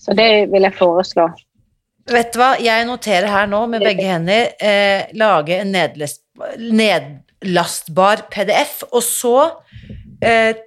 Så 0.00 0.14
det 0.16 0.28
vil 0.52 0.64
jeg 0.68 0.76
foreslå. 0.78 1.26
Vet 2.10 2.32
du 2.32 2.38
hva, 2.40 2.54
jeg 2.62 2.86
noterer 2.88 3.28
her 3.30 3.46
nå 3.50 3.66
med 3.70 3.82
begge 3.84 4.06
hender 4.06 4.54
eh, 4.64 5.10
lage 5.18 5.58
en 5.60 5.74
nedlastbar 6.80 8.24
PDF, 8.32 8.80
og 8.90 9.02
så 9.04 9.34
eh, 9.44 9.99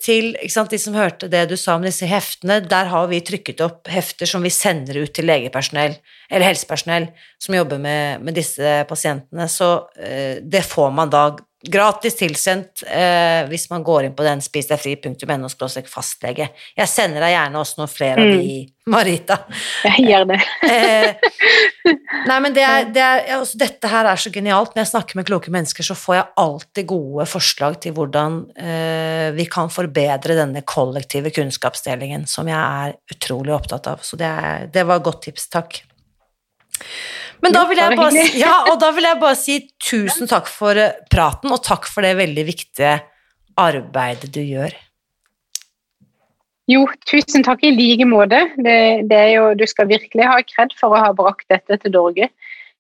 til 0.02 0.32
ikke 0.34 0.54
sant, 0.54 0.72
de 0.74 0.80
som 0.82 0.96
hørte 0.98 1.30
det 1.32 1.44
du 1.52 1.56
sa 1.60 1.76
om 1.78 1.86
disse 1.86 2.08
heftene, 2.10 2.60
der 2.66 2.90
har 2.90 3.08
vi 3.12 3.22
trykket 3.26 3.62
opp 3.66 3.92
hefter 3.92 4.30
som 4.30 4.44
vi 4.46 4.50
sender 4.54 5.04
ut 5.04 5.14
til 5.14 5.28
legepersonell, 5.30 5.96
eller 6.32 6.50
helsepersonell 6.50 7.10
som 7.42 7.58
jobber 7.58 7.82
med, 7.82 8.24
med 8.26 8.38
disse 8.40 8.80
pasientene, 8.90 9.50
så 9.52 9.74
eh, 10.02 10.40
det 10.42 10.64
får 10.66 10.94
man 10.98 11.12
da 11.14 11.28
gratis 11.64 12.18
tilsendt 12.20 12.84
eh, 12.92 13.46
hvis 13.48 13.70
man 13.72 13.84
går 13.88 14.10
inn 14.10 14.16
på 14.18 14.26
den 14.26 14.42
spisdegfri.no 14.44 15.50
fastlege. 15.88 16.50
Jeg 16.76 16.92
sender 16.92 17.24
deg 17.24 17.36
gjerne 17.38 17.62
også 17.62 17.80
noen 17.80 17.92
flere 17.92 18.20
av 18.20 18.34
Mm. 18.34 18.42
de, 18.42 18.58
Marita. 18.92 19.38
Jeg 19.86 20.10
gjør 20.10 20.26
det. 20.34 20.40
Eh, 20.68 21.32
nei, 21.84 22.38
men 22.44 22.54
det 22.56 22.64
er, 22.64 22.86
det 22.96 23.02
er, 23.04 23.22
altså, 23.38 23.58
dette 23.60 23.90
her 23.92 24.08
er 24.08 24.20
så 24.22 24.32
genialt. 24.34 24.72
Når 24.76 24.84
jeg 24.86 24.92
snakker 24.94 25.20
med 25.20 25.28
kloke 25.28 25.52
mennesker, 25.54 25.86
så 25.86 25.96
får 26.00 26.16
jeg 26.16 26.28
alltid 26.44 26.88
gode 26.90 27.26
forslag 27.30 27.80
til 27.84 27.96
hvordan 27.98 28.38
eh, 28.56 29.30
vi 29.36 29.46
kan 29.52 29.72
forbedre 29.74 30.38
denne 30.40 30.64
kollektive 30.68 31.34
kunnskapsdelingen, 31.36 32.24
som 32.30 32.48
jeg 32.52 32.60
er 32.60 32.96
utrolig 33.16 33.56
opptatt 33.58 33.90
av. 33.92 34.04
Så 34.06 34.20
det, 34.20 34.30
er, 34.30 34.70
det 34.74 34.86
var 34.88 35.02
et 35.02 35.08
godt 35.10 35.24
tips. 35.28 35.50
Takk. 35.54 35.82
Men 37.44 37.52
da 37.56 37.66
vil, 37.68 37.78
jeg 37.82 37.98
bare 38.00 38.12
si- 38.16 38.40
ja, 38.40 38.54
og 38.72 38.80
da 38.82 38.90
vil 38.96 39.04
jeg 39.10 39.20
bare 39.20 39.40
si 39.40 39.58
tusen 39.84 40.30
takk 40.32 40.48
for 40.52 40.80
eh, 40.80 40.96
praten, 41.12 41.52
og 41.52 41.62
takk 41.66 41.90
for 41.92 42.06
det 42.06 42.16
veldig 42.22 42.46
viktige 42.48 42.96
arbeidet 43.60 44.32
du 44.34 44.40
gjør. 44.42 44.72
Jo, 46.72 46.86
tusen 47.10 47.44
takk 47.44 47.64
i 47.68 47.74
like 47.76 48.06
måte. 48.08 48.40
Det, 48.56 48.80
det 49.10 49.24
jo, 49.34 49.50
du 49.60 49.66
skal 49.68 49.90
virkelig 49.90 50.28
ha 50.30 50.38
kred 50.48 50.76
for 50.80 50.96
å 50.96 51.02
ha 51.04 51.12
brakt 51.16 51.48
dette 51.52 51.80
til 51.82 51.96
Norge. 51.96 52.30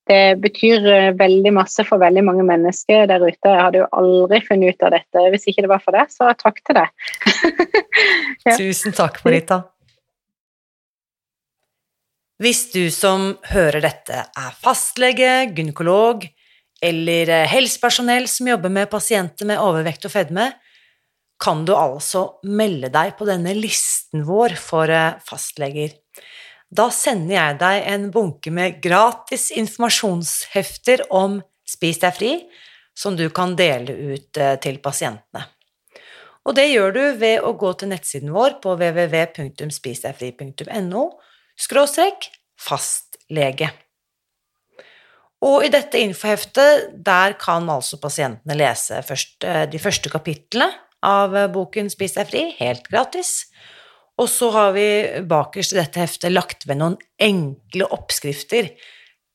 Det 0.07 0.36
betyr 0.43 0.88
eh, 0.91 1.09
veldig 1.15 1.51
masse 1.55 1.84
for 1.88 2.01
veldig 2.01 2.23
mange 2.27 2.43
mennesker 2.47 3.05
der 3.11 3.23
ute. 3.23 3.38
Jeg 3.47 3.59
hadde 3.59 3.84
jo 3.84 3.89
aldri 3.95 4.41
funnet 4.43 4.75
ut 4.75 4.88
av 4.88 4.95
dette 4.97 5.27
hvis 5.31 5.47
ikke 5.51 5.63
det 5.63 5.71
var 5.71 5.84
for 5.84 5.95
deg, 5.95 6.11
så 6.11 6.31
takk 6.39 6.63
til 6.63 6.81
deg. 6.81 6.91
Ja. 8.43 8.57
Tusen 8.59 8.91
takk, 8.91 9.21
Marita. 9.23 9.61
Hvis 12.43 12.65
du 12.73 12.89
som 12.91 13.38
hører 13.53 13.79
dette 13.86 14.25
er 14.25 14.55
fastlege, 14.59 15.29
gynekolog 15.55 16.25
eller 16.84 17.31
eh, 17.31 17.45
helsepersonell 17.47 18.27
som 18.27 18.49
jobber 18.51 18.73
med 18.73 18.89
pasienter 18.91 19.47
med 19.47 19.61
overvekt 19.63 20.09
og 20.09 20.11
fedme, 20.11 20.49
kan 21.43 21.65
du 21.67 21.73
altså 21.75 22.39
melde 22.47 22.87
deg 22.93 23.17
på 23.19 23.27
denne 23.27 23.51
listen 23.57 24.23
vår 24.27 24.55
for 24.59 24.91
eh, 24.91 25.19
fastleger. 25.27 25.91
da 26.73 26.89
sender 26.89 27.35
jeg 27.35 27.57
deg 27.59 27.83
en 27.93 28.11
bunke 28.11 28.51
med 28.51 28.81
gratis 28.81 29.51
informasjonshefter 29.51 31.11
om 31.11 31.41
Spis 31.63 31.99
deg 32.01 32.13
fri, 32.15 32.49
som 32.93 33.15
du 33.17 33.29
kan 33.33 33.55
dele 33.55 33.93
ut 34.13 34.37
eh, 34.37 34.59
til 34.61 34.77
pasientene. 34.83 35.43
Og 36.43 36.55
det 36.57 36.67
gjør 36.73 36.91
du 36.91 37.17
ved 37.21 37.39
å 37.39 37.53
gå 37.55 37.73
til 37.79 37.87
nettsiden 37.93 38.33
vår 38.35 38.51
på 38.63 38.69
www.spisdegfri.no 38.75 41.03
skråstrek 41.55 42.31
fastlege. 42.59 43.69
Og 45.43 45.65
i 45.67 45.69
dette 45.71 45.99
infoheftet, 45.99 46.89
der 47.03 47.33
kan 47.39 47.69
altså 47.71 47.97
pasientene 47.99 48.55
lese 48.59 49.01
først 49.07 49.43
eh, 49.47 49.65
de 49.71 49.79
første 49.81 50.09
kapitlene 50.11 50.71
av 51.04 51.36
boken 51.54 51.91
Spis 51.91 52.16
deg 52.18 52.30
fri, 52.30 52.43
helt 52.60 52.88
gratis. 52.91 53.45
Og 54.22 54.30
så 54.30 54.49
har 54.54 54.74
vi 54.76 54.88
bakerst 55.26 55.74
i 55.74 55.80
dette 55.80 56.01
heftet 56.04 56.34
lagt 56.34 56.68
ved 56.70 56.80
noen 56.80 56.99
enkle 57.22 57.88
oppskrifter 57.95 58.70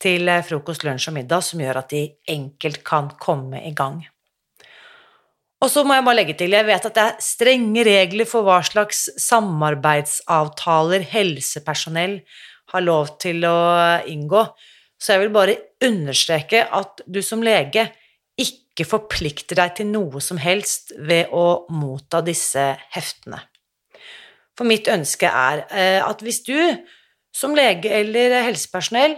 til 0.02 0.30
eh, 0.30 0.44
frokost, 0.46 0.84
lunsj 0.86 1.10
og 1.10 1.18
middag 1.18 1.42
som 1.46 1.62
gjør 1.62 1.80
at 1.80 1.90
de 1.90 2.04
enkelt 2.30 2.84
kan 2.86 3.10
komme 3.18 3.62
i 3.66 3.74
gang. 3.76 4.04
Og 5.58 5.70
så 5.72 5.82
må 5.82 5.96
jeg 5.96 6.06
bare 6.06 6.18
legge 6.20 6.36
til, 6.38 6.54
jeg 6.54 6.68
vet 6.68 6.84
at 6.86 6.94
det 6.94 7.04
er 7.04 7.22
strenge 7.24 7.82
regler 7.86 8.28
for 8.30 8.46
hva 8.46 8.60
slags 8.62 9.08
samarbeidsavtaler 9.18 11.02
helsepersonell 11.10 12.20
har 12.70 12.84
lov 12.84 13.16
til 13.18 13.42
å 13.48 13.56
inngå, 14.06 14.44
så 14.98 15.14
jeg 15.16 15.24
vil 15.24 15.34
bare 15.34 15.56
understreke 15.82 16.62
at 16.62 17.02
du 17.10 17.18
som 17.26 17.42
lege 17.42 17.88
ikke 18.78 18.92
forplikter 18.92 19.58
deg 19.58 19.74
til 19.80 19.88
noe 19.90 20.22
som 20.22 20.38
helst 20.38 20.94
ved 20.94 21.32
å 21.34 21.66
motta 21.74 22.22
disse 22.22 22.70
heftene. 22.94 23.40
For 24.58 24.66
mitt 24.66 24.90
ønske 24.90 25.26
er 25.26 25.64
eh, 25.70 25.98
at 26.02 26.22
hvis 26.22 26.42
du 26.46 26.56
som 27.34 27.54
lege 27.58 27.90
eller 27.94 28.40
helsepersonell 28.46 29.16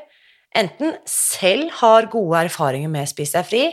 enten 0.56 0.96
selv 1.08 1.70
har 1.80 2.08
gode 2.12 2.46
erfaringer 2.48 2.90
med 2.92 3.08
Spis 3.08 3.36
deg 3.36 3.46
fri, 3.48 3.64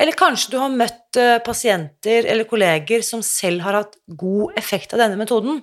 eller 0.00 0.16
kanskje 0.16 0.54
du 0.54 0.58
har 0.60 0.72
møtt 0.72 1.18
eh, 1.20 1.38
pasienter 1.44 2.26
eller 2.26 2.48
kolleger 2.50 3.04
som 3.06 3.22
selv 3.26 3.64
har 3.66 3.80
hatt 3.82 3.98
god 4.06 4.58
effekt 4.58 4.94
av 4.94 5.02
denne 5.02 5.18
metoden, 5.20 5.62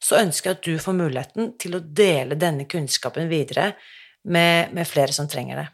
så 0.00 0.20
ønsker 0.22 0.50
jeg 0.50 0.58
at 0.58 0.66
du 0.66 0.80
får 0.80 0.96
muligheten 0.96 1.52
til 1.60 1.76
å 1.76 1.82
dele 1.84 2.38
denne 2.40 2.66
kunnskapen 2.68 3.28
videre 3.30 3.74
med, 4.24 4.72
med 4.76 4.88
flere 4.88 5.12
som 5.14 5.28
trenger 5.28 5.62
det. 5.62 5.68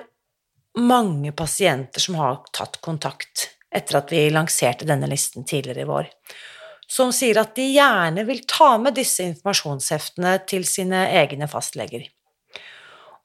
mange 0.79 1.33
pasienter 1.35 2.01
som 2.03 2.15
har 2.21 2.35
tatt 2.55 2.79
kontakt 2.85 3.49
etter 3.75 3.97
at 3.99 4.13
vi 4.15 4.31
lanserte 4.31 4.87
denne 4.87 5.09
listen 5.11 5.45
tidligere 5.47 5.83
i 5.83 5.89
vår, 5.89 6.07
som 6.91 7.13
sier 7.15 7.39
at 7.43 7.55
de 7.59 7.67
gjerne 7.75 8.25
vil 8.27 8.41
ta 8.51 8.79
med 8.83 8.95
disse 8.99 9.23
informasjonsheftene 9.27 10.33
til 10.51 10.65
sine 10.67 11.01
egne 11.21 11.47
fastleger. 11.51 12.03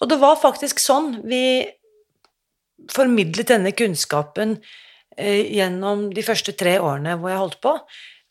Og 0.01 0.09
det 0.11 0.19
var 0.21 0.41
faktisk 0.41 0.81
sånn 0.81 1.21
vi 1.25 1.65
formidlet 2.91 3.49
denne 3.53 3.71
kunnskapen 3.77 4.57
gjennom 5.17 6.09
de 6.13 6.23
første 6.25 6.55
tre 6.57 6.77
årene 6.81 7.15
hvor 7.19 7.31
jeg 7.31 7.41
holdt 7.41 7.61
på, 7.63 7.73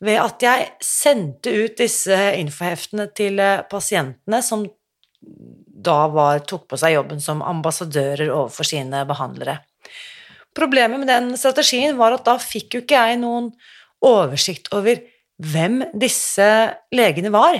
ved 0.05 0.19
at 0.19 0.43
jeg 0.43 0.65
sendte 0.83 1.53
ut 1.53 1.77
disse 1.79 2.17
infoheftene 2.39 3.07
til 3.15 3.39
eh, 3.41 3.63
pasientene 3.69 4.41
som 4.45 4.65
da 5.85 5.99
var, 6.11 6.41
tok 6.47 6.67
på 6.69 6.79
seg 6.79 6.95
jobben 6.95 7.21
som 7.23 7.43
ambassadører 7.45 8.29
overfor 8.29 8.67
sine 8.67 9.03
behandlere. 9.07 9.59
Problemet 10.55 11.01
med 11.01 11.09
den 11.09 11.33
strategien 11.39 11.97
var 11.99 12.15
at 12.15 12.25
da 12.27 12.37
fikk 12.39 12.77
jo 12.77 12.83
ikke 12.83 12.99
jeg 12.99 13.19
noen 13.21 13.49
oversikt 14.05 14.69
over 14.75 15.01
hvem 15.43 15.81
disse 15.97 16.47
legene 16.95 17.31
var, 17.33 17.59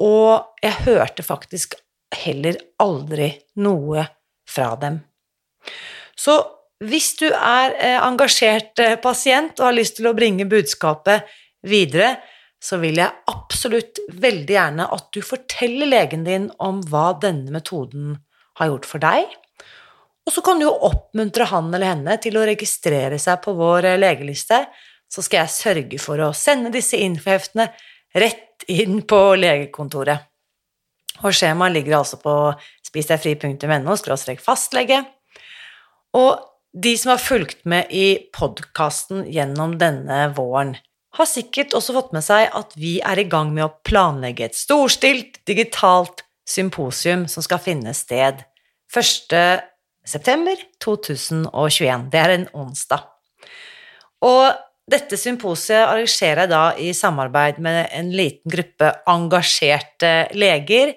og 0.00 0.56
jeg 0.64 0.86
hørte 0.86 1.26
faktisk 1.26 1.76
heller 2.14 2.56
aldri 2.82 3.28
noe 3.60 4.06
fra 4.48 4.72
dem. 4.80 5.02
Så 6.16 6.38
hvis 6.82 7.14
du 7.20 7.28
er 7.28 7.74
eh, 7.78 7.98
engasjert 8.02 8.80
eh, 8.82 8.96
pasient 9.02 9.60
og 9.60 9.68
har 9.68 9.76
lyst 9.76 9.98
til 10.00 10.10
å 10.10 10.16
bringe 10.16 10.48
budskapet 10.50 11.28
videre, 11.64 12.16
så 12.64 12.80
vil 12.80 12.98
jeg 12.98 13.12
absolutt 13.30 14.00
veldig 14.08 14.56
gjerne 14.56 14.88
at 14.96 15.08
du 15.12 15.20
forteller 15.24 15.90
legen 15.90 16.24
din 16.26 16.48
om 16.64 16.80
hva 16.90 17.12
denne 17.20 17.52
metoden 17.54 18.16
har 18.58 18.70
gjort 18.72 18.88
for 18.88 19.04
deg, 19.04 19.28
og 20.24 20.32
så 20.32 20.40
kan 20.44 20.60
du 20.60 20.66
jo 20.66 20.74
oppmuntre 20.88 21.46
han 21.50 21.68
eller 21.68 21.90
henne 21.92 22.16
til 22.22 22.38
å 22.40 22.46
registrere 22.48 23.18
seg 23.20 23.42
på 23.44 23.52
vår 23.58 23.90
eh, 23.92 24.00
legeliste, 24.00 24.62
så 25.04 25.22
skal 25.22 25.44
jeg 25.44 25.54
sørge 25.54 26.00
for 26.02 26.20
å 26.24 26.32
sende 26.36 26.72
disse 26.74 26.98
infoheftene 26.98 27.68
rett 28.16 28.64
inn 28.72 29.02
på 29.06 29.20
legekontoret. 29.36 30.30
Og 31.22 31.34
skjemaet 31.36 31.76
ligger 31.76 32.00
altså 32.00 32.18
på 32.18 32.32
spisdegfri.no 32.88 33.94
fastlege. 34.42 35.04
Og 36.18 36.32
de 36.74 36.96
som 36.98 37.14
har 37.14 37.22
fulgt 37.22 37.62
med 37.70 37.86
i 37.94 38.30
podkasten 38.34 39.24
gjennom 39.30 39.76
denne 39.78 40.26
våren, 40.34 40.74
har 41.14 41.30
sikkert 41.30 41.76
også 41.78 41.94
fått 41.94 42.14
med 42.16 42.24
seg 42.26 42.48
at 42.58 42.74
vi 42.74 42.96
er 42.98 43.20
i 43.22 43.28
gang 43.30 43.52
med 43.54 43.68
å 43.68 43.74
planlegge 43.86 44.48
et 44.48 44.58
storstilt 44.58 45.38
digitalt 45.46 46.24
symposium 46.48 47.28
som 47.30 47.46
skal 47.46 47.62
finne 47.62 47.94
sted 47.94 48.42
1 48.90 49.62
september 50.04 50.58
2021. 50.82 52.08
Det 52.10 52.20
er 52.20 52.34
en 52.34 52.48
onsdag. 52.64 53.06
Og 54.26 54.50
dette 54.90 55.16
symposiet 55.16 55.86
arrangerer 55.86 56.44
jeg 56.44 56.52
da 56.52 56.64
i 56.76 56.90
samarbeid 56.96 57.62
med 57.62 57.86
en 57.94 58.10
liten 58.12 58.50
gruppe 58.50 58.90
engasjerte 59.08 60.12
leger, 60.36 60.96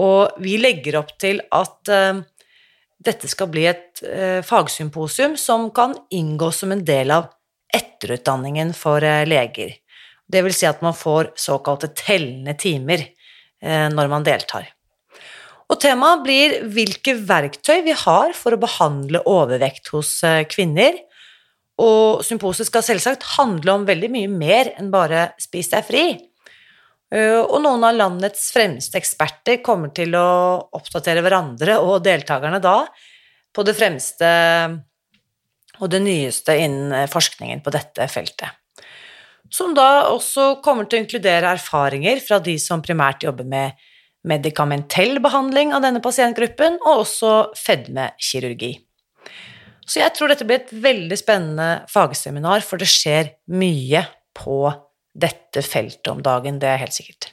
og 0.00 0.38
vi 0.40 0.56
legger 0.56 1.02
opp 1.02 1.10
til 1.20 1.42
at 1.52 1.90
uh, 1.92 2.22
dette 3.02 3.30
skal 3.30 3.50
bli 3.52 3.66
et 3.70 4.02
uh, 4.06 4.40
fagsymposium 4.46 5.36
som 5.40 5.70
kan 5.74 5.96
inngå 6.14 6.50
som 6.54 6.74
en 6.74 6.84
del 6.86 7.14
av 7.14 7.30
etterutdanningen 7.74 8.74
for 8.76 9.04
uh, 9.04 9.22
leger. 9.28 9.74
Det 10.32 10.44
vil 10.46 10.54
si 10.56 10.68
at 10.68 10.84
man 10.84 10.94
får 10.96 11.34
såkalte 11.36 11.92
tellende 11.98 12.54
timer 12.58 13.08
når 13.62 14.08
man 14.10 14.24
deltar. 14.26 14.64
Og 15.72 15.78
temaet 15.80 16.20
blir 16.24 16.58
hvilke 16.68 17.14
verktøy 17.24 17.80
vi 17.86 17.94
har 17.96 18.34
for 18.36 18.52
å 18.52 18.60
behandle 18.60 19.22
overvekt 19.28 19.88
hos 19.94 20.18
eh, 20.26 20.44
kvinner. 20.44 20.98
Og 21.80 22.20
symposiet 22.26 22.68
skal 22.68 22.84
selvsagt 22.84 23.24
handle 23.38 23.78
om 23.78 23.86
veldig 23.88 24.10
mye 24.12 24.28
mer 24.28 24.74
enn 24.76 24.90
bare 24.92 25.30
spis 25.40 25.72
deg 25.72 25.86
fri. 25.88 26.04
Eh, 27.12 27.40
og 27.42 27.58
noen 27.60 27.84
av 27.84 27.96
landets 27.98 28.48
fremste 28.54 28.96
eksperter 29.00 29.60
kommer 29.64 29.92
til 29.96 30.16
å 30.16 30.28
oppdatere 30.78 31.24
hverandre 31.24 31.76
og 31.84 32.00
deltakerne 32.06 32.60
da 32.62 32.78
på 33.52 33.64
det 33.68 33.76
fremste 33.76 34.32
og 35.82 35.90
det 35.92 36.00
nyeste 36.04 36.56
innen 36.62 37.08
forskningen 37.10 37.60
på 37.64 37.72
dette 37.74 38.06
feltet. 38.08 38.48
Som 39.52 39.74
da 39.76 40.08
også 40.08 40.62
kommer 40.64 40.86
til 40.88 40.98
å 40.98 41.02
inkludere 41.02 41.50
erfaringer 41.52 42.22
fra 42.24 42.38
de 42.40 42.54
som 42.60 42.80
primært 42.84 43.26
jobber 43.26 43.44
med 43.44 43.76
medikamentell 44.24 45.18
behandling 45.20 45.74
av 45.74 45.82
denne 45.84 46.00
pasientgruppen, 46.00 46.78
og 46.86 47.02
også 47.02 47.32
fedmekirurgi. 47.58 48.76
Så 49.82 49.98
jeg 50.00 50.14
tror 50.14 50.30
dette 50.30 50.46
blir 50.46 50.62
et 50.62 50.72
veldig 50.72 51.18
spennende 51.18 51.68
fagseminar, 51.90 52.62
for 52.64 52.80
det 52.80 52.88
skjer 52.88 53.34
mye 53.52 54.06
på 54.38 54.70
dette 55.12 55.62
feltet 55.64 56.10
om 56.12 56.22
dagen, 56.24 56.60
det 56.62 56.68
er 56.70 56.82
helt 56.82 56.96
sikkert. 56.96 57.30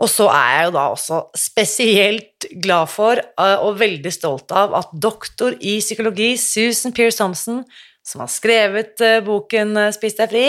Og 0.00 0.08
så 0.08 0.30
er 0.32 0.54
jeg 0.54 0.66
jo 0.68 0.72
da 0.78 0.86
også 0.94 1.20
spesielt 1.36 2.46
glad 2.64 2.88
for 2.88 3.20
eh, 3.20 3.58
og 3.60 3.78
veldig 3.82 4.12
stolt 4.14 4.52
av 4.56 4.72
at 4.78 4.94
doktor 4.96 5.56
i 5.60 5.76
psykologi 5.82 6.32
Susan 6.40 6.94
Pearce 6.96 7.20
Thompson, 7.20 7.62
som 8.06 8.24
har 8.24 8.32
skrevet 8.32 9.02
eh, 9.04 9.20
boken 9.24 9.76
eh, 9.76 9.92
Spis 9.92 10.16
deg 10.16 10.32
fri, 10.32 10.46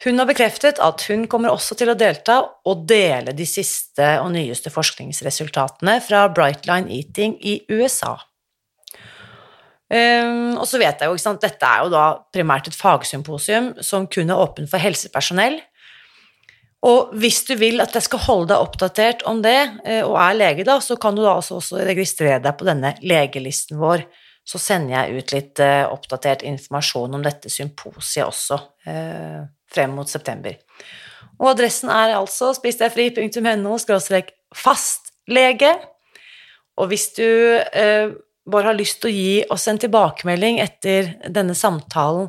hun 0.00 0.16
har 0.16 0.26
bekreftet 0.26 0.80
at 0.80 1.02
hun 1.10 1.26
kommer 1.28 1.52
også 1.52 1.76
til 1.76 1.92
å 1.92 1.98
delta 1.98 2.38
og 2.66 2.86
dele 2.88 3.34
de 3.36 3.44
siste 3.46 4.06
og 4.22 4.30
nyeste 4.32 4.72
forskningsresultatene 4.72 5.98
fra 6.02 6.24
Brightline 6.32 6.88
Eating 6.88 7.36
i 7.44 7.58
USA. 7.68 8.16
Um, 9.90 10.54
og 10.60 10.68
så 10.70 10.78
vet 10.78 11.00
jeg 11.02 11.10
jo, 11.10 11.16
ikke 11.18 11.24
sant, 11.24 11.42
Dette 11.42 11.66
er 11.66 11.82
jo 11.82 11.90
da 11.90 12.04
primært 12.30 12.68
et 12.70 12.78
fagsymposium 12.78 13.72
som 13.82 14.06
kun 14.06 14.30
er 14.30 14.38
åpen 14.38 14.70
for 14.70 14.82
helsepersonell. 14.82 15.58
Og 16.86 17.10
hvis 17.20 17.42
du 17.48 17.56
vil 17.60 17.82
at 17.82 17.92
jeg 17.96 18.06
skal 18.06 18.22
holde 18.24 18.52
deg 18.52 18.62
oppdatert 18.62 19.24
om 19.28 19.42
det, 19.44 19.58
eh, 19.84 20.00
og 20.06 20.14
er 20.22 20.38
lege, 20.38 20.64
da, 20.64 20.78
så 20.80 20.96
kan 21.00 21.18
du 21.18 21.24
da 21.26 21.34
også 21.36 21.82
registrere 21.90 22.40
deg 22.44 22.56
på 22.56 22.68
denne 22.68 22.94
legelisten 23.02 23.80
vår. 23.82 24.06
Så 24.46 24.62
sender 24.62 24.94
jeg 24.94 25.20
ut 25.20 25.32
litt 25.34 25.60
uh, 25.62 25.90
oppdatert 25.92 26.40
informasjon 26.48 27.18
om 27.18 27.22
dette 27.22 27.50
symposiet 27.52 28.24
også. 28.24 28.56
Uh, 28.88 29.44
frem 29.70 29.92
mot 29.94 30.08
september. 30.08 30.56
Og 31.40 31.52
adressen 31.52 31.90
er 31.92 32.16
altså 32.16 32.52
spisdegfri.no 32.56 33.76
fastlege. 34.56 35.70
Og 36.80 36.90
hvis 36.90 37.10
du 37.16 37.24
eh, 37.24 38.12
bare 38.52 38.68
har 38.70 38.78
lyst 38.78 39.00
til 39.02 39.10
å 39.10 39.14
gi 39.14 39.44
oss 39.54 39.64
en 39.70 39.80
tilbakemelding 39.80 40.56
etter 40.62 41.00
denne 41.28 41.54
samtalen 41.58 42.26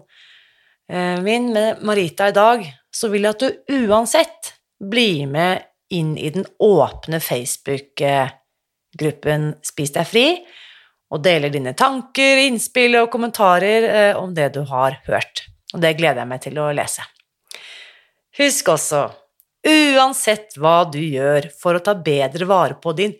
eh, 0.91 1.17
min 1.23 1.45
med 1.53 1.69
Marita 1.87 2.23
i 2.29 2.35
dag, 2.35 2.59
så 2.91 3.07
vil 3.11 3.23
jeg 3.25 3.33
at 3.35 3.43
du 3.43 3.49
uansett 3.87 4.41
blir 4.81 5.27
med 5.29 5.61
inn 5.91 6.17
i 6.17 6.29
den 6.33 6.45
åpne 6.59 7.19
Facebook-gruppen 7.19 9.53
Spis 9.65 9.91
deg 9.95 10.07
fri, 10.07 10.45
og 11.11 11.23
deler 11.25 11.49
dine 11.51 11.73
tanker, 11.75 12.37
innspill 12.47 12.95
og 13.01 13.11
kommentarer 13.11 13.83
eh, 13.89 14.15
om 14.17 14.33
det 14.35 14.49
du 14.55 14.61
har 14.69 14.91
hørt. 15.07 15.47
Og 15.73 15.81
det 15.83 15.97
gleder 15.99 16.19
jeg 16.23 16.31
meg 16.31 16.41
til 16.43 16.59
å 16.59 16.71
lese. 16.75 17.01
Husk 18.39 18.67
også, 18.71 19.01
uansett 19.67 20.57
hva 20.59 20.89
du 20.89 20.99
gjør 21.03 21.49
for 21.59 21.75
å 21.75 21.83
ta 21.83 21.93
bedre 21.95 22.45
vare 22.47 22.75
på 22.81 22.93
din 22.97 23.13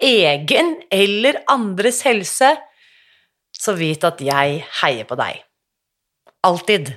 egen 0.00 0.76
eller 0.94 1.42
andres 1.50 2.02
helse, 2.06 2.54
så 3.52 3.74
vit 3.78 4.04
at 4.06 4.20
jeg 4.22 4.62
heier 4.82 5.08
på 5.08 5.18
deg. 5.18 5.42
Alltid. 6.46 6.94